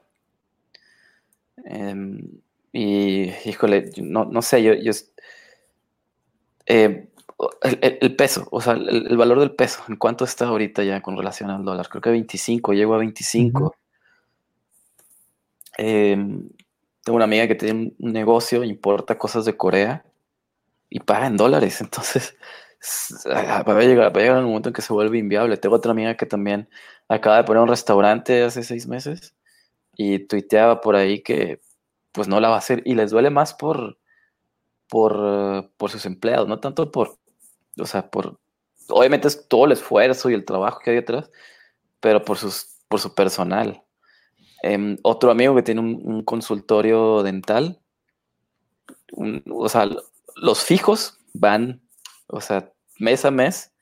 Em, 1.65 2.21
y, 2.73 3.31
híjole, 3.45 3.93
no, 3.99 4.25
no 4.25 4.43
sé, 4.43 4.63
yo, 4.65 4.75
yo 4.75 4.93
eh, 6.67 7.09
el, 8.01 8.17
peso, 8.17 8.49
o 8.51 8.61
sea, 8.61 8.73
el, 8.73 9.17
valor 9.17 9.39
del 9.39 9.55
peso, 9.55 9.83
¿en 9.89 9.97
cuánto 9.97 10.25
está 10.25 10.47
ahorita 10.47 10.83
ya 10.83 11.01
con 11.03 11.17
relación 11.17 11.51
al 11.51 11.65
dólar? 11.65 11.89
Creo 11.89 12.03
que 12.03 12.11
25, 12.11 12.73
llego 12.73 12.95
a 12.95 12.99
25. 12.99 13.75
Em, 15.77 16.49
tengo 17.05 17.17
una 17.17 17.25
amiga 17.25 17.47
que 17.49 17.55
tiene 17.55 17.95
un 17.99 18.13
negocio, 18.13 18.65
importa 18.65 19.19
cosas 19.19 19.45
de 19.45 19.57
Corea 19.57 20.05
y 20.91 21.01
paga 21.01 21.27
en 21.27 21.37
dólares. 21.37 21.81
Entonces, 21.81 22.37
va 23.27 23.61
a, 23.61 23.81
llegar, 23.83 24.17
va 24.17 24.21
a 24.21 24.23
llegar 24.23 24.39
un 24.39 24.47
momento 24.47 24.71
en 24.71 24.75
que 24.75 24.83
se 24.83 24.93
vuelve 24.93 25.19
inviable. 25.19 25.57
Tengo 25.57 25.77
otra 25.77 25.93
amiga 25.93 26.17
que 26.17 26.27
también 26.27 26.69
acaba 27.09 27.39
de 27.39 27.45
poner 27.45 27.63
un 27.63 27.69
restaurante 27.69 28.43
hace 28.45 28.63
seis 28.63 28.87
meses 28.87 29.35
y 29.97 30.21
tuiteaba 30.21 30.81
por 30.81 30.97
ahí 30.97 31.23
que 31.23 31.61
pues 32.13 32.29
no 32.29 32.41
la 32.41 32.49
va 32.49 32.57
a 32.57 32.59
hacer 32.59 32.83
y 32.87 32.95
les 32.95 33.11
duele 33.11 33.31
más 33.31 33.55
por, 33.55 33.99
por, 34.89 35.71
por 35.77 35.91
sus 35.91 36.07
empleados, 36.07 36.49
no 36.49 36.61
tanto 36.61 36.91
por, 36.91 37.19
o 37.79 37.87
sea, 37.87 38.11
por, 38.11 38.41
obviamente 38.89 39.29
es 39.29 39.49
todo 39.49 39.67
el 39.67 39.73
esfuerzo 39.73 40.31
y 40.31 40.35
el 40.35 40.45
trabajo 40.45 40.81
que 40.81 40.91
hay 40.91 40.97
detrás, 40.97 41.31
pero 42.01 42.25
por, 42.25 42.39
sus, 42.39 42.79
por 42.89 43.01
su 43.01 43.15
personal. 43.15 43.83
Em, 44.63 44.97
otro 45.03 45.31
amigo 45.31 45.55
que 45.55 45.63
tiene 45.63 45.81
un, 45.81 46.23
consultorio 46.23 47.23
dental, 47.23 47.81
o 49.51 49.69
sea, 49.69 49.89
los 50.35 50.65
fijos 50.65 51.19
van, 51.33 51.81
o 52.27 52.41
sea, 52.41 52.73
mes 52.99 53.25
a 53.25 53.31
mes, 53.31 53.73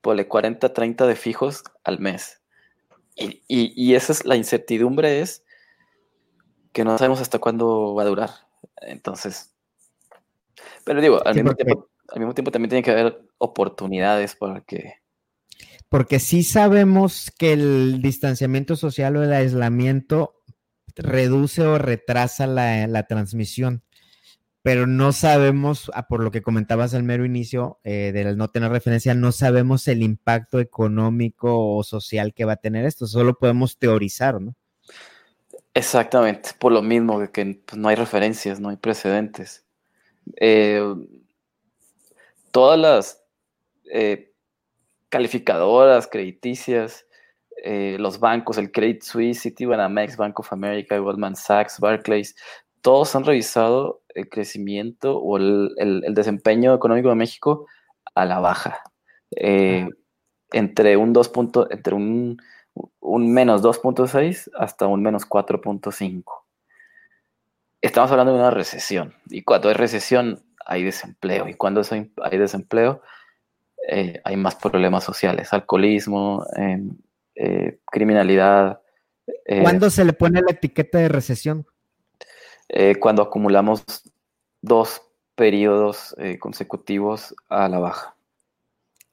pone 0.00 0.28
40, 0.28 0.72
30 0.72 1.06
de 1.06 1.16
fijos 1.16 1.64
al 1.84 1.98
mes. 1.98 2.40
Y, 3.16 3.94
esa 3.94 4.12
es 4.12 4.26
la 4.26 4.36
incertidumbre, 4.36 5.20
es 5.20 5.42
que 6.72 6.84
no 6.84 6.98
sabemos 6.98 7.20
hasta 7.22 7.38
cuándo 7.38 7.94
va 7.94 8.02
a 8.02 8.06
durar. 8.06 8.30
Entonces, 8.82 9.54
pero 10.84 11.00
digo, 11.00 11.26
al, 11.26 11.34
mismo, 11.34 11.54
tiempo, 11.54 11.88
al 12.08 12.20
mismo 12.20 12.34
tiempo 12.34 12.50
también 12.50 12.68
tiene 12.68 12.82
que 12.82 12.90
haber 12.90 13.22
oportunidades 13.38 14.36
para 14.36 14.60
que 14.60 15.00
porque 15.88 16.18
sí 16.18 16.42
sabemos 16.42 17.32
que 17.38 17.52
el 17.52 18.02
distanciamiento 18.02 18.76
social 18.76 19.16
o 19.16 19.22
el 19.22 19.32
aislamiento 19.32 20.42
reduce 20.96 21.62
o 21.62 21.78
retrasa 21.78 22.46
la, 22.46 23.02
transmisión, 23.04 23.82
pero 24.62 24.86
no 24.86 25.12
sabemos, 25.12 25.90
ah, 25.94 26.08
por 26.08 26.22
lo 26.22 26.30
que 26.30 26.42
comentabas 26.42 26.94
al 26.94 27.02
mero 27.02 27.24
inicio, 27.24 27.78
eh, 27.84 28.10
del 28.12 28.36
no 28.36 28.48
tener 28.48 28.72
referencia, 28.72 29.14
no 29.14 29.30
sabemos 29.30 29.86
el 29.88 30.02
impacto 30.02 30.58
económico 30.58 31.76
o 31.76 31.84
social 31.84 32.34
que 32.34 32.44
va 32.44 32.54
a 32.54 32.56
tener 32.56 32.84
esto, 32.84 33.06
solo 33.06 33.38
podemos 33.38 33.78
teorizar, 33.78 34.40
¿no? 34.40 34.54
Exactamente, 35.74 36.50
por 36.58 36.72
lo 36.72 36.80
mismo 36.80 37.30
que, 37.30 37.60
pues, 37.66 37.78
no 37.78 37.88
hay 37.88 37.96
referencias, 37.96 38.58
no 38.58 38.70
hay 38.70 38.76
precedentes. 38.76 39.66
Eh, 40.40 40.82
todas 42.50 42.78
las 42.80 43.22
eh, 43.92 44.32
calificadoras 45.16 46.06
crediticias, 46.08 47.06
eh, 47.64 47.96
los 47.98 48.20
bancos, 48.20 48.58
el 48.58 48.70
Credit 48.70 49.02
Suisse, 49.02 49.40
Citibanamex, 49.40 50.18
Bank 50.18 50.38
of 50.38 50.52
America, 50.52 50.98
Goldman 50.98 51.36
Sachs, 51.36 51.80
Barclays, 51.80 52.36
todos 52.82 53.16
han 53.16 53.24
revisado 53.24 54.02
el 54.10 54.28
crecimiento 54.28 55.18
o 55.18 55.38
el, 55.38 56.04
desempeño 56.10 56.74
económico 56.74 57.08
de 57.08 57.14
México 57.14 57.66
a 58.14 58.26
la 58.26 58.40
baja. 58.40 58.82
Eh, 59.34 59.88
entre 60.52 60.98
un 60.98 61.14
2 61.14 61.32
entre 61.70 61.94
un, 61.94 62.36
un 63.00 63.32
menos 63.32 63.62
2.6 63.62 64.50
hasta 64.58 64.86
un 64.86 65.02
menos 65.02 65.26
4.5. 65.26 66.24
Estamos 67.80 68.10
hablando 68.10 68.34
de 68.34 68.38
una 68.38 68.50
recesión. 68.50 69.14
Y 69.30 69.44
cuando 69.44 69.70
hay 69.70 69.76
recesión 69.76 70.44
hay 70.66 70.84
desempleo. 70.84 71.48
Y 71.48 71.54
cuando 71.54 71.80
hay 71.90 72.38
desempleo 72.38 73.00
eh, 73.88 74.20
hay 74.24 74.36
más 74.36 74.56
problemas 74.56 75.04
sociales, 75.04 75.52
alcoholismo, 75.52 76.44
em, 76.56 76.96
eh, 77.36 77.78
criminalidad. 77.86 78.80
Eh, 79.44 79.62
¿Cuándo 79.62 79.90
se 79.90 80.04
le 80.04 80.12
pone 80.12 80.40
la 80.40 80.52
etiqueta 80.52 80.98
de 80.98 81.08
recesión? 81.08 81.66
cuando 82.98 83.22
acumulamos 83.22 83.84
dos 84.60 85.00
periodos 85.36 86.16
consecutivos 86.40 87.32
a 87.48 87.68
la 87.68 87.78
baja. 87.78 88.16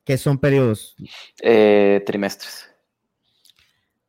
¿Qué 0.04 0.18
son 0.18 0.40
periodos? 0.40 0.96
trimestres. 1.38 2.68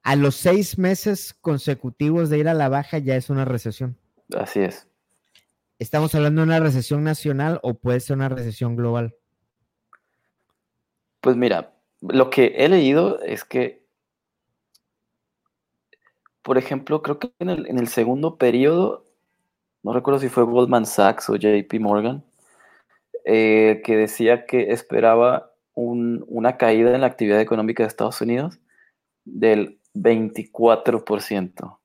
A 0.03 0.16
los 0.16 0.37
seis 0.37 0.79
meses 0.79 1.35
consecutivos 1.35 2.31
de 2.31 2.38
ir 2.38 2.48
a 2.48 2.55
la 2.55 2.70
baja 2.70 2.96
ya 2.96 3.16
es 3.16 3.29
una 3.29 3.44
recesión. 3.44 3.98
Así 4.35 4.61
es. 4.61 4.88
¿Estamos 5.79 6.14
hablando 6.14 6.40
de 6.40 6.46
una 6.46 6.61
recesión 6.61 7.05
nacional 7.05 7.61
o 7.62 7.74
puede 7.74 8.00
ser 8.00 8.16
una 8.16 8.31
recesión 8.31 8.77
global? 8.77 9.14
Pues 11.24 11.38
mira, 11.38 11.72
lo 12.02 12.28
que 12.28 12.52
he 12.58 12.68
leído 12.68 13.18
es 13.22 13.44
que, 13.44 13.82
por 16.42 16.58
ejemplo, 16.58 17.00
creo 17.00 17.18
que 17.18 17.32
en 17.38 17.48
el, 17.48 17.88
segundo 17.88 18.37
periodo, 18.37 19.06
no 19.82 19.94
recuerdo 19.94 20.20
si 20.20 20.28
fue 20.28 20.44
Goldman 20.44 20.84
Sachs 20.84 21.30
o 21.30 21.37
JP 21.37 21.80
Morgan, 21.80 22.22
eh, 23.24 23.80
que 23.87 23.96
decía 23.96 24.44
que 24.44 24.70
esperaba 24.72 25.50
una 25.72 26.58
caída 26.58 26.94
en 26.94 27.00
la 27.00 27.06
actividad 27.06 27.40
económica 27.40 27.82
de 27.82 27.88
Estados 27.88 28.20
Unidos 28.20 28.58
del 29.24 29.78
24%. 29.94 31.78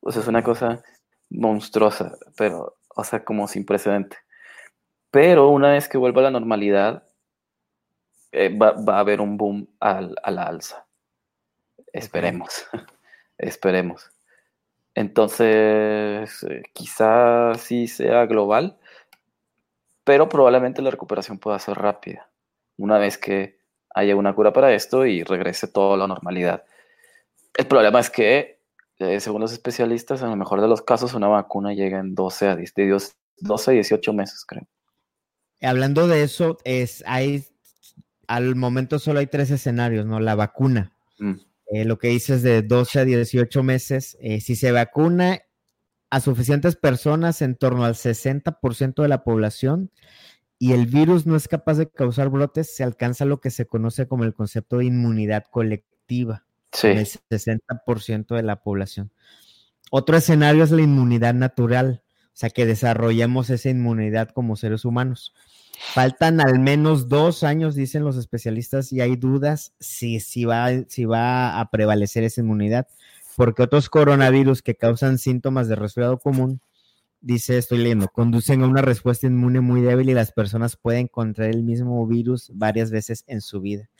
O 0.00 0.10
sea, 0.10 0.22
es 0.22 0.28
una 0.28 0.42
cosa 0.42 0.82
monstruosa, 1.28 2.16
pero, 2.38 2.78
o 2.94 3.04
sea, 3.04 3.26
como 3.26 3.46
sin 3.46 3.66
precedente. 3.66 4.16
Pero 5.10 5.50
una 5.50 5.72
vez 5.72 5.86
que 5.86 5.98
vuelva 5.98 6.22
a 6.22 6.24
la 6.24 6.30
normalidad, 6.30 7.06
eh, 8.38 8.50
va, 8.50 8.74
a 8.94 9.00
haber 9.00 9.22
un 9.22 9.38
boom 9.38 9.66
al, 9.80 10.14
a 10.22 10.30
la 10.30 10.42
alza. 10.42 10.86
Esperemos, 11.90 12.66
esperemos. 13.38 14.10
Entonces, 14.94 16.42
eh, 16.42 16.62
quizás 16.74 17.58
sí 17.62 17.86
sea 17.86 18.26
global, 18.26 18.78
pero 20.04 20.28
probablemente 20.28 20.82
la 20.82 20.90
recuperación 20.90 21.38
pueda 21.38 21.58
ser 21.58 21.78
rápida, 21.78 22.28
una 22.76 22.98
vez 22.98 23.16
que 23.16 23.58
haya 23.94 24.14
una 24.14 24.34
cura 24.34 24.52
para 24.52 24.74
esto 24.74 25.06
y 25.06 25.22
regrese 25.22 25.66
todo 25.66 25.94
a 25.94 25.96
la 25.96 26.06
normalidad. 26.06 26.64
El 27.54 27.66
problema 27.66 28.00
es 28.00 28.10
que, 28.10 28.60
eh, 28.98 29.18
según 29.20 29.40
los 29.40 29.52
especialistas, 29.52 30.20
en 30.20 30.28
el 30.28 30.36
mejor 30.36 30.60
de 30.60 30.68
los 30.68 30.82
casos, 30.82 31.14
una 31.14 31.28
vacuna 31.28 31.72
llega 31.72 31.98
en 32.00 32.14
12 32.14 32.48
a 32.48 32.56
12 33.38 33.72
18 33.72 34.12
meses, 34.12 34.44
creo. 34.44 34.66
Hablando 35.62 36.06
de 36.06 36.22
eso, 36.22 36.58
es, 36.64 37.02
hay 37.06 37.46
al 38.28 38.56
momento 38.56 38.98
solo 38.98 39.20
hay 39.20 39.26
tres 39.26 39.50
escenarios, 39.50 40.06
¿no? 40.06 40.20
La 40.20 40.34
vacuna. 40.34 40.92
Mm. 41.18 41.34
Eh, 41.72 41.84
lo 41.84 41.98
que 41.98 42.08
dices 42.08 42.42
de 42.42 42.62
12 42.62 43.00
a 43.00 43.04
18 43.04 43.62
meses, 43.62 44.16
eh, 44.20 44.40
si 44.40 44.54
se 44.54 44.70
vacuna 44.72 45.40
a 46.10 46.20
suficientes 46.20 46.76
personas, 46.76 47.42
en 47.42 47.56
torno 47.56 47.84
al 47.84 47.94
60% 47.94 49.02
de 49.02 49.08
la 49.08 49.24
población, 49.24 49.90
y 50.58 50.72
el 50.72 50.86
virus 50.86 51.26
no 51.26 51.36
es 51.36 51.48
capaz 51.48 51.74
de 51.74 51.90
causar 51.90 52.28
brotes, 52.30 52.74
se 52.74 52.84
alcanza 52.84 53.24
lo 53.24 53.40
que 53.40 53.50
se 53.50 53.66
conoce 53.66 54.06
como 54.06 54.24
el 54.24 54.32
concepto 54.32 54.78
de 54.78 54.86
inmunidad 54.86 55.44
colectiva. 55.50 56.46
Sí. 56.72 56.88
El 56.88 57.06
60% 57.06 58.36
de 58.36 58.42
la 58.42 58.62
población. 58.62 59.12
Otro 59.90 60.16
escenario 60.16 60.64
es 60.64 60.70
la 60.70 60.82
inmunidad 60.82 61.34
natural, 61.34 62.02
o 62.26 62.30
sea, 62.32 62.50
que 62.50 62.66
desarrollemos 62.66 63.50
esa 63.50 63.70
inmunidad 63.70 64.30
como 64.30 64.56
seres 64.56 64.84
humanos. 64.84 65.34
Faltan 65.78 66.40
al 66.40 66.58
menos 66.58 67.08
dos 67.08 67.42
años, 67.42 67.74
dicen 67.74 68.04
los 68.04 68.16
especialistas, 68.16 68.92
y 68.92 69.00
hay 69.00 69.16
dudas 69.16 69.74
si, 69.78 70.20
si, 70.20 70.44
va, 70.44 70.68
si 70.88 71.04
va 71.04 71.60
a 71.60 71.70
prevalecer 71.70 72.24
esa 72.24 72.40
inmunidad. 72.40 72.86
porque 73.36 73.62
otros 73.62 73.90
coronavirus 73.90 74.62
que 74.62 74.76
causan 74.76 75.18
síntomas 75.18 75.68
de 75.68 75.76
resfriado 75.76 76.18
común, 76.18 76.62
dice, 77.20 77.58
estoy 77.58 77.78
leyendo, 77.78 78.08
conducen 78.08 78.62
a 78.62 78.66
una 78.66 78.80
respuesta 78.82 79.26
inmune 79.26 79.60
muy 79.60 79.82
débil 79.82 80.08
y 80.08 80.14
las 80.14 80.32
personas 80.32 80.76
pueden 80.76 81.06
contraer 81.08 81.54
el 81.54 81.62
mismo 81.62 82.06
virus 82.06 82.50
varias 82.54 82.90
veces 82.90 83.24
en 83.26 83.42
su 83.42 83.60
vida. 83.60 83.90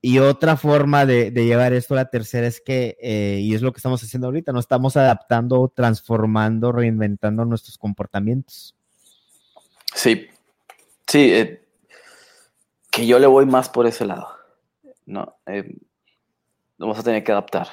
Y 0.00 0.18
otra 0.18 0.56
forma 0.56 1.06
de, 1.06 1.30
llevar 1.30 1.72
esto 1.72 1.94
a 1.94 1.96
la 1.96 2.10
tercera 2.10 2.46
es 2.46 2.60
que, 2.60 2.96
eh, 3.00 3.40
y 3.40 3.54
es 3.54 3.62
lo 3.62 3.72
que 3.72 3.78
estamos 3.78 4.02
haciendo 4.02 4.28
ahorita, 4.28 4.52
no 4.52 4.60
estamos 4.60 4.96
adaptando, 4.96 5.72
transformando, 5.74 6.72
reinventando 6.72 7.44
nuestros 7.44 7.78
comportamientos. 7.78 8.76
Sí, 9.94 10.26
sí, 11.06 11.32
eh, 11.32 11.64
que 12.90 13.06
yo 13.06 13.18
le 13.18 13.26
voy 13.26 13.46
más 13.46 13.68
por 13.68 13.86
ese 13.86 14.04
lado. 14.04 14.28
No, 15.06 15.36
eh, 15.46 15.76
vamos 16.78 16.98
a 16.98 17.02
tener 17.02 17.24
que 17.24 17.32
adaptar. 17.32 17.68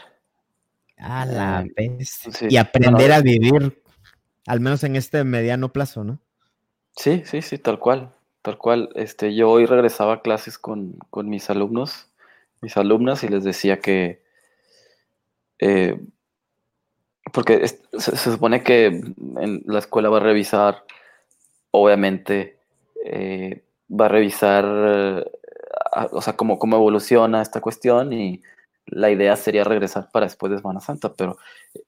A 0.98 1.26
la 1.26 1.66
vez. 1.76 2.22
y 2.48 2.58
aprender 2.58 3.12
a 3.12 3.22
vivir, 3.22 3.82
al 4.46 4.60
menos 4.60 4.84
en 4.84 4.96
este 4.96 5.24
mediano 5.24 5.72
plazo, 5.74 6.04
¿no? 6.04 6.20
Sí, 6.96 7.24
sí, 7.26 7.42
sí, 7.42 7.58
tal 7.58 7.80
cual, 7.80 8.14
tal 8.42 8.58
cual. 8.58 8.90
Este, 8.96 9.34
yo 9.34 9.50
hoy 9.50 9.66
regresaba 9.66 10.16
a 10.16 10.22
clases 10.22 10.58
con, 10.58 10.98
con 11.10 11.30
mis 11.30 11.50
alumnos 11.50 12.12
mis 12.62 12.78
alumnas 12.78 13.24
y 13.24 13.28
les 13.28 13.44
decía 13.44 13.80
que, 13.80 14.22
eh, 15.60 16.00
porque 17.34 17.68
se, 17.68 18.18
supone 18.18 18.64
que 18.64 18.86
en 18.86 19.64
la 19.66 19.80
escuela 19.80 20.10
va 20.10 20.18
a 20.18 20.22
revisar, 20.22 20.86
obviamente, 21.72 22.60
eh, 23.06 23.66
va 23.90 24.06
a 24.06 24.10
revisar, 24.10 24.66
o 26.12 26.22
sea, 26.22 26.36
cómo, 26.36 26.60
cómo 26.60 26.78
evoluciona 26.78 27.42
esta 27.42 27.62
cuestión 27.62 28.14
y 28.14 28.42
la 28.86 29.10
idea 29.10 29.36
sería 29.36 29.64
regresar 29.64 30.10
para 30.12 30.26
después 30.26 30.52
de 30.52 30.58
Semana 30.58 30.80
Santa, 30.80 31.14
pero 31.14 31.38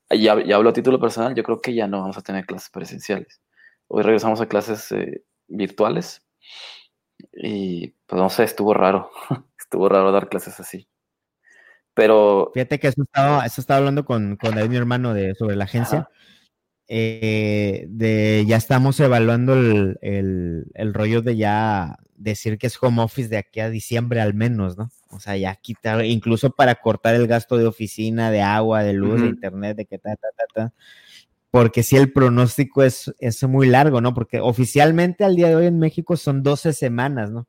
ya, 0.09 0.43
ya 0.43 0.55
hablo 0.55 0.69
a 0.69 0.73
título 0.73 0.99
personal, 0.99 1.35
yo 1.35 1.43
creo 1.43 1.61
que 1.61 1.73
ya 1.73 1.87
no 1.87 2.01
vamos 2.01 2.17
a 2.17 2.21
tener 2.21 2.45
clases 2.45 2.69
presenciales. 2.69 3.41
Hoy 3.87 4.03
regresamos 4.03 4.41
a 4.41 4.47
clases 4.47 4.91
eh, 4.91 5.23
virtuales 5.47 6.21
y 7.33 7.89
pues 8.05 8.21
no 8.21 8.29
sé, 8.29 8.43
estuvo 8.43 8.73
raro. 8.73 9.11
estuvo 9.59 9.89
raro 9.89 10.11
dar 10.11 10.29
clases 10.29 10.59
así. 10.59 10.87
Pero. 11.93 12.51
Fíjate 12.53 12.79
que 12.79 12.87
eso 12.87 13.03
estaba, 13.03 13.45
eso 13.45 13.61
estaba 13.61 13.79
hablando 13.79 14.05
con, 14.05 14.35
con 14.37 14.55
mi 14.69 14.75
hermano, 14.75 15.13
de, 15.13 15.35
sobre 15.35 15.55
la 15.55 15.65
agencia. 15.65 16.09
Eh, 16.89 17.85
de 17.87 18.43
ya 18.45 18.57
estamos 18.57 18.99
evaluando 18.99 19.53
el, 19.53 19.97
el, 20.01 20.93
rollo 20.93 21.21
de 21.21 21.37
ya 21.37 21.97
decir 22.17 22.57
que 22.57 22.67
es 22.67 22.77
home 22.81 23.01
office 23.01 23.29
de 23.29 23.37
aquí 23.37 23.61
a 23.61 23.69
diciembre 23.69 24.19
al 24.19 24.33
menos, 24.33 24.77
¿no? 24.77 24.89
O 25.09 25.19
sea, 25.19 25.37
ya 25.37 25.55
quitar, 25.55 26.03
incluso 26.05 26.51
para 26.51 26.75
cortar 26.75 27.15
el 27.15 27.27
gasto 27.27 27.57
de 27.57 27.67
oficina, 27.67 28.31
de 28.31 28.41
agua, 28.41 28.83
de 28.83 28.93
luz, 28.93 29.21
de 29.21 29.27
internet, 29.27 29.77
de 29.77 29.85
que 29.85 29.97
ta, 29.97 30.15
ta, 30.15 30.27
ta, 30.35 30.43
ta. 30.53 30.73
Porque 31.51 31.83
si 31.83 31.95
el 31.95 32.11
pronóstico 32.11 32.83
es, 32.83 33.13
es 33.19 33.43
muy 33.43 33.67
largo, 33.67 34.01
¿no? 34.01 34.13
Porque 34.13 34.39
oficialmente 34.39 35.23
al 35.23 35.35
día 35.35 35.49
de 35.49 35.55
hoy 35.55 35.67
en 35.67 35.79
México 35.79 36.17
son 36.17 36.43
12 36.43 36.73
semanas, 36.73 37.31
¿no? 37.31 37.47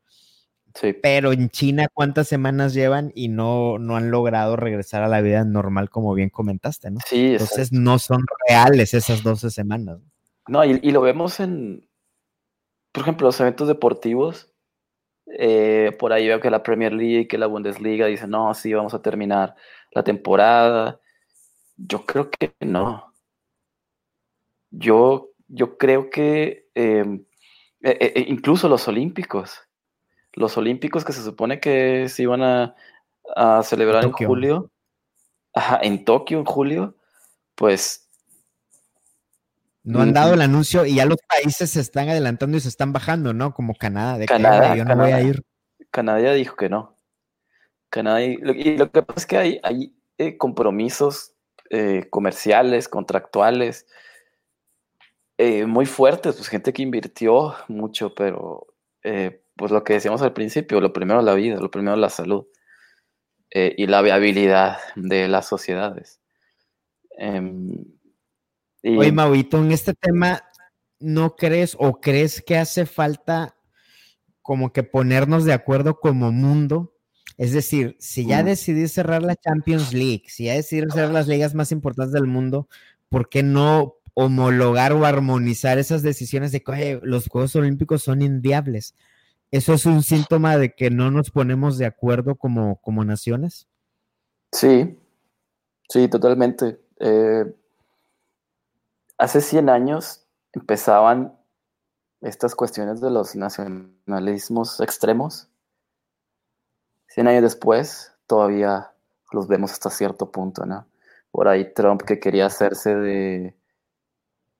Pero 1.02 1.32
en 1.32 1.50
China, 1.50 1.88
¿cuántas 1.92 2.26
semanas 2.26 2.74
llevan 2.74 3.12
y 3.14 3.28
no, 3.28 3.78
no 3.78 3.96
han 3.96 4.10
logrado 4.10 4.56
regresar 4.56 5.02
a 5.02 5.08
la 5.08 5.20
vida 5.20 5.44
normal, 5.44 5.88
como 5.88 6.14
bien 6.14 6.30
comentaste, 6.30 6.90
¿no? 6.90 6.98
Sí, 7.06 7.32
Entonces 7.32 7.72
no 7.72 7.98
son 7.98 8.24
reales 8.48 8.92
esas 8.92 9.22
12 9.22 9.50
semanas. 9.50 10.00
No, 10.48 10.64
y, 10.64 10.90
lo 10.90 11.00
vemos 11.00 11.38
en, 11.40 11.88
por 12.92 13.02
ejemplo, 13.02 13.28
los 13.28 13.40
eventos 13.40 13.68
deportivos. 13.68 14.50
Eh, 15.38 15.96
por 15.98 16.12
ahí 16.12 16.26
veo 16.26 16.40
que 16.40 16.50
la 16.50 16.62
Premier 16.62 16.92
League 16.92 17.20
y 17.20 17.28
que 17.28 17.38
la 17.38 17.46
Bundesliga 17.46 18.06
dicen, 18.06 18.30
no, 18.30 18.52
sí, 18.52 18.74
vamos 18.74 18.94
a 18.94 19.00
terminar 19.00 19.54
la 19.92 20.02
temporada. 20.02 21.00
Yo 21.76 22.04
creo 22.04 22.30
que 22.30 22.54
no. 22.60 23.14
Yo, 24.70 25.30
yo 25.46 25.78
creo 25.78 26.10
que 26.10 26.68
em, 26.74 27.24
e, 27.80 27.90
e, 27.90 28.12
e, 28.16 28.24
incluso 28.28 28.68
los 28.68 28.86
Olímpicos 28.88 29.60
los 30.34 30.56
Olímpicos 30.56 31.04
que 31.04 31.12
se 31.12 31.22
supone 31.22 31.60
que 31.60 32.08
se 32.08 32.22
iban 32.22 32.42
a, 32.42 32.74
celebrar 33.62 34.04
en, 34.04 34.12
julio, 34.12 34.70
en 35.82 36.04
Tokio 36.04 36.38
en 36.38 36.44
julio, 36.44 36.96
pues... 37.54 38.08
No 39.82 40.00
han 40.00 40.14
dado 40.14 40.34
el 40.34 40.40
anuncio 40.40 40.86
y 40.86 40.94
ya 40.94 41.04
los 41.04 41.18
países 41.28 41.70
se 41.70 41.80
están 41.80 42.08
adelantando 42.08 42.56
y 42.56 42.60
se 42.60 42.68
están 42.68 42.92
bajando, 42.92 43.34
¿no? 43.34 43.52
Como 43.52 43.74
Canadá, 43.74 44.16
de 44.16 44.24
Canadá, 44.24 44.74
yo 44.74 44.84
no 44.84 44.96
voy 44.96 45.12
a 45.12 45.20
ir. 45.20 45.44
Canadá 45.90 46.20
ya 46.20 46.32
dijo 46.32 46.56
que 46.56 46.70
no. 46.70 46.96
Canadá, 47.90 48.22
y 48.22 48.36
lo, 48.38 48.90
que 48.90 49.02
pasa 49.02 49.20
es 49.20 49.26
que 49.26 49.36
hay, 49.36 49.60
hay 49.62 49.94
eh, 50.16 50.38
compromisos 50.38 51.34
eh, 51.68 52.08
comerciales, 52.08 52.88
contractuales, 52.88 53.86
eh, 55.36 55.66
muy 55.66 55.84
fuertes, 55.84 56.34
pues 56.36 56.48
gente 56.48 56.72
que 56.72 56.82
invirtió 56.82 57.54
mucho, 57.68 58.14
pero 58.14 58.66
pues 59.56 59.70
lo 59.70 59.84
que 59.84 59.94
decíamos 59.94 60.22
al 60.22 60.32
principio, 60.32 60.80
lo 60.80 60.92
primero 60.92 61.20
es 61.20 61.24
la 61.24 61.34
vida, 61.34 61.60
lo 61.60 61.70
primero 61.70 61.94
es 61.94 62.00
la 62.00 62.10
salud 62.10 62.46
eh, 63.50 63.74
y 63.76 63.86
la 63.86 64.02
viabilidad 64.02 64.78
de 64.96 65.28
las 65.28 65.46
sociedades. 65.46 66.20
Em, 67.16 67.84
Oye, 68.82 69.12
Maurito, 69.12 69.58
en 69.58 69.72
este 69.72 69.94
tema, 69.94 70.42
¿no 70.98 71.36
crees 71.36 71.76
o 71.78 72.00
crees 72.00 72.42
que 72.42 72.58
hace 72.58 72.84
falta 72.84 73.56
como 74.42 74.72
que 74.72 74.82
ponernos 74.82 75.44
de 75.44 75.54
acuerdo 75.54 76.00
como 76.00 76.32
mundo? 76.32 76.94
Es 77.38 77.52
decir, 77.52 77.96
si 77.98 78.26
ya 78.26 78.42
decidí 78.42 78.86
cerrar 78.88 79.22
la 79.22 79.36
Champions 79.36 79.92
League, 79.92 80.24
si 80.28 80.44
ya 80.44 80.54
decidí 80.54 80.82
cerrar 80.90 81.12
las 81.12 81.26
ligas 81.26 81.54
más 81.54 81.72
importantes 81.72 82.12
del 82.12 82.26
mundo, 82.26 82.68
¿por 83.08 83.28
qué 83.28 83.42
no 83.42 83.96
homologar 84.12 84.92
o 84.92 85.06
armonizar 85.06 85.78
esas 85.78 86.02
decisiones 86.02 86.52
de 86.52 86.62
que 86.62 87.00
los 87.02 87.28
Juegos 87.28 87.56
Olímpicos 87.56 88.02
son 88.02 88.22
inviables? 88.22 88.94
¿Eso 89.50 89.74
es 89.74 89.86
un 89.86 90.02
síntoma 90.02 90.56
de 90.56 90.74
que 90.74 90.90
no 90.90 91.10
nos 91.10 91.30
ponemos 91.30 91.78
de 91.78 91.86
acuerdo 91.86 92.34
como, 92.34 92.80
como 92.80 93.04
naciones? 93.04 93.68
Sí, 94.52 94.98
sí, 95.88 96.08
totalmente. 96.08 96.80
Eh, 96.98 97.44
hace 99.18 99.40
100 99.40 99.68
años 99.68 100.26
empezaban 100.52 101.36
estas 102.20 102.54
cuestiones 102.54 103.00
de 103.00 103.10
los 103.10 103.36
nacionalismos 103.36 104.80
extremos. 104.80 105.48
100 107.08 107.28
años 107.28 107.42
después 107.42 108.12
todavía 108.26 108.92
los 109.32 109.46
vemos 109.46 109.72
hasta 109.72 109.90
cierto 109.90 110.30
punto, 110.30 110.64
¿no? 110.64 110.86
Por 111.30 111.48
ahí 111.48 111.72
Trump 111.74 112.02
que 112.02 112.18
quería 112.18 112.46
hacerse 112.46 112.94
de... 112.94 113.56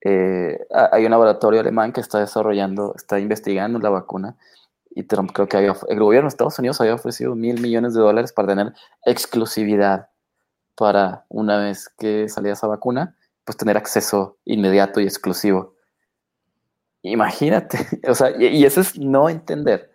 Eh, 0.06 0.66
hay 0.70 1.04
un 1.04 1.10
laboratorio 1.10 1.60
alemán 1.60 1.92
que 1.92 2.00
está 2.00 2.18
desarrollando, 2.18 2.94
está 2.96 3.18
investigando 3.18 3.78
la 3.78 3.88
vacuna 3.88 4.36
y 4.94 5.02
Trump 5.04 5.33
creo 5.33 5.48
que 5.48 5.59
el 5.59 5.98
gobierno 5.98 6.26
de 6.26 6.28
Estados 6.28 6.59
Unidos 6.59 6.80
había 6.80 6.94
ofrecido 6.94 7.35
mil 7.35 7.61
millones 7.61 7.94
de 7.94 8.00
dólares 8.00 8.33
para 8.33 8.48
tener 8.48 8.72
exclusividad 9.04 10.09
para 10.76 11.24
una 11.28 11.59
vez 11.59 11.88
que 11.98 12.28
salía 12.28 12.52
esa 12.52 12.68
vacuna, 12.68 13.16
pues 13.44 13.57
tener 13.57 13.76
acceso 13.76 14.38
inmediato 14.44 15.00
y 15.00 15.04
exclusivo. 15.04 15.74
Imagínate, 17.02 17.78
o 18.09 18.14
sea, 18.14 18.30
y, 18.38 18.64
eso 18.64 18.80
es 18.80 18.98
no 18.98 19.28
entender, 19.28 19.90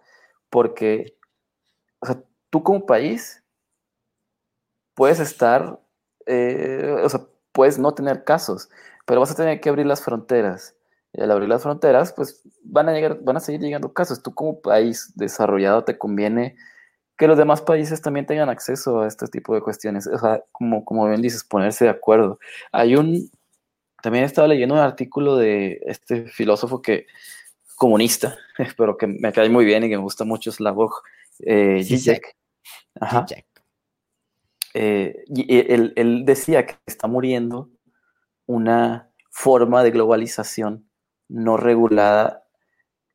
porque, 0.49 1.17
tú 2.49 2.63
como 2.63 2.85
país 2.85 3.43
puedes 4.95 5.19
estar, 5.19 5.79
eh, 6.25 6.95
o 7.03 7.09
sea, 7.09 7.21
puedes 7.51 7.79
no 7.79 7.93
tener 7.93 8.23
casos, 8.23 8.69
pero 9.05 9.21
vas 9.21 9.31
a 9.31 9.35
tener 9.35 9.61
que 9.61 9.69
abrir 9.69 9.85
las 9.85 10.03
fronteras 10.03 10.75
y 11.13 11.21
al 11.21 11.31
abrir 11.31 11.49
las 11.49 11.63
fronteras, 11.63 12.13
pues 12.13 12.43
van 12.63 12.89
a, 12.89 12.93
llegar, 12.93 13.19
van 13.21 13.37
a 13.37 13.39
seguir 13.39 13.61
llegando 13.61 13.93
casos. 13.93 14.21
Tú 14.21 14.33
como 14.33 14.61
país 14.61 15.11
desarrollado 15.15 15.83
te 15.83 15.97
conviene 15.97 16.55
que 17.17 17.27
los 17.27 17.37
demás 17.37 17.61
países 17.61 18.01
también 18.01 18.25
tengan 18.25 18.49
acceso 18.49 19.01
a 19.01 19.07
este 19.07 19.27
tipo 19.27 19.55
de 19.55 19.61
cuestiones. 19.61 20.07
O 20.07 20.17
sea, 20.17 20.43
como, 20.51 20.85
como 20.85 21.07
bien 21.07 21.21
dices, 21.21 21.43
ponerse 21.43 21.85
de 21.85 21.91
acuerdo. 21.91 22.39
Hay 22.71 22.95
un, 22.95 23.29
también 24.01 24.23
estaba 24.23 24.47
leyendo 24.47 24.75
un 24.75 24.81
artículo 24.81 25.35
de 25.35 25.81
este 25.85 26.27
filósofo 26.27 26.81
que, 26.81 27.07
comunista, 27.75 28.37
pero 28.77 28.97
que 28.97 29.07
me 29.07 29.33
cae 29.33 29.49
muy 29.49 29.65
bien 29.65 29.83
y 29.83 29.89
que 29.89 29.97
me 29.97 30.03
gusta 30.03 30.25
mucho, 30.25 30.49
es 30.51 30.59
la 30.59 30.75
eh, 31.39 31.83
Zizek. 31.83 32.35
Ajá. 32.99 33.25
Eh, 34.75 35.23
y 35.27 35.57
él, 35.73 35.93
él 35.95 36.23
decía 36.25 36.65
que 36.65 36.75
está 36.85 37.07
muriendo 37.07 37.69
una 38.45 39.09
forma 39.31 39.83
de 39.83 39.91
globalización 39.91 40.88
no 41.29 41.57
regulada 41.57 42.43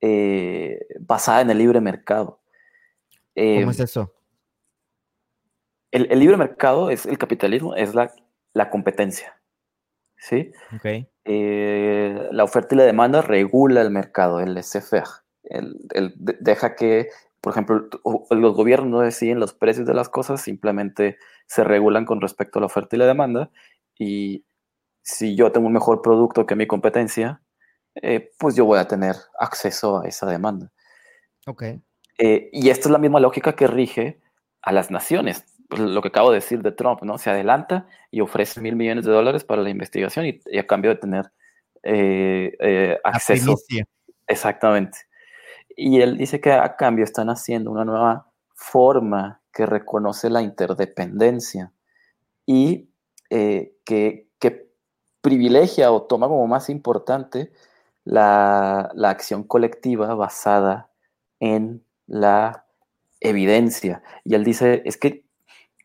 eh, 0.01 0.87
basada 1.01 1.43
en 1.43 1.51
el 1.51 1.59
libre 1.59 1.81
mercado. 1.81 2.41
¿Cómo 3.35 3.71
es 3.71 3.81
eso? 3.81 4.15
El, 5.91 6.19
libre 6.19 6.37
mercado 6.37 6.91
es 6.91 7.07
el 7.07 7.19
capitalismo, 7.19 7.75
es 7.75 7.95
la, 7.95 8.13
la 8.53 8.71
competencia. 8.71 9.41
¿Sí? 10.17 10.53
Okay. 10.77 11.09
Eh, 11.25 12.29
la 12.33 12.45
oferta 12.45 12.75
y 12.75 12.79
la 12.79 12.85
demanda 12.85 13.23
regula 13.23 13.83
el 13.83 13.91
mercado, 13.91 14.41
el 14.41 14.55
laissez-faire. 14.55 15.09
El, 15.45 15.77
deja 16.17 16.75
que, 16.75 17.09
por 17.41 17.53
ejemplo, 17.53 17.89
los 18.31 18.55
gobiernos 18.55 18.91
no 18.91 19.01
deciden 19.01 19.41
los 19.41 19.53
precios 19.53 19.87
de 19.87 19.95
las 19.95 20.09
cosas, 20.09 20.41
simplemente 20.41 21.19
se 21.47 21.65
regulan 21.65 22.07
con 22.07 22.21
respecto 22.21 22.59
a 22.59 22.61
la 22.61 22.67
oferta 22.67 22.97
y 22.97 22.99
la 22.99 23.07
demanda, 23.07 23.51
y 23.99 24.45
si 25.03 25.37
yo 25.37 25.53
tengo 25.53 25.67
un 25.67 25.73
mejor 25.75 26.03
producto 26.03 26.47
que 26.47 26.57
mi 26.57 26.67
competencia, 26.67 27.43
eh, 27.97 28.33
pues 28.39 28.57
yo 28.57 28.65
voy 28.65 28.79
a 28.79 28.89
tener 28.89 29.17
acceso 29.39 30.01
a 30.01 30.09
esa 30.09 30.27
demanda. 30.27 30.71
Ok. 31.47 31.63
Eh, 32.19 32.51
y 32.53 32.71
esta 32.71 32.89
es 32.89 32.93
la 32.93 32.99
misma 32.99 33.21
lógica 33.21 33.55
que 33.55 33.67
rige 33.67 34.21
a 34.63 34.73
las 34.73 34.91
naciones. 34.91 35.45
Pues, 35.69 35.81
lo 35.81 36.03
que 36.03 36.09
acabo 36.09 36.31
de 36.31 36.37
decir 36.37 36.63
de 36.63 36.73
Trump, 36.73 37.03
¿no? 37.03 37.19
Se 37.19 37.31
adelanta 37.31 37.87
y 38.11 38.21
ofrece 38.21 38.61
mil 38.61 38.77
millones 38.77 39.05
de 39.05 39.13
dólares 39.13 39.45
para 39.45 39.63
la 39.63 39.71
investigación 39.71 40.27
y, 40.27 40.59
a 40.59 40.67
cambio 40.67 40.91
de 40.91 40.97
tener 40.97 41.33
eh, 41.83 42.99
acceso. 43.05 43.55
Exactamente. 44.27 44.99
Y 45.77 46.01
él 46.01 46.17
dice 46.17 46.41
que 46.41 46.53
a 46.53 46.77
cambio 46.77 47.05
están 47.05 47.29
haciendo 47.31 47.71
una 47.71 47.85
nueva 47.85 48.31
forma 48.55 49.43
que 49.53 49.67
reconoce 49.67 50.31
la 50.31 50.43
interdependencia 50.43 51.73
y 52.47 52.91
que, 53.29 54.29
que, 54.39 54.71
privilegia 55.21 55.91
o 55.91 56.03
toma 56.03 56.29
como 56.29 56.47
más 56.47 56.69
importante 56.69 57.51
la, 58.05 58.91
la 58.95 59.11
acción 59.11 59.45
colectiva 59.45 60.15
basada 60.15 60.91
en 61.41 61.85
la 62.07 62.67
evidencia. 63.21 64.03
Y 64.25 64.35
él 64.35 64.45
dice, 64.45 64.83
es 64.85 64.97
que 64.97 65.25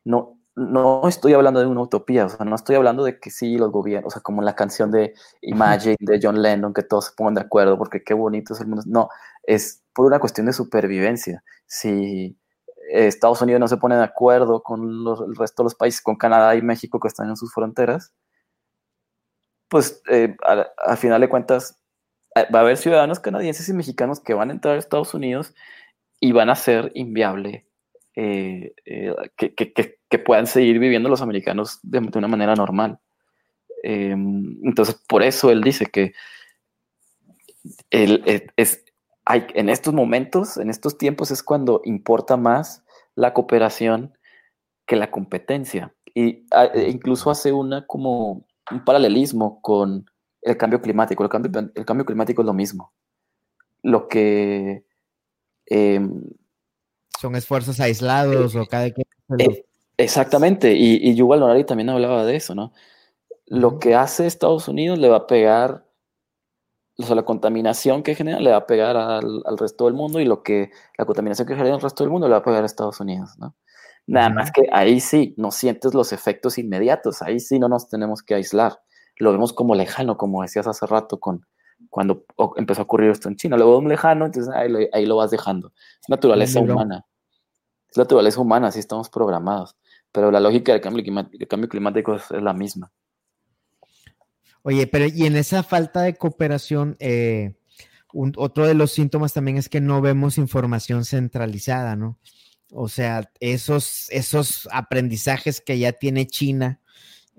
no, 0.04 0.40
no 0.56 1.08
estoy 1.08 1.34
hablando 1.34 1.60
de 1.60 1.68
una 1.68 1.82
utopía, 1.82 2.26
o 2.26 2.30
sea, 2.30 2.46
no 2.46 2.56
estoy 2.56 2.76
hablando 2.76 3.04
de 3.04 3.20
que 3.20 3.32
sí 3.32 3.58
los 3.58 3.72
gobiernos, 3.72 4.12
o 4.12 4.14
sea, 4.14 4.22
como 4.22 4.42
la 4.42 4.56
canción 4.56 4.92
de 4.92 5.14
Imagine 5.42 5.96
de 6.00 6.20
John 6.22 6.42
Lennon, 6.42 6.74
que 6.74 6.84
todos 6.84 7.06
se 7.08 7.12
pongan 7.16 7.36
de 7.36 7.42
acuerdo 7.42 7.78
porque 7.78 8.04
qué 8.04 8.14
bonito 8.14 8.54
es 8.54 8.62
el 8.62 8.68
mundo. 8.68 8.84
No, 8.86 9.10
es 9.44 9.84
por 9.94 10.06
una 10.06 10.20
cuestión 10.20 10.48
de 10.48 10.54
supervivencia. 10.54 11.44
Si 11.66 12.38
Estados 12.92 13.42
Unidos 13.42 13.60
no 13.62 13.68
se 13.68 13.78
pone 13.78 13.96
de 13.96 14.04
acuerdo 14.04 14.62
con 14.64 14.82
el 14.84 15.36
resto 15.36 15.64
de 15.64 15.66
los 15.66 15.76
países, 15.76 16.02
con 16.02 16.18
Canadá 16.18 16.56
y 16.56 16.62
México 16.62 17.00
que 17.00 17.08
están 17.08 17.30
en 17.30 17.38
sus 17.38 17.54
fronteras, 17.54 18.14
pues 19.70 20.02
eh, 20.10 20.36
al 20.44 20.98
final 20.98 21.22
de 21.22 21.30
cuentas 21.30 21.79
va 22.36 22.60
a 22.60 22.62
haber 22.62 22.78
ciudadanos 22.78 23.20
canadienses 23.20 23.68
y 23.70 23.74
mexicanos 23.74 24.20
que 24.20 24.34
van 24.34 24.50
a 24.50 24.54
entrar 24.54 24.76
a 24.76 24.80
Estados 24.80 25.14
Unidos 25.14 25.54
y 26.20 26.32
van 26.32 26.50
a 26.50 26.56
ser 26.56 26.92
inviable 26.96 27.66
eh, 28.16 28.74
que, 29.36 30.20
puedan 30.20 30.48
seguir 30.48 30.80
viviendo 30.80 31.10
los 31.10 31.22
americanos 31.22 31.80
de, 31.84 32.00
una 32.00 32.28
manera 32.28 32.56
normal. 32.56 33.00
entonces, 33.84 34.96
por 35.08 35.24
eso 35.24 35.52
él 35.52 35.62
dice 35.62 35.86
que 35.86 36.14
es, 37.90 38.84
hay, 39.26 39.46
en 39.54 39.70
estos 39.70 39.94
momentos, 39.94 40.58
en 40.58 40.70
estos 40.70 40.98
tiempos, 40.98 41.32
es 41.32 41.44
cuando 41.44 41.82
importa 41.86 42.38
más 42.38 42.84
la 43.16 43.34
cooperación 43.34 44.14
que 44.86 44.96
la 44.96 45.12
competencia. 45.12 45.94
Y 46.16 46.46
ah, 46.52 46.66
e 46.74 46.90
incluso 46.90 47.30
hace 47.30 47.52
una 47.52 47.86
como 47.86 48.46
un 48.72 48.84
paralelismo 48.84 49.62
con 49.62 50.10
el 50.42 50.58
cambio 50.58 50.82
climático. 50.82 51.24
El 51.24 51.30
cambio, 51.30 51.72
el 51.74 51.86
cambio 51.86 52.06
climático 52.06 52.42
es 52.42 52.46
lo 52.46 52.54
mismo. 52.54 52.94
Lo 53.84 54.08
que... 54.08 54.84
Em, 55.66 56.24
Son 57.20 57.36
esfuerzos 57.36 57.80
aislados 57.80 58.56
o 58.56 58.66
cada 58.66 58.90
quien... 58.92 59.08
Eh, 59.38 59.66
exactamente, 59.98 60.74
y, 60.74 60.96
y 61.08 61.16
Yuval 61.16 61.40
Norari 61.40 61.64
también 61.64 61.90
hablaba 61.90 62.26
de 62.26 62.36
eso, 62.36 62.56
¿no? 62.56 62.74
Lo 63.46 63.80
que 63.80 63.96
hace 63.96 64.26
Estados 64.26 64.68
Unidos 64.68 64.98
le 64.98 65.10
va 65.10 65.18
a 65.18 65.28
pegar, 65.28 65.86
o 66.98 67.04
sea, 67.04 67.16
la 67.16 67.26
contaminación 67.26 68.04
que 68.04 68.16
genera 68.16 68.40
le 68.40 68.52
va 68.52 68.58
a 68.58 68.68
pegar 68.68 68.98
al, 68.98 69.44
al, 69.46 69.58
resto 69.58 69.86
del 69.86 69.94
mundo 69.94 70.20
y 70.20 70.26
lo 70.26 70.44
que 70.44 70.72
la 70.98 71.06
contaminación 71.06 71.48
que 71.48 71.56
genera 71.56 71.76
al 71.76 71.82
resto 71.82 72.04
del 72.04 72.12
mundo 72.12 72.28
le 72.28 72.34
va 72.34 72.40
a 72.40 72.44
pegar 72.44 72.64
a 72.64 72.66
Estados 72.66 73.00
Unidos, 73.00 73.38
¿no? 73.38 73.56
Nada 74.08 74.30
más 74.32 74.52
que 74.52 74.64
ahí 74.72 75.00
sí, 75.00 75.36
no 75.38 75.52
sientes 75.52 75.94
los 75.94 76.14
efectos 76.14 76.58
inmediatos, 76.58 77.22
ahí 77.22 77.40
sí 77.40 77.60
no 77.60 77.70
nos 77.70 77.90
tenemos 77.90 78.24
que 78.24 78.34
aislar. 78.34 78.80
Lo 79.20 79.32
vemos 79.32 79.54
como 79.54 79.76
lejano, 79.76 80.18
como 80.18 80.42
decías 80.42 80.66
hace 80.66 80.88
rato, 80.88 81.20
con 81.20 81.46
cuando 81.90 82.26
empezó 82.58 82.82
a 82.82 82.84
ocurrir 82.84 83.12
esto 83.12 83.30
en 83.30 83.36
China. 83.36 83.58
Lo 83.58 83.70
vemos 83.70 83.90
lejano, 83.90 84.26
entonces 84.26 84.54
ahí 84.54 85.06
lo, 85.06 85.16
vas 85.16 85.32
dejando. 85.32 85.72
Es 86.02 86.10
naturaleza 86.10 86.60
humana. 86.60 87.06
Es 87.90 87.98
naturaleza 87.98 88.42
humana, 88.42 88.68
así 88.68 88.80
estamos 88.80 89.10
programados. 89.10 89.76
Pero 90.12 90.32
la 90.32 90.40
lógica 90.40 90.74
del 90.74 90.82
cambio, 90.82 91.04
climático, 91.70 92.16
es, 92.16 92.32
la 92.32 92.54
misma. 92.54 92.92
Oye, 94.64 94.88
pero 94.88 95.06
y 95.06 95.26
en 95.26 95.36
esa 95.36 95.64
falta 95.64 96.02
de 96.02 96.16
cooperación, 96.16 96.98
eh, 97.00 97.56
otro 98.36 98.68
de 98.68 98.74
los 98.74 98.92
síntomas 98.92 99.34
también 99.34 99.58
es 99.58 99.70
que 99.70 99.82
no 99.82 100.02
vemos 100.02 100.38
información 100.38 101.06
centralizada, 101.06 101.96
¿no? 101.96 102.20
O 102.72 102.88
sea, 102.88 103.32
esos, 103.40 104.10
esos 104.12 104.68
aprendizajes 104.72 105.62
que 105.62 105.80
ya 105.80 105.94
tiene 105.94 106.28
China, 106.28 106.82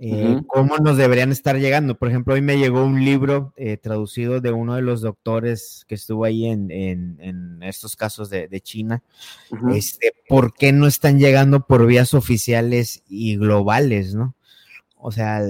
eh, 0.03 0.40
¿cómo 0.46 0.78
nos 0.78 0.96
deberían 0.96 1.30
estar 1.30 1.59
llegando? 1.59 1.98
Por 1.98 2.09
ejemplo, 2.09 2.32
hoy 2.32 2.40
me 2.40 2.57
llegó 2.57 2.82
un 2.82 3.05
libro 3.05 3.53
eh, 3.57 3.76
traducido 3.76 4.40
de 4.40 4.51
uno 4.51 4.74
de 4.74 4.80
los 4.80 5.03
doctores 5.03 5.84
que 5.86 5.94
estuvo 5.94 6.24
ahí 6.24 6.46
en, 6.46 7.61
estos 7.62 7.96
casos 7.96 8.30
de, 8.30 8.61
China. 8.62 9.03
este, 9.74 10.14
¿Por 10.26 10.55
qué 10.55 10.72
no 10.72 10.86
están 10.86 11.18
llegando 11.18 11.66
por 11.66 11.86
vías 11.86 12.14
oficiales 12.14 13.03
y 13.09 13.36
globales, 13.36 14.14
no? 14.14 14.34
O 14.96 15.12
sea, 15.12 15.42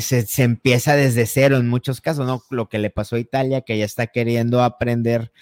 se, 0.00 0.26
se, 0.26 0.42
empieza 0.42 0.96
desde 0.96 1.26
cero 1.26 1.58
en 1.58 1.68
muchos 1.68 2.00
casos, 2.00 2.26
¿no? 2.26 2.42
Lo 2.48 2.70
que 2.70 2.78
le 2.78 2.88
pasó 2.88 3.16
a 3.16 3.20
Italia, 3.20 3.60
que 3.60 3.76
ya 3.76 3.84
está 3.84 4.06
queriendo 4.06 4.62
aprender 4.62 5.32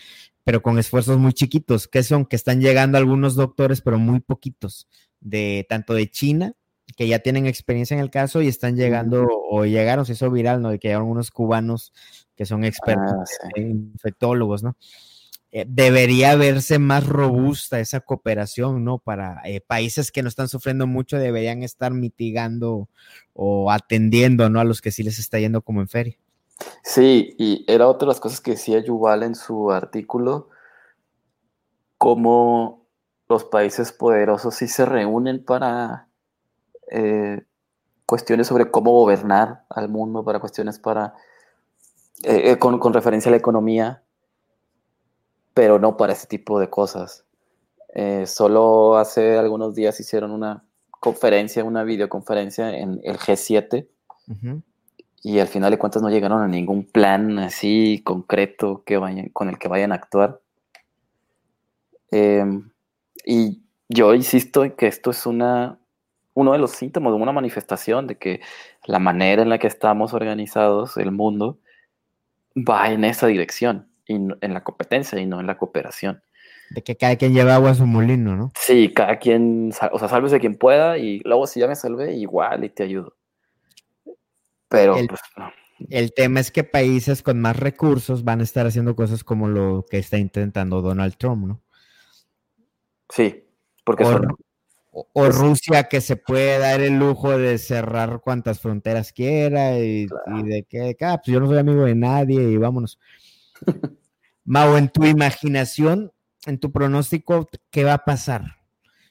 pero 0.42 0.62
con 0.62 0.78
esfuerzos 0.80 1.18
muy 1.18 1.32
chiquitos, 1.32 1.86
que 1.86 2.03
son 2.03 2.26
que 2.26 2.34
están 2.34 2.61
llegando 2.61 2.98
algunos 2.98 3.36
doctores, 3.36 3.82
pero 3.82 3.98
muy 3.98 4.18
poquitos, 4.18 4.88
de 5.20 5.64
tanto 5.68 5.94
de 5.94 6.11
China, 6.11 6.55
que 6.97 7.09
ya 7.09 7.18
tienen 7.20 7.47
experiencia 7.47 7.95
en 7.95 8.01
el 8.01 8.11
caso 8.11 8.43
y 8.43 8.49
están 8.49 8.76
llegando, 8.76 9.26
o 9.51 9.64
llegaron, 9.64 10.07
se 10.07 10.12
hizo 10.12 10.30
viral, 10.30 10.62
¿no? 10.62 10.70
De 10.70 10.78
que 10.78 10.88
hay 10.88 10.95
algunos 10.95 11.30
cubanos 11.30 11.93
que 12.36 12.47
son 12.47 12.64
expertos 12.64 13.28
ah, 13.43 13.61
infectólogos, 13.61 14.62
¿no? 14.62 14.76
Eh, 15.53 15.64
debería 15.68 16.36
verse 16.36 16.78
más 16.78 17.07
robusta 17.07 17.80
esa 17.80 18.01
cooperación, 18.01 18.84
¿no? 18.84 18.99
Para 18.99 19.41
eh, 19.45 19.61
países 19.61 20.12
que 20.12 20.22
no 20.22 20.28
están 20.28 20.49
sufriendo 20.49 20.86
mucho, 20.86 21.18
deberían 21.18 21.62
estar 21.64 21.93
mitigando 21.93 22.88
o 23.32 23.70
atendiendo, 23.72 24.49
¿no? 24.49 24.61
A 24.61 24.64
los 24.64 24.80
que 24.80 24.93
sí 24.93 25.03
les 25.03 25.18
está 25.18 25.41
yendo 25.41 25.62
como 25.62 25.80
en 25.80 25.88
feria. 25.88 26.16
Sí, 26.82 27.34
y 27.38 27.64
era 27.66 27.88
otra 27.88 28.07
de 28.07 28.11
las 28.11 28.20
cosas 28.20 28.41
que 28.41 28.53
decía 28.53 28.78
Yuval 28.78 29.22
en 29.22 29.34
su 29.34 29.72
artículo, 29.72 30.51
cómo 31.99 32.86
los 33.28 33.45
países 33.45 33.93
poderosos 33.93 34.55
sí 34.55 34.68
se 34.68 34.84
reúnen 34.84 35.45
para 35.45 36.09
eh, 36.91 37.43
cuestiones 38.07 38.49
sobre 38.49 38.70
cómo 38.70 38.93
gobernar 38.93 39.64
al 39.68 39.88
mundo, 39.88 40.24
para 40.24 40.41
cuestiones 40.41 40.78
para, 40.78 41.14
eh, 42.24 42.51
eh, 42.53 42.59
con, 42.59 42.93
referencia 42.93 43.28
a 43.28 43.32
la 43.32 43.36
economía, 43.36 44.03
pero 45.55 45.78
no 45.78 45.97
para 45.97 46.12
ese 46.12 46.26
tipo 46.26 46.59
de 46.59 46.68
cosas. 46.68 47.24
solo 48.26 48.97
hace 48.97 49.38
algunos 49.38 49.74
días 49.74 49.99
hicieron 50.01 50.30
una 50.30 50.64
conferencia, 50.91 51.64
una 51.64 51.82
videoconferencia 51.84 52.76
en 52.76 53.01
el 53.05 53.18
G7, 53.18 53.86
y 55.22 55.38
al 55.38 55.49
final 55.49 55.70
de 55.70 55.78
cuentas 55.78 56.03
no 56.03 56.09
llegaron 56.09 56.43
a 56.43 56.49
ningún 56.49 56.84
plan 56.84 57.38
así 57.38 58.01
concreto 58.05 58.82
que 58.84 58.97
vayan, 58.97 59.28
con 59.30 59.49
el 59.49 59.59
que 59.59 59.68
vayan 59.68 59.93
a 59.93 59.97
actuar. 59.97 60.41
Em, 62.11 62.70
y 63.24 63.62
yo 63.88 64.14
insisto 64.14 64.64
en 64.64 64.72
que 64.72 64.86
esto 64.86 65.11
es 65.11 65.26
una, 65.26 65.80
uno 66.41 66.53
de 66.53 66.59
los 66.59 66.72
síntomas 66.72 67.12
de 67.12 67.20
una 67.20 67.32
manifestación 67.32 68.07
de 68.07 68.16
que 68.16 68.41
la 68.86 68.99
manera 68.99 69.43
en 69.43 69.49
la 69.49 69.59
que 69.59 69.66
estamos 69.66 70.14
organizados, 70.14 70.97
el 70.97 71.12
mundo, 71.12 71.59
va 72.57 72.91
en 72.91 73.05
esa 73.05 73.26
dirección, 73.26 73.88
y 74.07 74.14
en 74.14 74.55
la 74.55 74.64
competencia 74.64 75.20
y 75.20 75.26
no 75.26 75.38
en 75.41 75.47
la 75.47 75.57
cooperación. 75.59 76.22
De 76.70 76.82
que 76.82 76.97
cada 76.97 77.16
quien 77.16 77.34
lleva 77.34 77.57
agua 77.57 77.70
a 77.70 77.74
su 77.74 77.86
molino, 77.86 78.36
¿no? 78.36 78.53
Sí, 78.59 78.93
cada 78.95 79.18
quien, 79.18 79.72
o 79.93 79.99
sea, 79.99 80.09
sálvese 80.09 80.41
quien 80.41 80.57
pueda 80.57 80.99
y 80.99 81.20
luego 81.24 81.47
si 81.47 81.61
ya 81.61 81.66
me 81.66 81.76
salve, 81.76 82.14
igual 82.14 82.64
y 82.64 82.70
te 82.70 82.84
ayudo. 82.84 83.16
Pero 84.68 84.97
el, 84.97 85.09
pues, 85.09 85.20
el 85.88 86.14
tema 86.14 86.41
es 86.41 86.51
que 86.51 86.62
países 86.62 87.22
con 87.22 87.41
más 87.41 87.59
recursos 87.59 88.22
van 88.22 88.41
a 88.41 88.45
estar 88.45 88.66
haciendo 88.66 88.95
cosas 88.95 89.24
como 89.24 89.49
lo 89.49 89.84
que 89.91 89.99
está 89.99 90.16
intentando 90.16 90.80
Donald 90.80 91.16
Trump, 91.16 91.47
¿no? 91.47 91.61
Sí, 93.09 93.45
porque 93.84 94.05
o, 94.05 94.20
o, 94.93 95.28
Rusia 95.28 95.84
que 95.84 96.01
se 96.01 96.16
puede 96.16 96.59
dar 96.59 96.80
el 96.80 96.99
lujo 96.99 97.38
de 97.38 97.59
cerrar 97.59 98.20
cuantas 98.20 98.61
fronteras 98.61 99.12
quiera 99.12 99.78
y, 99.78 100.07
de 100.07 100.66
que, 100.68 100.97
ah, 101.03 101.20
pues 101.24 101.32
yo 101.32 101.41
no 101.41 101.47
soy 101.47 101.59
amigo 101.59 101.84
de 101.84 101.95
nadie 101.95 102.43
y 102.43 102.57
vámonos. 102.57 102.99
Mau, 104.45 104.76
en 104.76 104.88
tu 104.88 105.05
imaginación, 105.05 106.12
en 106.47 106.59
tu 106.59 106.72
pronóstico, 106.72 107.49
¿qué 107.70 107.84
va 107.84 107.95
a 107.95 108.05
pasar? 108.05 108.57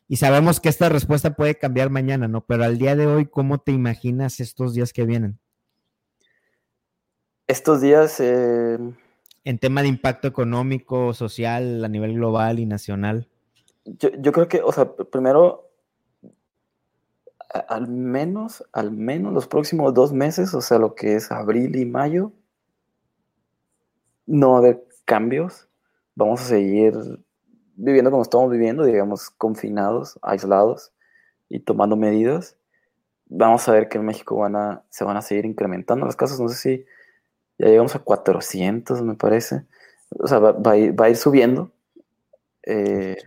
Y 0.08 0.18
sabemos 0.18 0.60
que 0.60 0.70
esta 0.70 0.90
respuesta 0.90 1.36
puede 1.36 1.56
cambiar 1.56 1.90
mañana, 1.90 2.28
¿no? 2.28 2.46
Pero 2.46 2.64
al 2.64 2.78
día 2.78 2.96
de 2.96 3.08
hoy, 3.08 3.28
¿cómo 3.28 3.60
te 3.60 3.72
imaginas 3.72 4.40
estos 4.40 4.74
días 4.74 4.92
que 4.92 5.06
vienen? 5.06 5.40
estos 7.50 7.82
días... 7.82 8.20
Eh, 8.20 8.78
en 9.44 9.58
tema 9.58 9.82
de 9.82 9.88
impacto 9.88 10.28
económico, 10.28 11.14
social, 11.14 11.84
a 11.84 11.88
nivel 11.88 12.14
global 12.14 12.60
y 12.60 12.66
nacional. 12.66 13.28
Yo, 13.86 14.32
creo 14.32 14.48
que, 14.48 14.62
o 14.62 14.72
sea, 14.72 14.94
primero 14.94 15.69
al 17.50 17.88
menos, 17.88 18.64
al 18.74 18.92
menos 18.92 19.34
los 19.34 19.48
próximos 19.48 19.94
dos 19.94 20.14
meses, 20.14 20.54
o 20.54 20.62
sea, 20.62 20.78
lo 20.78 20.94
que 20.94 21.16
es 21.16 21.32
abril 21.32 21.76
y 21.76 21.86
mayo, 21.86 22.32
no 24.28 24.52
va 24.52 24.56
a 24.58 24.60
haber 24.60 24.88
cambios. 25.06 25.68
Vamos 26.16 26.42
a 26.42 26.46
seguir 26.46 26.94
viviendo 27.76 28.12
como 28.12 28.24
estamos 28.24 28.52
viviendo, 28.52 28.84
digamos, 28.84 29.30
confinados, 29.32 30.20
aislados 30.22 30.92
y 31.48 31.62
tomando 31.62 31.96
medidas. 31.96 32.56
Vamos 33.26 33.68
a 33.68 33.72
ver 33.72 33.90
que 33.90 33.98
en 33.98 34.06
México 34.06 34.36
van 34.38 34.56
a, 34.56 34.84
se 34.90 35.04
van 35.04 35.18
a 35.18 35.22
seguir 35.22 35.46
incrementando 35.46 36.06
los 36.06 36.16
casos. 36.16 36.40
No 36.40 36.50
sé 36.50 36.56
si 36.56 36.86
ya 37.58 37.68
llegamos 37.68 37.96
a 37.96 38.00
400, 38.00 39.02
me 39.02 39.16
parece. 39.16 39.66
O 40.20 40.28
sea, 40.28 40.40
va, 40.40 40.72
a, 40.72 40.78
ir, 40.78 41.16
subiendo. 41.16 41.72
Eh, 42.64 43.18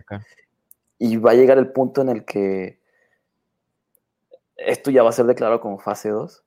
y 0.97 1.17
va 1.17 1.31
a 1.31 1.35
llegar 1.35 1.57
el 1.57 1.71
punto 1.71 2.01
en 2.01 2.09
el 2.09 2.23
que 2.23 2.79
esto 4.65 4.91
ya 4.91 5.03
va 5.03 5.09
a 5.09 5.13
ser 5.13 5.25
declarado 5.25 5.59
como 5.61 5.79
fase 5.79 6.09
2. 6.09 6.43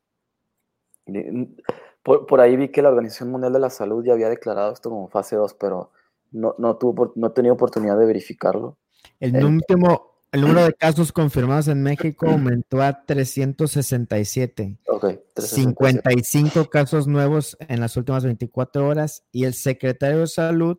Por, 2.03 2.41
ahí 2.41 2.57
vi 2.57 2.69
que 2.71 2.83
la 2.83 2.91
Organización 2.91 3.31
Mundial 3.31 3.53
de 3.53 3.61
la 3.61 3.71
Salud 3.71 4.05
ya 4.05 4.13
había 4.13 4.29
declarado 4.29 4.73
esto 4.73 4.91
como 4.91 5.09
fase 5.09 5.37
2, 5.37 5.55
pero 5.55 5.91
no, 6.33 6.55
no, 6.59 6.77
tuvo, 6.77 7.13
no 7.17 7.29
he 7.29 7.31
tenido 7.31 7.55
oportunidad 7.55 7.99
de 7.99 8.07
verificarlo. 8.07 8.79
El, 9.19 9.37
el, 9.37 9.45
último, 9.45 10.21
el 10.33 10.43
número 10.43 10.65
de 10.65 10.75
casos 10.79 11.13
confirmados 11.13 11.69
en 11.69 11.83
México 11.83 12.27
aumentó 12.31 12.83
a 12.83 13.05
367. 13.05 14.79
Okay, 14.87 15.21
55 15.37 16.67
casos 16.67 17.07
nuevos 17.07 17.57
en 17.61 17.81
las 17.81 17.97
últimas 17.97 18.25
24 18.25 18.87
horas 18.87 19.25
y 19.33 19.45
el 19.45 19.55
secretario 19.55 20.21
de 20.21 20.27
Salud 20.27 20.79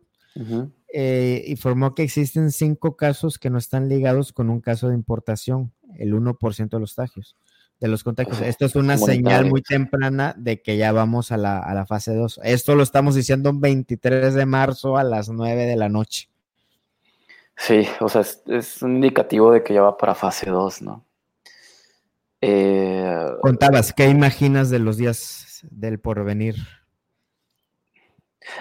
eh, 0.92 1.44
informó 1.46 1.94
que 1.94 2.02
existen 2.02 2.50
cinco 2.50 2.96
casos 2.96 3.38
que 3.38 3.50
no 3.50 3.58
están 3.58 3.88
ligados 3.88 4.32
con 4.32 4.50
un 4.50 4.60
caso 4.60 4.88
de 4.88 4.94
importación, 4.94 5.72
el 5.96 6.14
1% 6.14 6.68
de 6.68 6.80
los 6.80 6.94
contagios. 6.94 7.36
De 7.80 7.86
los 7.86 8.02
contagios. 8.02 8.40
Esto 8.40 8.66
es 8.66 8.74
una 8.74 8.98
señal 8.98 9.46
muy 9.46 9.62
temprana 9.62 10.34
de 10.36 10.60
que 10.60 10.76
ya 10.76 10.90
vamos 10.90 11.30
a 11.30 11.36
la, 11.36 11.60
a 11.60 11.74
la 11.74 11.86
fase 11.86 12.12
2. 12.12 12.40
Esto 12.42 12.74
lo 12.74 12.82
estamos 12.82 13.14
diciendo 13.14 13.50
el 13.50 13.58
23 13.58 14.34
de 14.34 14.46
marzo 14.46 14.96
a 14.96 15.04
las 15.04 15.28
9 15.28 15.66
de 15.66 15.76
la 15.76 15.88
noche. 15.88 16.28
Sí, 17.58 17.86
o 18.00 18.08
sea, 18.08 18.22
es, 18.46 18.82
un 18.82 18.96
indicativo 18.96 19.52
de 19.52 19.62
que 19.62 19.74
ya 19.74 19.82
va 19.82 19.96
para 19.96 20.14
fase 20.14 20.48
2, 20.48 20.82
¿no? 20.82 21.04
Eh, 22.40 23.26
Contabas, 23.42 23.92
¿qué 23.92 24.08
imaginas 24.08 24.70
de 24.70 24.78
los 24.78 24.96
días 24.96 25.66
del 25.70 25.98
porvenir? 25.98 26.54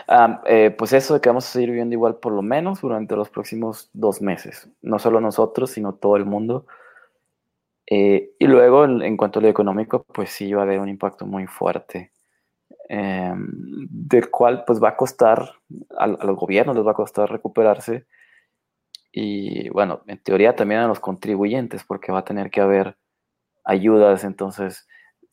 Ah, 0.08 0.42
eh, 0.46 0.72
pues 0.78 0.94
eso 0.94 1.14
de 1.14 1.22
que 1.22 1.30
vamos 1.30 1.48
a 1.48 1.52
seguir 1.52 1.70
viviendo 1.70 1.94
igual 1.94 2.18
por 2.18 2.34
lo 2.34 2.42
menos 2.42 2.82
durante 2.82 3.16
los 3.16 3.30
próximos 3.30 3.90
dos 3.94 4.22
meses. 4.22 4.70
No 4.82 5.00
solo 5.00 5.22
nosotros, 5.22 5.72
sino 5.72 5.96
todo 5.96 6.16
el 6.18 6.26
mundo. 6.26 6.66
Eh, 7.90 8.32
y 8.38 8.48
luego, 8.48 8.86
en, 8.86 9.18
cuanto 9.18 9.40
a 9.40 9.42
lo 9.42 9.48
económico, 9.48 10.04
pues 10.04 10.32
sí 10.32 10.54
va 10.54 10.62
a 10.62 10.66
haber 10.66 10.80
un 10.80 10.90
impacto 10.90 11.26
muy 11.26 11.48
fuerte. 11.48 12.12
Em, 12.90 13.48
del 13.90 14.30
cual 14.30 14.64
pues 14.66 14.82
va 14.82 14.90
a 14.90 14.98
costar, 14.98 15.56
a, 15.98 16.08
los 16.08 16.38
gobiernos 16.38 16.76
les 16.76 16.86
va 16.86 16.92
a 16.92 16.94
costar 16.94 17.30
recuperarse. 17.30 18.06
Y 19.12 19.70
bueno, 19.70 20.02
en 20.08 20.22
teoría 20.22 20.56
también 20.56 20.82
a 20.82 20.88
los 20.88 21.00
contribuyentes, 21.00 21.84
porque 21.84 22.12
va 22.12 22.20
a 22.20 22.26
tener 22.26 22.50
que 22.52 22.62
haber 22.62 22.98
ayudas. 23.66 24.24
Entonces, 24.24 24.88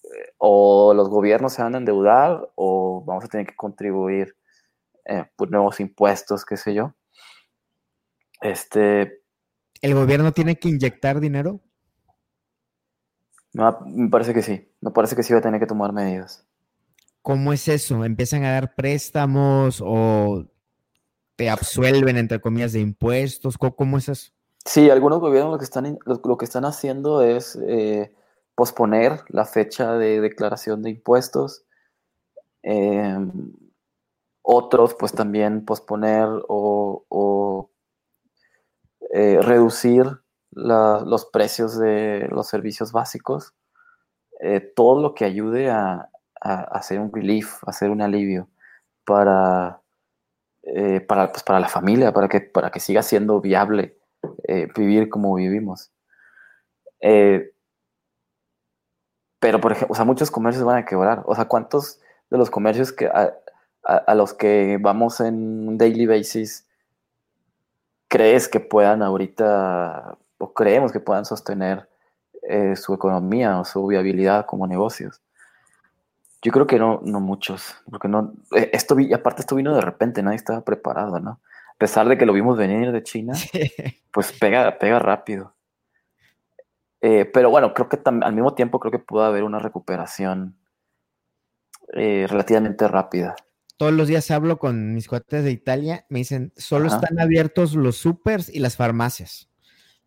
eh, 0.04 0.34
o 0.38 0.94
los 0.94 1.08
gobiernos 1.08 1.54
se 1.54 1.62
van 1.62 1.74
a 1.74 1.78
endeudar 1.78 2.50
o 2.56 3.04
vamos 3.06 3.24
a 3.24 3.28
tener 3.28 3.46
que 3.46 3.56
contribuir 3.56 4.36
eh, 5.04 5.24
por 5.36 5.50
nuevos 5.50 5.80
impuestos, 5.80 6.44
qué 6.44 6.56
sé 6.56 6.74
yo. 6.74 6.94
Este. 8.40 9.22
¿El 9.80 9.94
gobierno 9.94 10.32
tiene 10.32 10.58
que 10.58 10.68
inyectar 10.68 11.20
dinero? 11.20 11.60
me 13.86 14.08
parece 14.10 14.34
que 14.34 14.42
sí. 14.42 14.68
Me 14.80 14.90
parece 14.90 15.14
que 15.16 15.22
sí 15.22 15.32
va 15.32 15.38
a 15.38 15.42
tener 15.42 15.60
que 15.60 15.66
tomar 15.66 15.92
medidas. 15.92 16.46
¿Cómo 17.22 17.52
es 17.52 17.68
eso? 17.68 18.04
¿Empiezan 18.04 18.44
a 18.44 18.52
dar 18.52 18.74
préstamos 18.74 19.80
o 19.82 20.44
te 21.36 21.48
absuelven, 21.48 22.18
entre 22.18 22.40
comillas, 22.40 22.72
de 22.72 22.80
impuestos? 22.80 23.56
¿Cómo, 23.56 23.98
es 23.98 24.08
eso? 24.08 24.32
Sí, 24.66 24.90
algunos 24.90 25.20
gobiernos 25.20 25.52
lo 25.52 25.58
que 25.58 25.64
están, 25.64 25.98
lo, 26.04 26.36
que 26.36 26.44
están 26.44 26.64
haciendo 26.64 27.22
es 27.22 27.58
eh, 27.66 28.12
posponer 28.54 29.20
la 29.28 29.46
fecha 29.46 29.94
de 29.94 30.20
declaración 30.20 30.82
de 30.82 30.90
impuestos. 30.90 31.64
Eh, 32.62 33.16
otros, 34.44 34.94
pues 34.94 35.12
también 35.12 35.64
posponer 35.64 36.28
o, 36.48 37.70
eh, 39.12 39.38
reducir 39.40 40.04
los 40.52 41.26
precios 41.32 41.78
de 41.78 42.28
los 42.30 42.46
servicios 42.46 42.92
básicos. 42.92 43.54
Eh, 44.40 44.60
todo 44.60 45.00
lo 45.00 45.14
que 45.14 45.24
ayude 45.24 45.70
a, 45.70 46.10
hacer 46.40 47.00
un 47.00 47.10
relief, 47.10 47.64
a 47.64 47.70
hacer 47.70 47.88
un 47.88 48.02
alivio 48.02 48.50
para, 49.06 49.80
eh, 50.62 51.00
para, 51.00 51.32
pues, 51.32 51.42
para 51.42 51.58
la 51.58 51.68
familia, 51.68 52.12
para 52.12 52.28
que, 52.28 52.42
para 52.42 52.70
que 52.70 52.80
siga 52.80 53.02
siendo 53.02 53.40
viable 53.40 53.98
vivir 54.76 55.08
como 55.08 55.34
vivimos. 55.34 55.90
pero, 59.40 59.60
por 59.60 59.72
ejemplo, 59.72 59.92
o 59.92 59.94
sea, 59.94 60.04
muchos 60.04 60.30
comercios 60.30 60.64
van 60.64 60.78
a 60.78 60.84
quebrar. 60.84 61.22
O 61.26 61.34
sea, 61.34 61.46
¿cuántos 61.46 62.00
de 62.30 62.38
los 62.38 62.50
comercios 62.50 62.92
que 62.92 63.06
a, 63.06 63.34
los 64.14 64.34
que 64.34 64.78
vamos 64.80 65.20
en 65.20 65.68
un 65.68 65.78
daily 65.78 66.06
basis, 66.06 66.66
crees 68.08 68.48
que 68.48 68.60
puedan 68.60 69.02
ahorita, 69.02 70.16
o 70.38 70.54
creemos 70.54 70.92
que 70.92 71.00
puedan 71.00 71.24
sostener 71.24 71.88
eh, 72.42 72.76
su 72.76 72.94
economía 72.94 73.58
o 73.58 73.64
su 73.64 73.86
viabilidad 73.86 74.46
como 74.46 74.66
negocios? 74.66 75.20
Yo 76.42 76.52
creo 76.52 76.66
que 76.66 76.78
no, 76.78 77.00
no 77.04 77.20
muchos, 77.20 77.74
porque 77.90 78.08
no, 78.08 78.34
eh, 78.54 78.70
esto, 78.72 78.98
y 79.00 79.12
aparte 79.12 79.42
esto 79.42 79.56
vino 79.56 79.74
de 79.74 79.80
repente, 79.80 80.22
nadie 80.22 80.36
estaba 80.36 80.62
preparado, 80.62 81.20
¿no? 81.20 81.40
A 81.70 81.76
pesar 81.78 82.08
de 82.08 82.16
que 82.16 82.26
lo 82.26 82.32
vimos 82.32 82.56
venir 82.56 82.92
de 82.92 83.02
China, 83.02 83.34
pues 84.12 84.32
pega, 84.32 84.78
pega 84.78 84.98
rápido. 84.98 85.54
Eh, 87.00 87.26
pero 87.26 87.50
bueno, 87.50 87.74
creo 87.74 87.88
que 87.88 88.00
al 88.04 88.32
mismo 88.32 88.54
tiempo 88.54 88.80
creo 88.80 88.90
que 88.92 88.98
pudo 88.98 89.24
haber 89.24 89.44
una 89.44 89.58
recuperación 89.58 90.56
relativamente 91.92 92.88
rápida 92.88 93.36
todos 93.76 93.92
los 93.92 94.08
días 94.08 94.30
hablo 94.30 94.58
con 94.58 94.94
mis 94.94 95.08
cuates 95.08 95.44
de 95.44 95.50
Italia, 95.50 96.06
me 96.08 96.20
dicen, 96.20 96.52
solo 96.56 96.88
están 96.88 97.18
abiertos 97.18 97.74
los 97.74 97.96
supers 97.96 98.48
y 98.48 98.60
las 98.60 98.76
farmacias. 98.76 99.48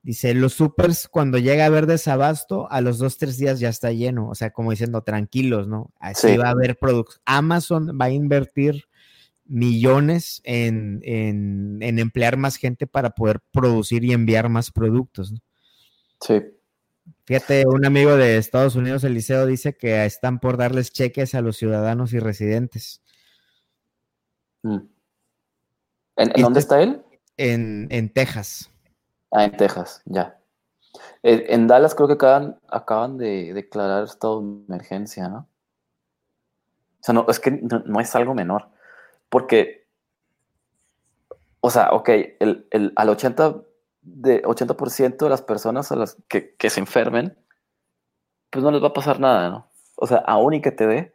Dice, 0.03 0.33
los 0.33 0.53
supers 0.53 1.09
cuando 1.09 1.37
llega 1.37 1.63
a 1.63 1.67
haber 1.67 1.85
desabasto, 1.85 2.71
a 2.71 2.79
los 2.79 2.97
dos, 2.97 3.17
tres 3.17 3.37
días 3.37 3.59
ya 3.59 3.67
está 3.67 3.91
lleno. 3.91 4.29
O 4.29 4.35
sea, 4.35 4.51
como 4.51 4.71
diciendo, 4.71 5.01
tranquilos, 5.01 5.67
¿no? 5.67 5.91
Así 5.99 6.37
va 6.37 6.47
a 6.47 6.51
haber 6.51 6.77
productos. 6.77 7.19
Amazon 7.25 7.97
va 7.99 8.05
a 8.05 8.11
invertir 8.11 8.85
millones 9.45 10.41
en, 10.45 11.01
emplear 11.81 12.37
más 12.37 12.55
gente 12.55 12.87
para 12.87 13.09
poder 13.09 13.41
producir 13.51 14.05
y 14.05 14.13
enviar 14.13 14.47
más 14.47 14.71
productos. 14.71 15.33
¿no? 15.33 15.39
Sí. 16.21 16.41
Fíjate, 17.25 17.65
un 17.67 17.85
amigo 17.85 18.15
de 18.15 18.37
Estados 18.37 18.75
Unidos, 18.75 19.03
Eliseo, 19.03 19.45
dice 19.45 19.75
que 19.75 20.05
están 20.05 20.39
por 20.39 20.55
darles 20.55 20.91
cheques 20.91 21.35
a 21.35 21.41
los 21.41 21.57
ciudadanos 21.57 22.13
y 22.13 22.19
residentes 22.19 23.01
Mm. 24.67 24.89
¿En, 26.17 26.41
dónde 26.41 26.59
está 26.59 26.81
él? 26.81 27.01
En, 27.37 28.09
Texas. 28.09 28.69
Ah, 29.31 29.45
en 29.45 29.55
Texas, 29.55 30.01
ya. 30.05 30.37
En 31.23 31.67
Dallas 31.67 31.93
creo 31.93 32.07
que 32.07 32.15
acaban, 32.15 32.59
acaban 32.67 33.17
de 33.17 33.53
declarar 33.53 34.03
estado 34.03 34.41
de 34.41 34.47
emergencia, 34.67 35.29
¿no? 35.29 35.47
O 36.99 37.03
sea, 37.03 37.13
no, 37.13 37.25
es 37.29 37.39
que 37.39 37.51
no, 37.51 37.99
es 37.99 38.15
algo 38.15 38.33
menor. 38.33 38.69
Porque, 39.29 39.87
o 41.61 41.69
sea, 41.69 41.91
ok, 41.91 42.09
el, 42.39 42.67
el, 42.71 42.93
al 42.95 43.09
80%, 43.09 43.63
de, 44.01 44.41
80 44.43 44.75
de 45.25 45.29
las 45.29 45.41
personas 45.41 45.91
a 45.91 45.95
las 45.95 46.17
que, 46.27 46.55
que, 46.55 46.69
se 46.69 46.79
enfermen, 46.79 47.37
pues 48.49 48.63
no 48.63 48.71
les 48.71 48.81
va 48.81 48.87
a 48.87 48.93
pasar 48.93 49.19
nada, 49.19 49.49
¿no? 49.49 49.67
O 49.95 50.07
sea, 50.07 50.17
aún 50.19 50.55
y 50.55 50.61
que 50.61 50.71
te 50.71 50.87
dé, 50.87 51.13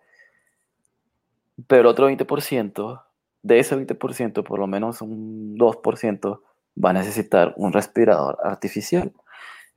pero 1.67 1.83
el 1.83 1.87
otro 1.89 2.09
20% 2.11 3.03
de 3.43 3.59
ese 3.59 3.77
20%, 3.77 4.45
por 4.45 4.59
lo 4.59 4.67
menos 4.67 5.03
un 5.03 5.57
2% 5.57 6.41
va 6.83 6.91
a 6.91 6.93
necesitar 6.95 7.55
un 7.57 7.73
respirador 7.73 8.39
artificial. 8.43 9.13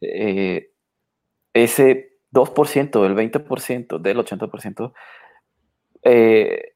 Eh, 0.02 0.72
ese 1.54 2.20
2%, 2.32 3.06
el 3.06 3.16
20%, 3.16 4.00
del 4.00 4.18
80%, 4.18 4.94
eh, 6.04 6.76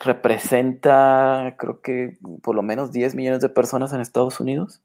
representa, 0.00 1.56
creo 1.58 1.80
que 1.80 2.18
por 2.42 2.54
lo 2.54 2.62
menos 2.62 2.92
10 2.92 3.14
millones 3.14 3.40
de 3.40 3.48
personas 3.48 3.92
en 3.92 4.00
Estados 4.00 4.40
Unidos. 4.40 4.82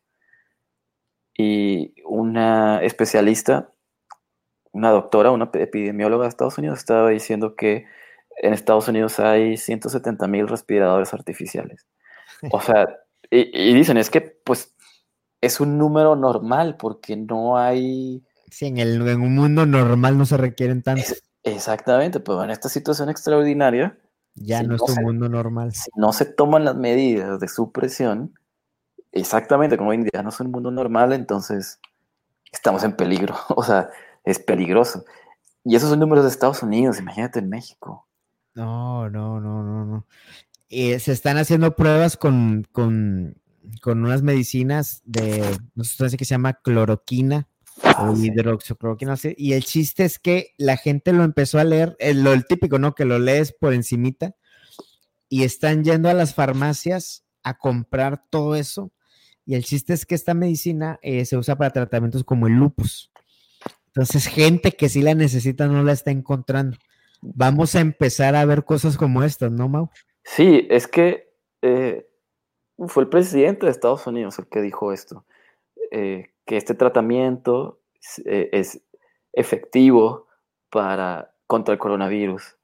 Y 1.37 1.95
una 2.05 2.81
especialista, 2.83 3.71
una 4.71 4.91
doctora, 4.91 5.31
una 5.31 5.49
epidemióloga 5.53 6.23
de 6.23 6.29
Estados 6.29 6.57
Unidos, 6.57 6.79
estaba 6.79 7.09
diciendo 7.09 7.55
que 7.55 7.85
en 8.37 8.53
Estados 8.53 8.87
Unidos 8.87 9.19
hay 9.19 9.57
170 9.57 10.27
mil 10.27 10.47
respiradores 10.47 11.13
artificiales. 11.13 11.85
O 12.51 12.61
sea, 12.61 12.87
y, 13.29 13.73
dicen, 13.73 13.97
es 13.97 14.09
que 14.09 14.21
pues 14.21 14.75
es 15.41 15.59
un 15.59 15.77
número 15.77 16.15
normal 16.15 16.75
porque 16.77 17.15
no 17.15 17.57
hay 17.57 18.23
Sí, 18.51 18.65
en, 18.65 18.77
el, 18.79 19.07
en 19.07 19.21
un 19.21 19.35
mundo 19.35 19.65
normal 19.65 20.17
no 20.17 20.25
se 20.25 20.35
requieren 20.35 20.83
tantos. 20.83 21.23
exactamente, 21.43 22.19
pero 22.19 22.43
en 22.43 22.49
esta 22.49 22.67
situación 22.67 23.09
extraordinaria. 23.09 23.97
Ya 24.35 24.61
no 24.61 24.75
es 24.75 24.81
un 24.81 25.03
mundo 25.03 25.29
normal. 25.29 25.73
Si 25.73 25.89
no 25.95 26.11
se 26.11 26.25
toman 26.25 26.65
las 26.65 26.75
medidas 26.75 27.39
de 27.39 27.47
supresión, 27.47 28.33
exactamente 29.11 29.77
como 29.77 29.93
India 29.93 30.21
no 30.21 30.29
es 30.29 30.39
un 30.39 30.51
mundo 30.51 30.69
normal, 30.69 31.13
entonces 31.13 31.79
estamos 32.51 32.83
en 32.83 32.95
peligro. 32.95 33.35
O 33.55 33.63
sea, 33.63 33.89
es 34.25 34.39
peligroso. 34.39 35.05
Y 35.63 35.75
esos 35.75 35.89
son 35.89 35.99
números 35.99 36.25
de 36.25 36.31
Estados 36.31 36.61
Unidos, 36.61 36.99
imagínate 36.99 37.39
en 37.39 37.49
México. 37.49 38.07
No, 38.55 39.09
no, 39.09 39.39
no, 39.39 39.63
no, 39.63 39.85
no. 39.85 40.07
Eh, 40.69 40.99
se 40.99 41.11
están 41.11 41.37
haciendo 41.37 41.75
pruebas 41.75 42.17
con, 42.17 42.67
con, 42.71 43.37
con, 43.81 44.03
unas 44.03 44.21
medicinas 44.21 45.01
de 45.05 45.41
una 45.75 45.83
sustancia 45.83 46.17
que 46.17 46.25
se 46.25 46.33
llama 46.33 46.53
cloroquina 46.53 47.47
ah, 47.83 48.09
o 48.09 48.15
hidroxicloroquina. 48.15 49.15
Y 49.37 49.53
el 49.53 49.63
chiste 49.63 50.05
es 50.05 50.19
que 50.19 50.53
la 50.57 50.77
gente 50.77 51.13
lo 51.13 51.23
empezó 51.23 51.59
a 51.59 51.63
leer, 51.63 51.95
el, 51.99 52.19
eh, 52.19 52.21
lo 52.21 52.33
el 52.33 52.45
típico, 52.45 52.79
¿no? 52.79 52.95
Que 52.95 53.05
lo 53.05 53.19
lees 53.19 53.53
por 53.53 53.73
encimita 53.73 54.35
y 55.29 55.43
están 55.43 55.83
yendo 55.83 56.09
a 56.09 56.13
las 56.13 56.33
farmacias 56.35 57.23
a 57.43 57.57
comprar 57.57 58.25
todo 58.29 58.55
eso. 58.55 58.91
Y 59.45 59.55
el 59.55 59.63
chiste 59.63 59.93
es 59.93 60.05
que 60.05 60.15
esta 60.15 60.33
medicina 60.33 60.99
eh, 61.01 61.25
se 61.25 61.37
usa 61.37 61.57
para 61.57 61.71
tratamientos 61.71 62.23
como 62.23 62.47
el 62.47 62.53
lupus. 62.53 63.11
Entonces, 63.87 64.27
gente 64.27 64.71
que 64.73 64.89
sí 64.89 65.01
la 65.01 65.15
necesita 65.15 65.67
no 65.67 65.83
la 65.83 65.93
está 65.93 66.11
encontrando. 66.11 66.77
Vamos 67.21 67.75
a 67.75 67.81
empezar 67.81 68.35
a 68.35 68.45
ver 68.45 68.63
cosas 68.63 68.97
como 68.97 69.23
estas, 69.23 69.51
¿no, 69.51 69.69
Mau? 69.69 69.89
Sí, 70.23 70.67
es 70.69 70.87
que 70.87 71.33
eh, 71.61 72.07
fue 72.87 73.03
el 73.03 73.09
presidente 73.09 73.65
de 73.65 73.71
Estados 73.71 74.05
Unidos 74.07 74.39
el 74.39 74.47
que 74.47 74.61
dijo 74.61 74.91
esto, 74.91 75.25
eh, 75.91 76.31
que 76.45 76.57
este 76.57 76.73
tratamiento 76.73 77.79
eh, 78.25 78.49
es 78.51 78.81
efectivo 79.33 80.27
para, 80.69 81.33
contra 81.47 81.73
el 81.73 81.79
coronavirus. 81.79 82.57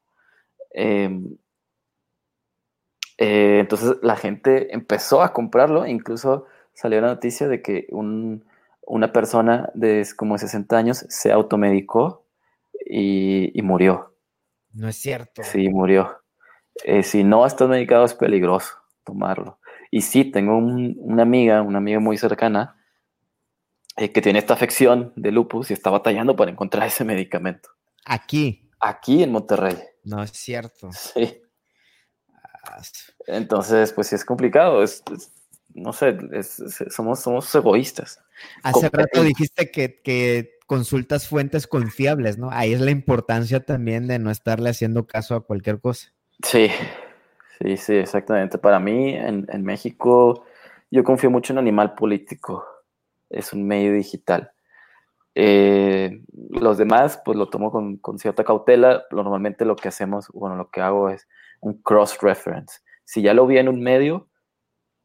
Em, 0.72 1.38
entonces 3.20 3.98
la 4.04 4.16
gente 4.16 4.74
empezó 4.74 5.24
a 5.24 5.34
comprarlo, 5.34 5.88
incluso 5.88 6.46
salió 6.74 7.02
la 7.02 7.08
noticia 7.08 7.48
de 7.48 7.64
que 7.64 7.88
un, 7.90 8.46
una 8.88 9.12
persona 9.12 9.70
de 9.74 10.08
como 10.16 10.38
60 10.38 10.78
años 10.78 11.06
se 11.10 11.32
automedicó 11.32 12.26
y, 12.86 13.60
murió. 13.64 14.14
No 14.78 14.88
es 14.88 14.98
cierto. 14.98 15.44
Sí, 15.44 15.70
murió. 15.70 16.22
Eh, 16.84 17.02
si 17.02 17.24
no 17.24 17.46
estás 17.48 17.68
medicado 17.68 18.06
es 18.06 18.14
peligroso 18.14 18.76
tomarlo. 19.04 19.60
Y 19.90 20.02
sí, 20.02 20.26
tengo 20.26 20.56
una 20.58 21.24
amiga, 21.24 21.64
una 21.64 21.80
amiga 21.80 22.00
muy 22.00 22.18
cercana, 22.18 22.76
eh, 23.96 24.12
que 24.12 24.22
tiene 24.22 24.38
esta 24.38 24.54
afección 24.54 25.14
de 25.16 25.32
lupus 25.32 25.72
y 25.72 25.74
está 25.74 25.90
batallando 25.90 26.36
para 26.36 26.52
encontrar 26.52 26.86
ese 26.88 27.04
medicamento. 27.04 27.70
Aquí. 28.06 28.70
Aquí 28.80 29.24
en 29.24 29.32
Monterrey. 29.32 29.78
No 30.04 30.22
es 30.22 30.32
cierto. 30.32 30.92
Sí. 30.92 31.42
Ah, 32.64 32.80
Entonces, 33.26 33.94
pues 33.94 34.08
sí 34.08 34.16
es 34.16 34.26
complicado. 34.26 34.84
es, 34.84 35.04
no 35.78 35.94
sé, 35.94 36.18
somos, 36.90 37.20
somos 37.20 37.54
egoístas. 37.54 38.20
Hace 38.64 38.90
rato 38.92 39.24
dijiste 39.24 39.72
que, 39.72 40.58
consultas 40.66 41.30
fuentes 41.30 41.66
confiables, 41.66 42.38
¿no? 42.38 42.50
Ahí 42.52 42.74
es 42.74 42.82
la 42.82 42.92
importancia 42.92 43.64
también 43.64 44.06
de 44.08 44.20
no 44.20 44.32
estarle 44.32 44.70
haciendo 44.70 45.08
caso 45.08 45.36
a 45.36 45.46
cualquier 45.46 45.80
cosa. 45.80 46.12
Sí, 46.44 46.70
sí, 47.60 47.78
sí, 47.78 47.96
exactamente. 47.96 48.58
Para 48.58 48.80
mí, 48.80 49.14
en, 49.16 49.64
México, 49.64 50.44
yo 50.92 51.06
confío 51.06 51.32
mucho 51.32 51.54
en 51.54 51.60
Animal 51.60 51.94
Político. 51.96 52.66
Es 53.30 53.54
un 53.54 53.66
medio 53.66 53.94
digital. 53.94 54.52
Eh, 55.36 56.22
los 56.50 56.78
demás, 56.78 57.22
pues 57.24 57.38
lo 57.38 57.48
tomo 57.50 57.72
con, 57.72 57.98
con, 57.98 58.20
cierta 58.20 58.44
cautela. 58.44 59.06
Normalmente 59.12 59.64
lo 59.64 59.76
que 59.76 59.88
hacemos, 59.88 60.28
bueno, 60.34 60.58
lo 60.58 60.70
que 60.70 60.82
hago 60.82 61.10
es 61.10 61.28
un 61.62 61.82
cross-reference. 61.82 62.80
Si 63.06 63.22
ya 63.22 63.34
lo 63.34 63.48
vi 63.48 63.58
en 63.58 63.70
un 63.70 63.82
medio, 63.82 64.28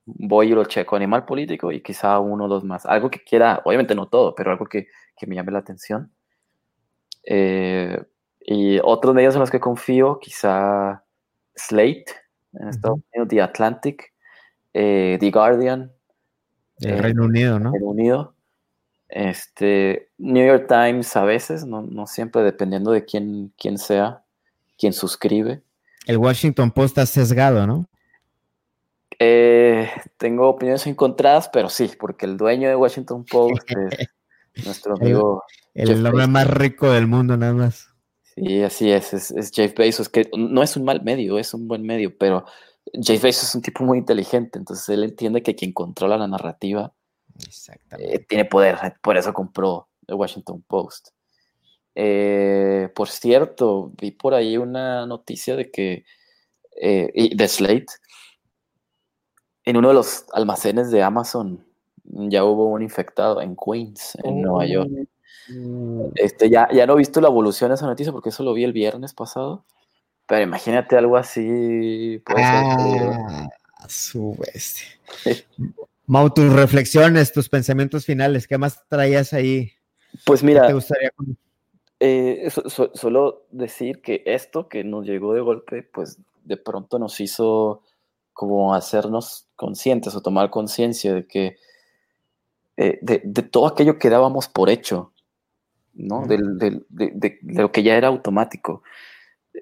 voy 0.05 0.49
y 0.49 0.55
lo 0.55 0.65
checo, 0.65 0.97
animal 0.97 1.25
político 1.25 1.73
y 1.73 1.83
quizá 1.83 2.19
uno 2.19 2.45
o 2.45 2.49
dos 2.49 2.65
más. 2.65 2.87
Algo 2.87 3.11
que 3.11 3.23
quiera, 3.23 3.63
obviamente 3.65 3.95
no 3.95 4.09
todo, 4.09 4.35
pero 4.35 4.51
algo 4.51 4.67
que, 4.67 4.89
que 5.17 5.27
me 5.27 5.37
llame 5.37 5.53
la 5.53 5.59
atención. 5.59 6.11
Eh, 7.25 8.03
y 8.41 8.79
otros 8.83 9.15
medios 9.15 9.35
en 9.35 9.41
los 9.41 9.51
que 9.51 9.61
confío, 9.61 10.19
quizá 10.19 11.05
Slate 11.55 12.07
en 12.55 12.69
Estados 12.69 13.01
Unidos, 13.13 13.29
The 13.29 13.43
Atlantic, 13.43 14.13
eh, 14.75 15.17
The 15.21 15.31
Guardian. 15.31 15.93
El 16.81 16.99
Reino 16.99 17.25
Unido, 17.25 17.59
¿no? 17.59 17.73
Reino 17.73 17.87
Unido. 17.87 18.35
Este, 19.09 20.09
New 20.19 20.47
York 20.47 20.67
Times 20.69 21.15
a 21.17 21.25
veces, 21.25 21.65
no, 21.65 21.83
no 21.83 22.07
siempre, 22.07 22.43
dependiendo 22.43 22.91
de 22.91 23.05
quién, 23.05 23.53
quién 23.59 23.79
sea, 23.79 24.25
quién 24.79 24.93
suscribe. 24.93 25.63
El 26.07 26.17
Washington 26.17 26.71
Post 26.71 26.99
está 26.99 27.07
sesgado, 27.07 27.67
¿no? 27.67 27.87
Eh, 29.25 29.89
tengo 30.17 30.49
opiniones 30.49 30.85
encontradas, 30.89 31.49
pero 31.53 31.69
sí, 31.69 31.89
porque 31.97 32.27
el 32.27 32.37
dueño 32.37 32.69
de 32.69 32.75
Washington 32.75 33.25
Post 33.25 33.63
es 34.55 34.67
nuestro 34.67 34.97
amigo. 34.97 35.45
El, 35.75 36.05
hombre 36.05 36.27
más 36.27 36.49
rico 36.49 36.91
del 36.91 37.07
mundo, 37.07 37.37
nada 37.37 37.53
más. 37.53 37.89
Sí, 38.35 38.63
así 38.63 38.91
es, 38.91 39.13
es, 39.13 39.53
Jeff 39.55 39.75
Bezos, 39.77 40.09
que 40.09 40.29
no 40.37 40.61
es 40.63 40.77
un 40.77 40.85
mal 40.85 41.03
medio, 41.03 41.39
es 41.39 41.55
un 41.55 41.69
buen 41.69 41.83
medio, 41.83 42.17
pero 42.19 42.45
Jeff 42.95 43.23
Bezos 43.23 43.51
es 43.51 43.55
un 43.55 43.63
tipo 43.63 43.85
muy 43.85 43.99
inteligente, 43.99 44.59
entonces 44.59 44.89
él 44.89 45.05
entiende 45.05 45.43
que 45.43 45.55
quien 45.55 45.73
controla 45.73 46.17
la 46.17 46.27
narrativa 46.27 46.93
eh, 47.99 48.19
tiene 48.21 48.45
poder, 48.45 48.97
por 49.03 49.17
eso 49.17 49.33
compró 49.33 49.89
el 50.09 50.17
Washington 50.17 50.65
Post. 50.67 51.11
Eh, 51.95 52.89
por 52.93 53.09
cierto, 53.09 53.93
vi 54.01 54.11
por 54.11 54.35
ahí 54.35 54.57
una 54.57 55.07
noticia 55.07 55.55
de 55.55 55.71
que, 55.71 56.05
de 56.75 57.49
Slate, 57.49 57.87
en 59.65 59.77
uno 59.77 59.89
de 59.89 59.95
los 59.95 60.25
almacenes 60.33 60.91
de 60.91 61.03
Amazon 61.03 61.65
ya 62.05 62.45
hubo 62.45 62.67
un 62.67 62.83
infectado 62.83 63.41
en 63.41 63.57
Queens, 63.57 64.17
en 64.23 64.43
Nueva 64.43 64.67
York. 64.67 64.91
Oh. 65.57 66.11
Este, 66.15 66.51
ya, 66.51 66.69
ya 66.73 66.87
no 66.87 66.95
he 66.95 66.99
visto 66.99 67.21
la 67.21 67.29
evolución 67.29 67.71
de 67.71 67.77
esa 67.77 67.87
noticia 67.87 68.13
porque 68.13 68.29
eso 68.29 68.43
lo 68.43 68.55
vi 68.55 68.65
el 68.65 68.73
viernes 68.73 69.15
pasado. 69.15 69.65
Pero 70.27 70.43
imagínate 70.43 70.97
algo 70.97 71.17
así. 71.17 72.23
ah, 72.37 73.49
su 73.89 74.37
bestia. 74.39 74.89
Mau, 76.07 76.31
tus 76.31 76.53
reflexiones, 76.53 77.33
tus 77.33 77.49
pensamientos 77.49 78.05
finales, 78.05 78.47
¿qué 78.47 78.59
más 78.59 78.87
traías 78.89 79.33
ahí? 79.33 79.73
Pues 80.25 80.43
mira, 80.43 80.67
te 80.67 80.75
gustaría? 80.75 81.11
Eh, 82.01 82.49
solo 82.95 83.47
decir 83.51 84.03
que 84.03 84.23
esto 84.27 84.69
que 84.69 84.85
nos 84.85 85.07
llegó 85.07 85.35
de 85.35 85.41
golpe, 85.41 85.83
pues 85.83 86.19
de 86.45 86.57
pronto 86.57 86.99
nos 86.99 87.21
hizo 87.21 87.83
como 88.33 88.75
hacernos 88.75 89.49
conscientes 89.57 90.15
o 90.15 90.23
tomar 90.23 90.51
conciencia 90.51 91.15
de 91.15 91.27
que 91.27 91.57
eh, 92.77 92.99
de, 93.03 93.19
todo 93.43 93.67
aquello 93.67 93.99
que 93.99 94.09
dábamos 94.09 94.49
por 94.49 94.71
hecho, 94.71 95.13
¿no? 95.95 96.27
de, 96.27 96.39
lo 97.43 97.71
que 97.73 97.83
ya 97.83 97.97
era 97.97 98.09
automático. 98.09 98.83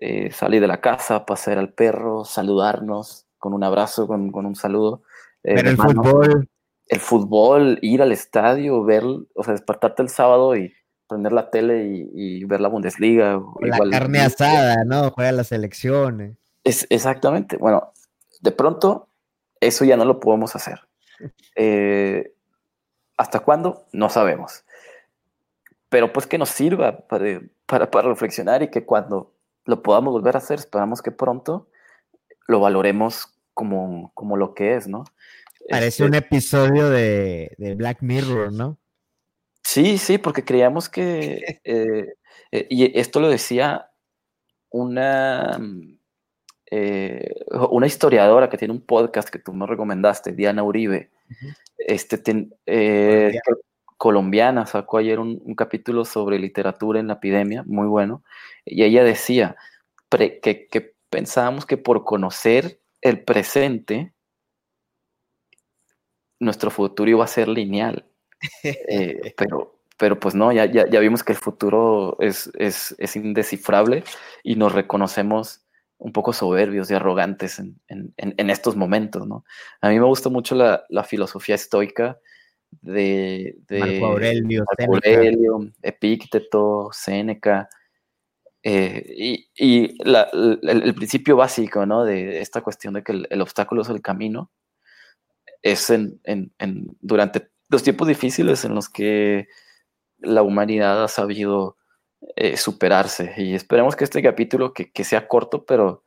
Eh, 0.00 0.30
salir 0.30 0.60
de 0.60 0.68
la 0.68 0.80
casa, 0.80 1.26
pasear 1.26 1.58
al 1.58 1.72
perro, 1.72 2.24
saludarnos 2.24 3.26
con 3.38 3.54
un 3.54 3.64
abrazo, 3.64 4.06
con, 4.06 4.32
un 4.32 4.54
saludo. 4.54 5.02
Eh, 5.42 5.54
el 5.56 5.76
fútbol. 5.76 6.48
El 6.86 7.00
fútbol, 7.00 7.78
ir 7.82 8.02
al 8.02 8.12
estadio, 8.12 8.84
ver, 8.84 9.04
o 9.04 9.44
sea, 9.44 9.52
despertarte 9.52 10.02
el 10.02 10.08
sábado 10.08 10.56
y 10.56 10.72
prender 11.08 11.32
la 11.32 11.50
tele 11.50 12.08
y, 12.14 12.44
ver 12.44 12.60
la 12.60 12.68
Bundesliga. 12.68 13.40
La 13.60 13.78
carne 13.90 14.20
asada, 14.20 14.84
¿no? 14.84 15.10
Juega 15.10 15.32
las 15.32 15.50
elecciones. 15.52 16.36
Es, 16.62 16.86
exactamente. 16.90 17.56
Bueno, 17.56 17.92
de 18.40 18.52
pronto, 18.52 19.08
eso 19.60 19.84
ya 19.84 19.96
no 19.96 20.04
lo 20.04 20.20
podemos 20.20 20.56
hacer. 20.56 20.80
Eh, 21.54 22.32
¿Hasta 23.16 23.40
cuándo? 23.40 23.86
No 23.92 24.08
sabemos. 24.08 24.64
Pero 25.88 26.12
pues 26.12 26.26
que 26.26 26.38
nos 26.38 26.48
sirva 26.48 27.06
para, 27.06 27.40
para, 27.66 28.08
reflexionar 28.08 28.62
y 28.62 28.70
que 28.70 28.84
cuando 28.84 29.34
lo 29.66 29.82
podamos 29.82 30.12
volver 30.12 30.36
a 30.36 30.38
hacer, 30.38 30.58
esperamos 30.58 31.02
que 31.02 31.10
pronto 31.10 31.68
lo 32.46 32.60
valoremos 32.60 33.26
como, 33.54 34.10
como 34.14 34.36
lo 34.36 34.54
que 34.54 34.76
es, 34.76 34.88
¿no? 34.88 35.04
Parece 35.68 35.88
este 35.88 36.04
un 36.04 36.14
episodio 36.14 36.88
de, 36.88 37.54
Black 37.76 37.98
Mirror, 38.00 38.52
¿no? 38.52 38.78
Sí, 39.62 39.98
sí, 39.98 40.18
porque 40.18 40.44
creíamos 40.44 40.88
que, 40.88 41.60
eh, 41.64 42.14
eh, 42.50 42.66
y 42.70 42.98
esto 42.98 43.20
lo 43.20 43.28
decía 43.28 43.90
una, 44.70 45.60
eh, 46.70 47.34
una 47.70 47.86
historiadora 47.86 48.48
que 48.48 48.56
tiene 48.56 48.72
un 48.72 48.80
podcast 48.80 49.28
que 49.28 49.40
tú 49.40 49.52
me 49.52 49.66
recomendaste, 49.66 50.32
Diana 50.32 50.62
Uribe, 50.62 51.10
este, 51.78 52.48
eh, 52.66 53.38
colombiana, 53.96 54.66
sacó 54.66 54.98
ayer 54.98 55.18
un, 55.18 55.54
capítulo 55.56 56.04
sobre 56.04 56.38
literatura 56.38 57.00
en 57.00 57.08
la 57.08 57.14
epidemia, 57.14 57.64
muy 57.66 57.88
bueno, 57.88 58.22
y 58.64 58.84
ella 58.84 59.02
decía 59.02 59.56
que, 60.10 60.94
pensábamos 61.10 61.66
que 61.66 61.76
por 61.76 62.04
conocer 62.04 62.80
el 63.00 63.24
presente, 63.24 64.12
nuestro 66.38 66.70
futuro 66.70 67.10
iba 67.10 67.24
a 67.24 67.28
ser 67.28 67.48
lineal, 67.48 68.06
eh, 68.62 69.34
pero 69.36 69.80
pero 69.98 70.18
pues 70.18 70.34
no, 70.34 70.50
ya, 70.50 70.64
ya, 70.64 70.88
ya 70.88 70.98
vimos 70.98 71.22
que 71.22 71.32
el 71.32 71.38
futuro 71.38 72.16
es, 72.20 72.50
es, 72.54 72.94
es, 72.98 73.16
indescifrable 73.16 74.02
y 74.42 74.56
nos 74.56 74.72
reconocemos 74.72 75.60
un 76.00 76.12
poco 76.12 76.32
soberbios 76.32 76.90
y 76.90 76.94
arrogantes 76.94 77.58
en, 77.58 77.80
en, 77.86 78.12
en 78.16 78.50
estos 78.50 78.74
momentos, 78.74 79.26
¿no? 79.26 79.44
A 79.80 79.90
mí 79.90 79.98
me 79.98 80.06
gusta 80.06 80.30
mucho 80.30 80.54
la, 80.54 80.84
la 80.88 81.04
filosofía 81.04 81.54
estoica 81.54 82.18
de, 82.80 83.56
de 83.68 83.78
Marco 83.78 84.06
Aurelio, 84.06 84.64
Marco 84.78 84.94
Aurelio 84.94 85.70
Epícteto, 85.82 86.88
Séneca, 86.92 87.68
eh, 88.62 89.04
y, 89.16 89.48
y 89.54 90.04
la, 90.04 90.28
el, 90.32 90.58
el, 90.62 90.94
principio 90.94 91.36
básico, 91.36 91.84
¿no? 91.86 92.04
De 92.04 92.40
esta 92.40 92.62
cuestión 92.62 92.94
de 92.94 93.02
que 93.02 93.12
el, 93.12 93.26
el 93.30 93.40
obstáculo 93.42 93.82
es 93.82 93.88
el 93.90 94.02
camino, 94.02 94.50
es 95.62 95.90
en, 95.90 96.20
en, 96.24 96.96
durante 97.00 97.50
los 97.68 97.82
tiempos 97.82 98.08
difíciles 98.08 98.64
en 98.64 98.74
los 98.74 98.88
que 98.88 99.48
la 100.18 100.42
humanidad 100.42 101.04
ha 101.04 101.08
sabido 101.08 101.76
eh, 102.36 102.56
superarse. 102.56 103.32
Y 103.36 103.54
esperemos 103.54 103.96
que 103.96 104.04
este 104.04 104.22
capítulo, 104.22 104.72
que, 104.72 104.90
que 104.90 105.04
sea 105.04 105.28
corto, 105.28 105.64
pero 105.64 106.04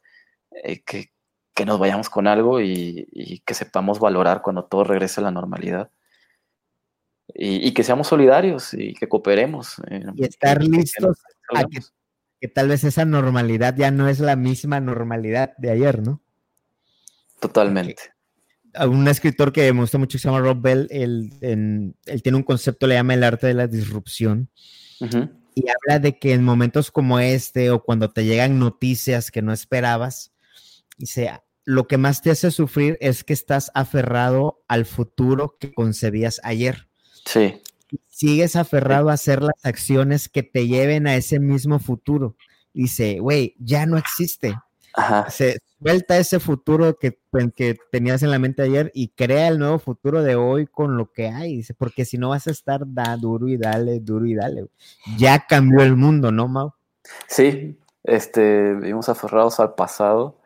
eh, 0.51 0.83
que, 0.83 1.11
que, 1.53 1.65
nos 1.65 1.79
vayamos 1.79 2.09
con 2.09 2.27
algo 2.27 2.61
y, 2.61 3.07
y, 3.11 3.39
que 3.39 3.53
sepamos 3.53 3.99
valorar 3.99 4.41
cuando 4.41 4.65
todo 4.65 4.83
regrese 4.83 5.21
a 5.21 5.23
la 5.23 5.31
normalidad. 5.31 5.89
Y, 7.33 7.67
y 7.67 7.73
que 7.73 7.83
seamos 7.83 8.07
solidarios 8.07 8.73
y 8.73 8.93
que 8.93 9.07
cooperemos. 9.07 9.79
Eh, 9.89 10.03
y 10.15 10.25
estar 10.25 10.59
que, 10.59 10.65
listos 10.65 11.17
a 11.55 11.63
que, 12.39 12.47
tal 12.47 12.67
vez 12.67 12.83
esa 12.83 13.05
normalidad 13.05 13.75
ya 13.75 13.91
no 13.91 14.09
es 14.09 14.19
la 14.19 14.35
misma 14.35 14.79
normalidad 14.79 15.55
de 15.57 15.71
ayer, 15.71 16.01
¿no? 16.01 16.21
Totalmente 17.39 18.13
un 18.87 19.07
escritor 19.07 19.53
que 19.53 19.71
me 19.71 19.81
gusta 19.81 19.97
mucho 19.97 20.17
que 20.17 20.19
se 20.19 20.27
llama 20.27 20.39
Rob 20.39 20.61
Bell, 20.61 20.87
él, 20.89 21.31
en, 21.41 21.95
él, 22.05 22.23
tiene 22.23 22.37
un 22.37 22.43
concepto, 22.43 22.87
le 22.87 22.95
llama 22.95 23.13
el 23.13 23.23
arte 23.23 23.47
de 23.47 23.53
la 23.53 23.67
disrupción. 23.67 24.49
Uh 24.99 25.05
-huh. 25.05 25.42
Y 25.55 25.65
habla 25.69 25.99
de 25.99 26.17
que 26.17 26.33
en 26.33 26.43
momentos 26.43 26.91
como 26.91 27.19
este 27.19 27.69
o 27.71 27.83
cuando 27.83 28.11
te 28.11 28.25
llegan 28.25 28.59
noticias 28.59 29.31
que 29.31 29.41
no 29.41 29.53
esperabas, 29.53 30.33
dice, 30.97 31.31
lo 31.65 31.87
que 31.87 31.97
más 31.97 32.21
te 32.21 32.31
hace 32.31 32.51
sufrir 32.51 32.97
es 32.99 33.23
que 33.23 33.33
estás 33.33 33.71
aferrado 33.73 34.63
al 34.67 34.85
futuro 34.85 35.57
que 35.59 35.73
concebías 35.73 36.41
ayer. 36.43 36.89
Sí. 37.25 37.61
Sigues 38.09 38.55
aferrado 38.55 39.09
a 39.09 39.13
hacer 39.13 39.41
las 39.41 39.63
acciones 39.63 40.27
que 40.29 40.43
te 40.43 40.67
lleven 40.67 41.07
a 41.07 41.15
ese 41.15 41.39
mismo 41.39 41.79
futuro. 41.79 42.35
Dice, 42.73 43.19
güey, 43.19 43.55
ya 43.59 43.85
no 43.85 43.97
existe. 43.97 44.55
Ajá. 44.93 45.29
Se 45.29 45.59
suelta 45.79 46.17
ese 46.17 46.39
futuro 46.39 46.97
que, 46.97 47.19
que, 47.55 47.77
tenías 47.91 48.21
en 48.23 48.31
la 48.31 48.39
mente 48.39 48.61
ayer 48.61 48.91
y 48.93 49.09
crea 49.09 49.47
el 49.47 49.57
nuevo 49.59 49.79
futuro 49.79 50.21
de 50.21 50.35
hoy 50.35 50.67
con 50.67 50.97
lo 50.97 51.11
que 51.11 51.27
hay. 51.27 51.57
Dice, 51.57 51.73
porque 51.73 52.05
si 52.05 52.17
no 52.17 52.29
vas 52.29 52.47
a 52.47 52.51
estar 52.51 52.81
da 52.85 53.17
duro 53.17 53.47
y 53.47 53.57
dale, 53.57 53.99
duro 53.99 54.25
y 54.25 54.35
dale. 54.35 54.67
Ya 55.17 55.45
cambió 55.47 55.81
el 55.81 55.95
mundo, 55.95 56.31
¿no, 56.31 56.47
Mau? 56.47 56.73
Sí, 57.27 57.77
este, 58.03 58.75
vivimos 58.75 59.09
aferrados 59.09 59.59
al 59.59 59.75
pasado 59.75 60.39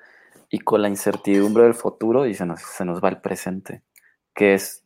y 0.49 0.59
con 0.59 0.81
la 0.81 0.89
incertidumbre 0.89 1.63
del 1.63 1.73
futuro 1.73 2.25
y 2.25 2.33
se 2.33 2.45
nos, 2.45 2.61
se 2.61 2.85
nos 2.85 3.03
va 3.03 3.09
el 3.09 3.19
presente, 3.19 3.83
que 4.33 4.53
es 4.53 4.83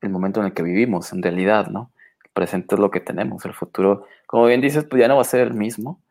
el 0.00 0.10
momento 0.10 0.40
en 0.40 0.46
el 0.46 0.52
que 0.52 0.62
vivimos, 0.62 1.12
en 1.12 1.22
realidad, 1.22 1.68
¿no? 1.68 1.92
El 2.24 2.30
presente 2.32 2.74
es 2.74 2.80
lo 2.80 2.90
que 2.90 3.00
tenemos, 3.00 3.44
el 3.46 3.54
futuro, 3.54 4.04
como 4.26 4.46
bien 4.46 4.60
dices, 4.60 4.84
pues 4.84 5.00
ya 5.00 5.08
no 5.08 5.16
va 5.16 5.22
a 5.22 5.24
ser 5.24 5.40
el 5.40 5.54
mismo. 5.54 6.02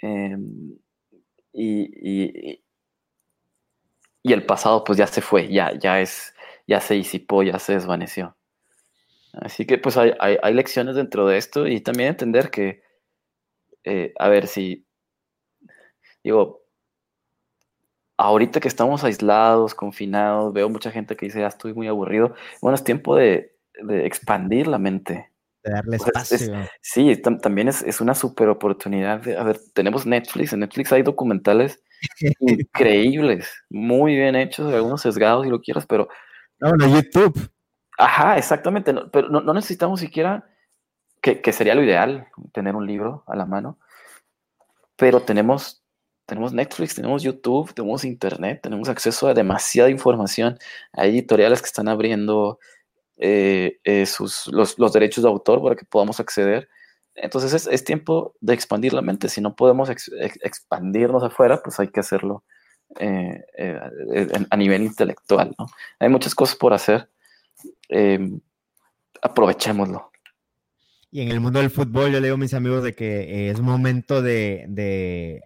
Eh, 0.00 0.36
y, 1.54 1.82
y, 1.94 2.64
y, 4.22 4.32
el 4.32 4.44
pasado 4.44 4.84
pues 4.84 4.98
ya 4.98 5.06
se 5.06 5.20
fue, 5.20 5.48
ya, 5.48 5.72
ya 5.78 6.00
es, 6.00 6.34
ya 6.66 6.80
se 6.80 6.94
disipó, 6.94 7.42
ya 7.42 7.58
se 7.58 7.74
desvaneció. 7.74 8.36
Así 9.32 9.66
que 9.66 9.78
pues 9.78 9.96
hay, 9.96 10.12
hay, 10.20 10.54
lecciones 10.54 10.96
dentro 10.96 11.26
de 11.26 11.38
esto 11.38 11.66
y 11.66 11.80
también 11.80 12.10
entender 12.10 12.50
que, 12.50 12.82
eh, 13.84 14.12
a 14.18 14.28
ver, 14.28 14.46
si, 14.46 14.86
digo, 16.22 16.64
ahorita 18.16 18.60
que 18.60 18.68
estamos 18.68 19.04
aislados, 19.04 19.74
confinados, 19.74 20.52
veo 20.52 20.68
mucha 20.68 20.90
gente 20.90 21.16
que 21.16 21.26
dice, 21.26 21.40
ya 21.40 21.48
estoy 21.48 21.74
muy 21.74 21.88
aburrido. 21.88 22.34
Bueno, 22.62 22.76
es 22.76 22.84
tiempo 22.84 23.16
de, 23.16 23.56
de 23.82 24.06
expandir 24.06 24.66
la 24.66 24.78
mente, 24.78 25.30
de 25.64 25.72
darle 25.72 25.96
espacio. 25.96 26.36
Es, 26.36 26.42
es, 26.42 26.68
sí, 26.82 27.16
también 27.40 27.68
es, 27.68 27.82
es, 27.82 28.00
una 28.00 28.14
super 28.14 28.48
oportunidad. 28.48 29.20
De, 29.20 29.36
a 29.36 29.42
ver, 29.42 29.58
tenemos 29.72 30.06
Netflix, 30.06 30.52
en 30.52 30.60
Netflix 30.60 30.92
hay 30.92 31.02
documentales 31.02 31.82
increíbles, 32.40 33.50
muy 33.70 34.14
bien 34.14 34.36
hechos, 34.36 34.72
algunos 34.72 35.00
sesgados 35.00 35.44
si 35.44 35.50
lo 35.50 35.60
quieras, 35.60 35.86
pero... 35.86 36.08
No, 36.60 36.70
no, 36.72 36.86
YouTube. 36.86 37.50
Ajá, 37.98 38.38
exactamente, 38.38 38.92
no, 38.92 39.10
pero 39.10 39.28
no, 39.28 39.40
no, 39.40 39.54
necesitamos 39.54 40.00
siquiera, 40.00 40.48
que, 41.22 41.40
que, 41.40 41.52
sería 41.52 41.74
lo 41.74 41.82
ideal, 41.82 42.28
tener 42.52 42.74
un 42.76 42.86
libro 42.86 43.24
a 43.26 43.36
la 43.36 43.46
mano, 43.46 43.78
pero 44.96 45.20
tenemos, 45.20 45.82
tenemos 46.26 46.52
Netflix, 46.52 46.94
tenemos 46.94 47.22
YouTube, 47.22 47.72
tenemos 47.72 48.04
Internet, 48.04 48.60
tenemos 48.62 48.88
acceso 48.88 49.28
a 49.28 49.34
demasiada 49.34 49.90
información, 49.90 50.58
hay 50.92 51.10
editoriales 51.10 51.60
que 51.60 51.66
están 51.66 51.88
abriendo 51.88 52.58
eh, 53.16 53.78
eh, 53.84 54.06
sus, 54.06 54.48
los, 54.48 54.78
los, 54.78 54.92
derechos 54.92 55.22
de 55.22 55.30
autor 55.30 55.62
para 55.62 55.76
que 55.76 55.84
podamos 55.84 56.20
acceder. 56.20 56.68
Entonces 57.14 57.52
es, 57.52 57.66
es 57.68 57.84
tiempo 57.84 58.34
de 58.40 58.54
expandir 58.54 58.92
la 58.92 59.02
mente. 59.02 59.28
Si 59.28 59.40
no 59.40 59.54
podemos 59.54 59.88
ex, 59.88 60.10
ex, 60.18 60.38
expandirnos 60.42 61.22
afuera, 61.22 61.62
pues 61.62 61.78
hay 61.78 61.88
que 61.88 62.00
hacerlo 62.00 62.44
eh, 62.98 63.44
a 64.50 64.56
nivel 64.56 64.82
intelectual. 64.82 65.54
¿no? 65.58 65.66
Hay 66.00 66.08
muchas 66.08 66.34
cosas 66.34 66.56
por 66.56 66.72
hacer. 66.72 67.08
aprovechémoslo. 69.22 70.10
Y 71.12 71.20
en 71.20 71.30
el 71.30 71.38
mundo 71.38 71.60
del 71.60 71.70
fútbol, 71.70 72.10
yo 72.10 72.18
le 72.18 72.26
digo 72.26 72.34
a 72.34 72.38
mis 72.38 72.54
amigos 72.54 72.82
de 72.82 72.94
que 72.94 73.48
es 73.50 73.60
momento 73.60 74.20
de, 74.20 74.64
de, 74.68 75.42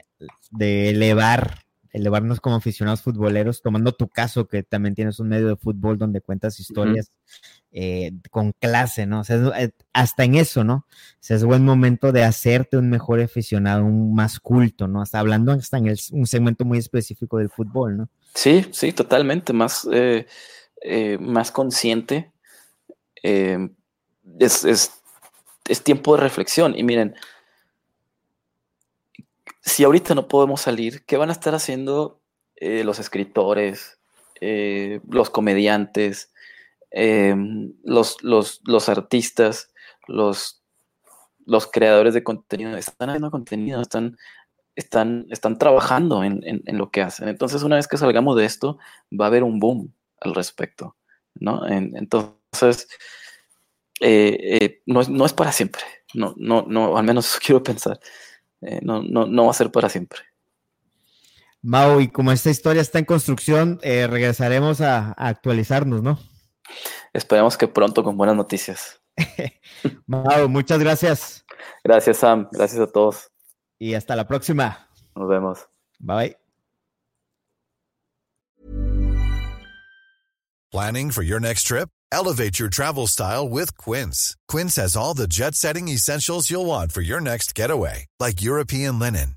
de 0.50 0.88
elevar 0.88 1.68
elevarnos 1.92 2.40
como 2.40 2.56
aficionados 2.56 3.02
futboleros, 3.02 3.62
tomando 3.62 3.92
tu 3.92 4.08
caso, 4.08 4.46
que 4.46 4.62
también 4.62 4.94
tienes 4.94 5.20
un 5.20 5.28
medio 5.28 5.48
de 5.48 5.56
fútbol 5.56 5.98
donde 5.98 6.20
cuentas 6.20 6.58
historias 6.60 7.10
uh 7.10 7.10
-huh. 7.10 7.57
Eh, 7.72 8.12
con 8.30 8.52
clase, 8.52 9.06
¿no? 9.06 9.20
O 9.20 9.24
sea, 9.24 9.36
es, 9.58 9.72
hasta 9.92 10.24
en 10.24 10.34
eso, 10.36 10.64
¿no? 10.64 10.86
O 11.30 11.34
es 11.34 11.44
buen 11.44 11.64
momento 11.64 12.12
de 12.12 12.24
hacerte 12.24 12.76
un 12.76 12.88
mejor 12.90 13.20
aficionado, 13.20 13.84
un 13.84 14.14
más 14.14 14.40
culto, 14.40 14.88
¿no? 14.88 15.02
Hasta 15.02 15.18
hablando 15.18 15.52
hasta 15.52 15.78
en 15.78 15.86
el, 15.88 15.98
un 16.12 16.26
segmento 16.26 16.64
muy 16.64 16.78
específico 16.78 17.38
del 17.38 17.50
fútbol, 17.50 17.96
¿no? 17.96 18.08
Sí, 18.34 18.66
sí, 18.72 18.92
totalmente, 18.92 19.52
más, 19.52 19.86
eh, 19.92 20.26
eh, 20.82 21.18
más 21.20 21.50
consciente. 21.50 22.32
Eh, 23.22 23.68
es, 24.38 24.64
es, 24.64 24.92
tiempo 25.82 26.16
de 26.16 26.22
reflexión. 26.22 26.74
Y 26.76 26.82
miren, 26.82 27.14
si 29.60 29.84
ahorita 29.84 30.14
no 30.14 30.28
podemos 30.28 30.62
salir, 30.62 31.04
¿qué 31.04 31.16
van 31.16 31.28
a 31.28 31.32
estar 31.32 31.54
haciendo 31.54 32.20
eh, 32.56 32.84
los 32.84 32.98
escritores, 32.98 33.98
eh, 34.40 35.00
los 35.08 35.30
comediantes, 35.30 36.32
eh, 36.90 37.34
los, 37.84 38.22
los, 38.22 38.60
los, 38.64 38.88
artistas, 38.88 39.70
los, 40.06 40.62
los 41.46 41.66
creadores 41.66 42.14
de 42.14 42.24
contenido? 42.24 42.76
Están 42.76 43.10
haciendo 43.10 43.30
contenido, 43.30 43.80
están, 43.80 44.16
están, 44.76 45.26
están 45.30 45.58
trabajando 45.58 46.24
en, 46.24 46.40
en, 46.44 46.78
lo 46.78 46.90
que 46.90 47.02
hacen. 47.02 47.28
Entonces, 47.28 47.62
una 47.62 47.76
vez 47.76 47.88
que 47.88 47.96
salgamos 47.96 48.36
de 48.36 48.44
esto, 48.44 48.78
va 49.12 49.26
a 49.26 49.28
haber 49.28 49.42
un 49.42 49.58
boom 49.58 49.92
al 50.20 50.34
respecto, 50.34 50.96
¿no? 51.34 51.66
En, 51.66 51.96
entonces, 51.96 52.88
no, 54.86 55.02
no 55.02 55.26
es 55.26 55.32
para 55.32 55.52
siempre, 55.52 55.82
no, 56.14 56.34
no, 56.36 56.64
no, 56.68 56.96
al 56.96 57.04
menos 57.04 57.38
quiero 57.44 57.62
pensar. 57.62 58.00
Eh, 58.60 58.80
no, 58.82 59.02
no, 59.02 59.26
no, 59.26 59.44
va 59.44 59.50
a 59.50 59.54
ser 59.54 59.70
para 59.70 59.88
siempre. 59.88 60.20
Mau, 61.62 62.00
y 62.00 62.08
como 62.08 62.32
esta 62.32 62.50
historia 62.50 62.82
está 62.82 62.98
en 62.98 63.04
construcción, 63.04 63.78
eh, 63.82 64.06
regresaremos 64.06 64.80
a, 64.80 65.12
actualizarnos, 65.12 66.02
¿no? 66.02 66.18
Esperemos 67.12 67.56
que 67.56 67.68
pronto 67.68 68.02
con 68.02 68.16
buenas 68.16 68.36
noticias. 68.36 69.00
Mau, 70.06 70.48
muchas 70.48 70.78
gracias. 70.78 71.44
Gracias, 71.84 72.18
Sam. 72.18 72.48
Gracias 72.52 72.80
a 72.80 72.86
todos. 72.86 73.30
Y 73.78 73.94
hasta 73.94 74.16
la 74.16 74.26
próxima. 74.26 74.88
Nos 75.14 75.28
vemos. 75.28 75.66
Bye. 75.98 76.36
Planning 80.70 81.12
for 81.12 81.22
your 81.22 81.40
next 81.40 81.62
trip? 81.62 81.88
Elevate 82.12 82.58
your 82.58 82.68
travel 82.68 83.06
style 83.06 83.48
with 83.48 83.78
Quince. 83.78 84.36
Quince 84.48 84.76
has 84.76 84.96
all 84.96 85.14
the 85.14 85.26
jet 85.26 85.54
setting 85.54 85.88
essentials 85.88 86.50
you'll 86.50 86.66
want 86.66 86.92
for 86.92 87.00
your 87.00 87.22
next 87.22 87.54
getaway, 87.54 88.04
like 88.20 88.42
European 88.42 88.98
linen, 88.98 89.36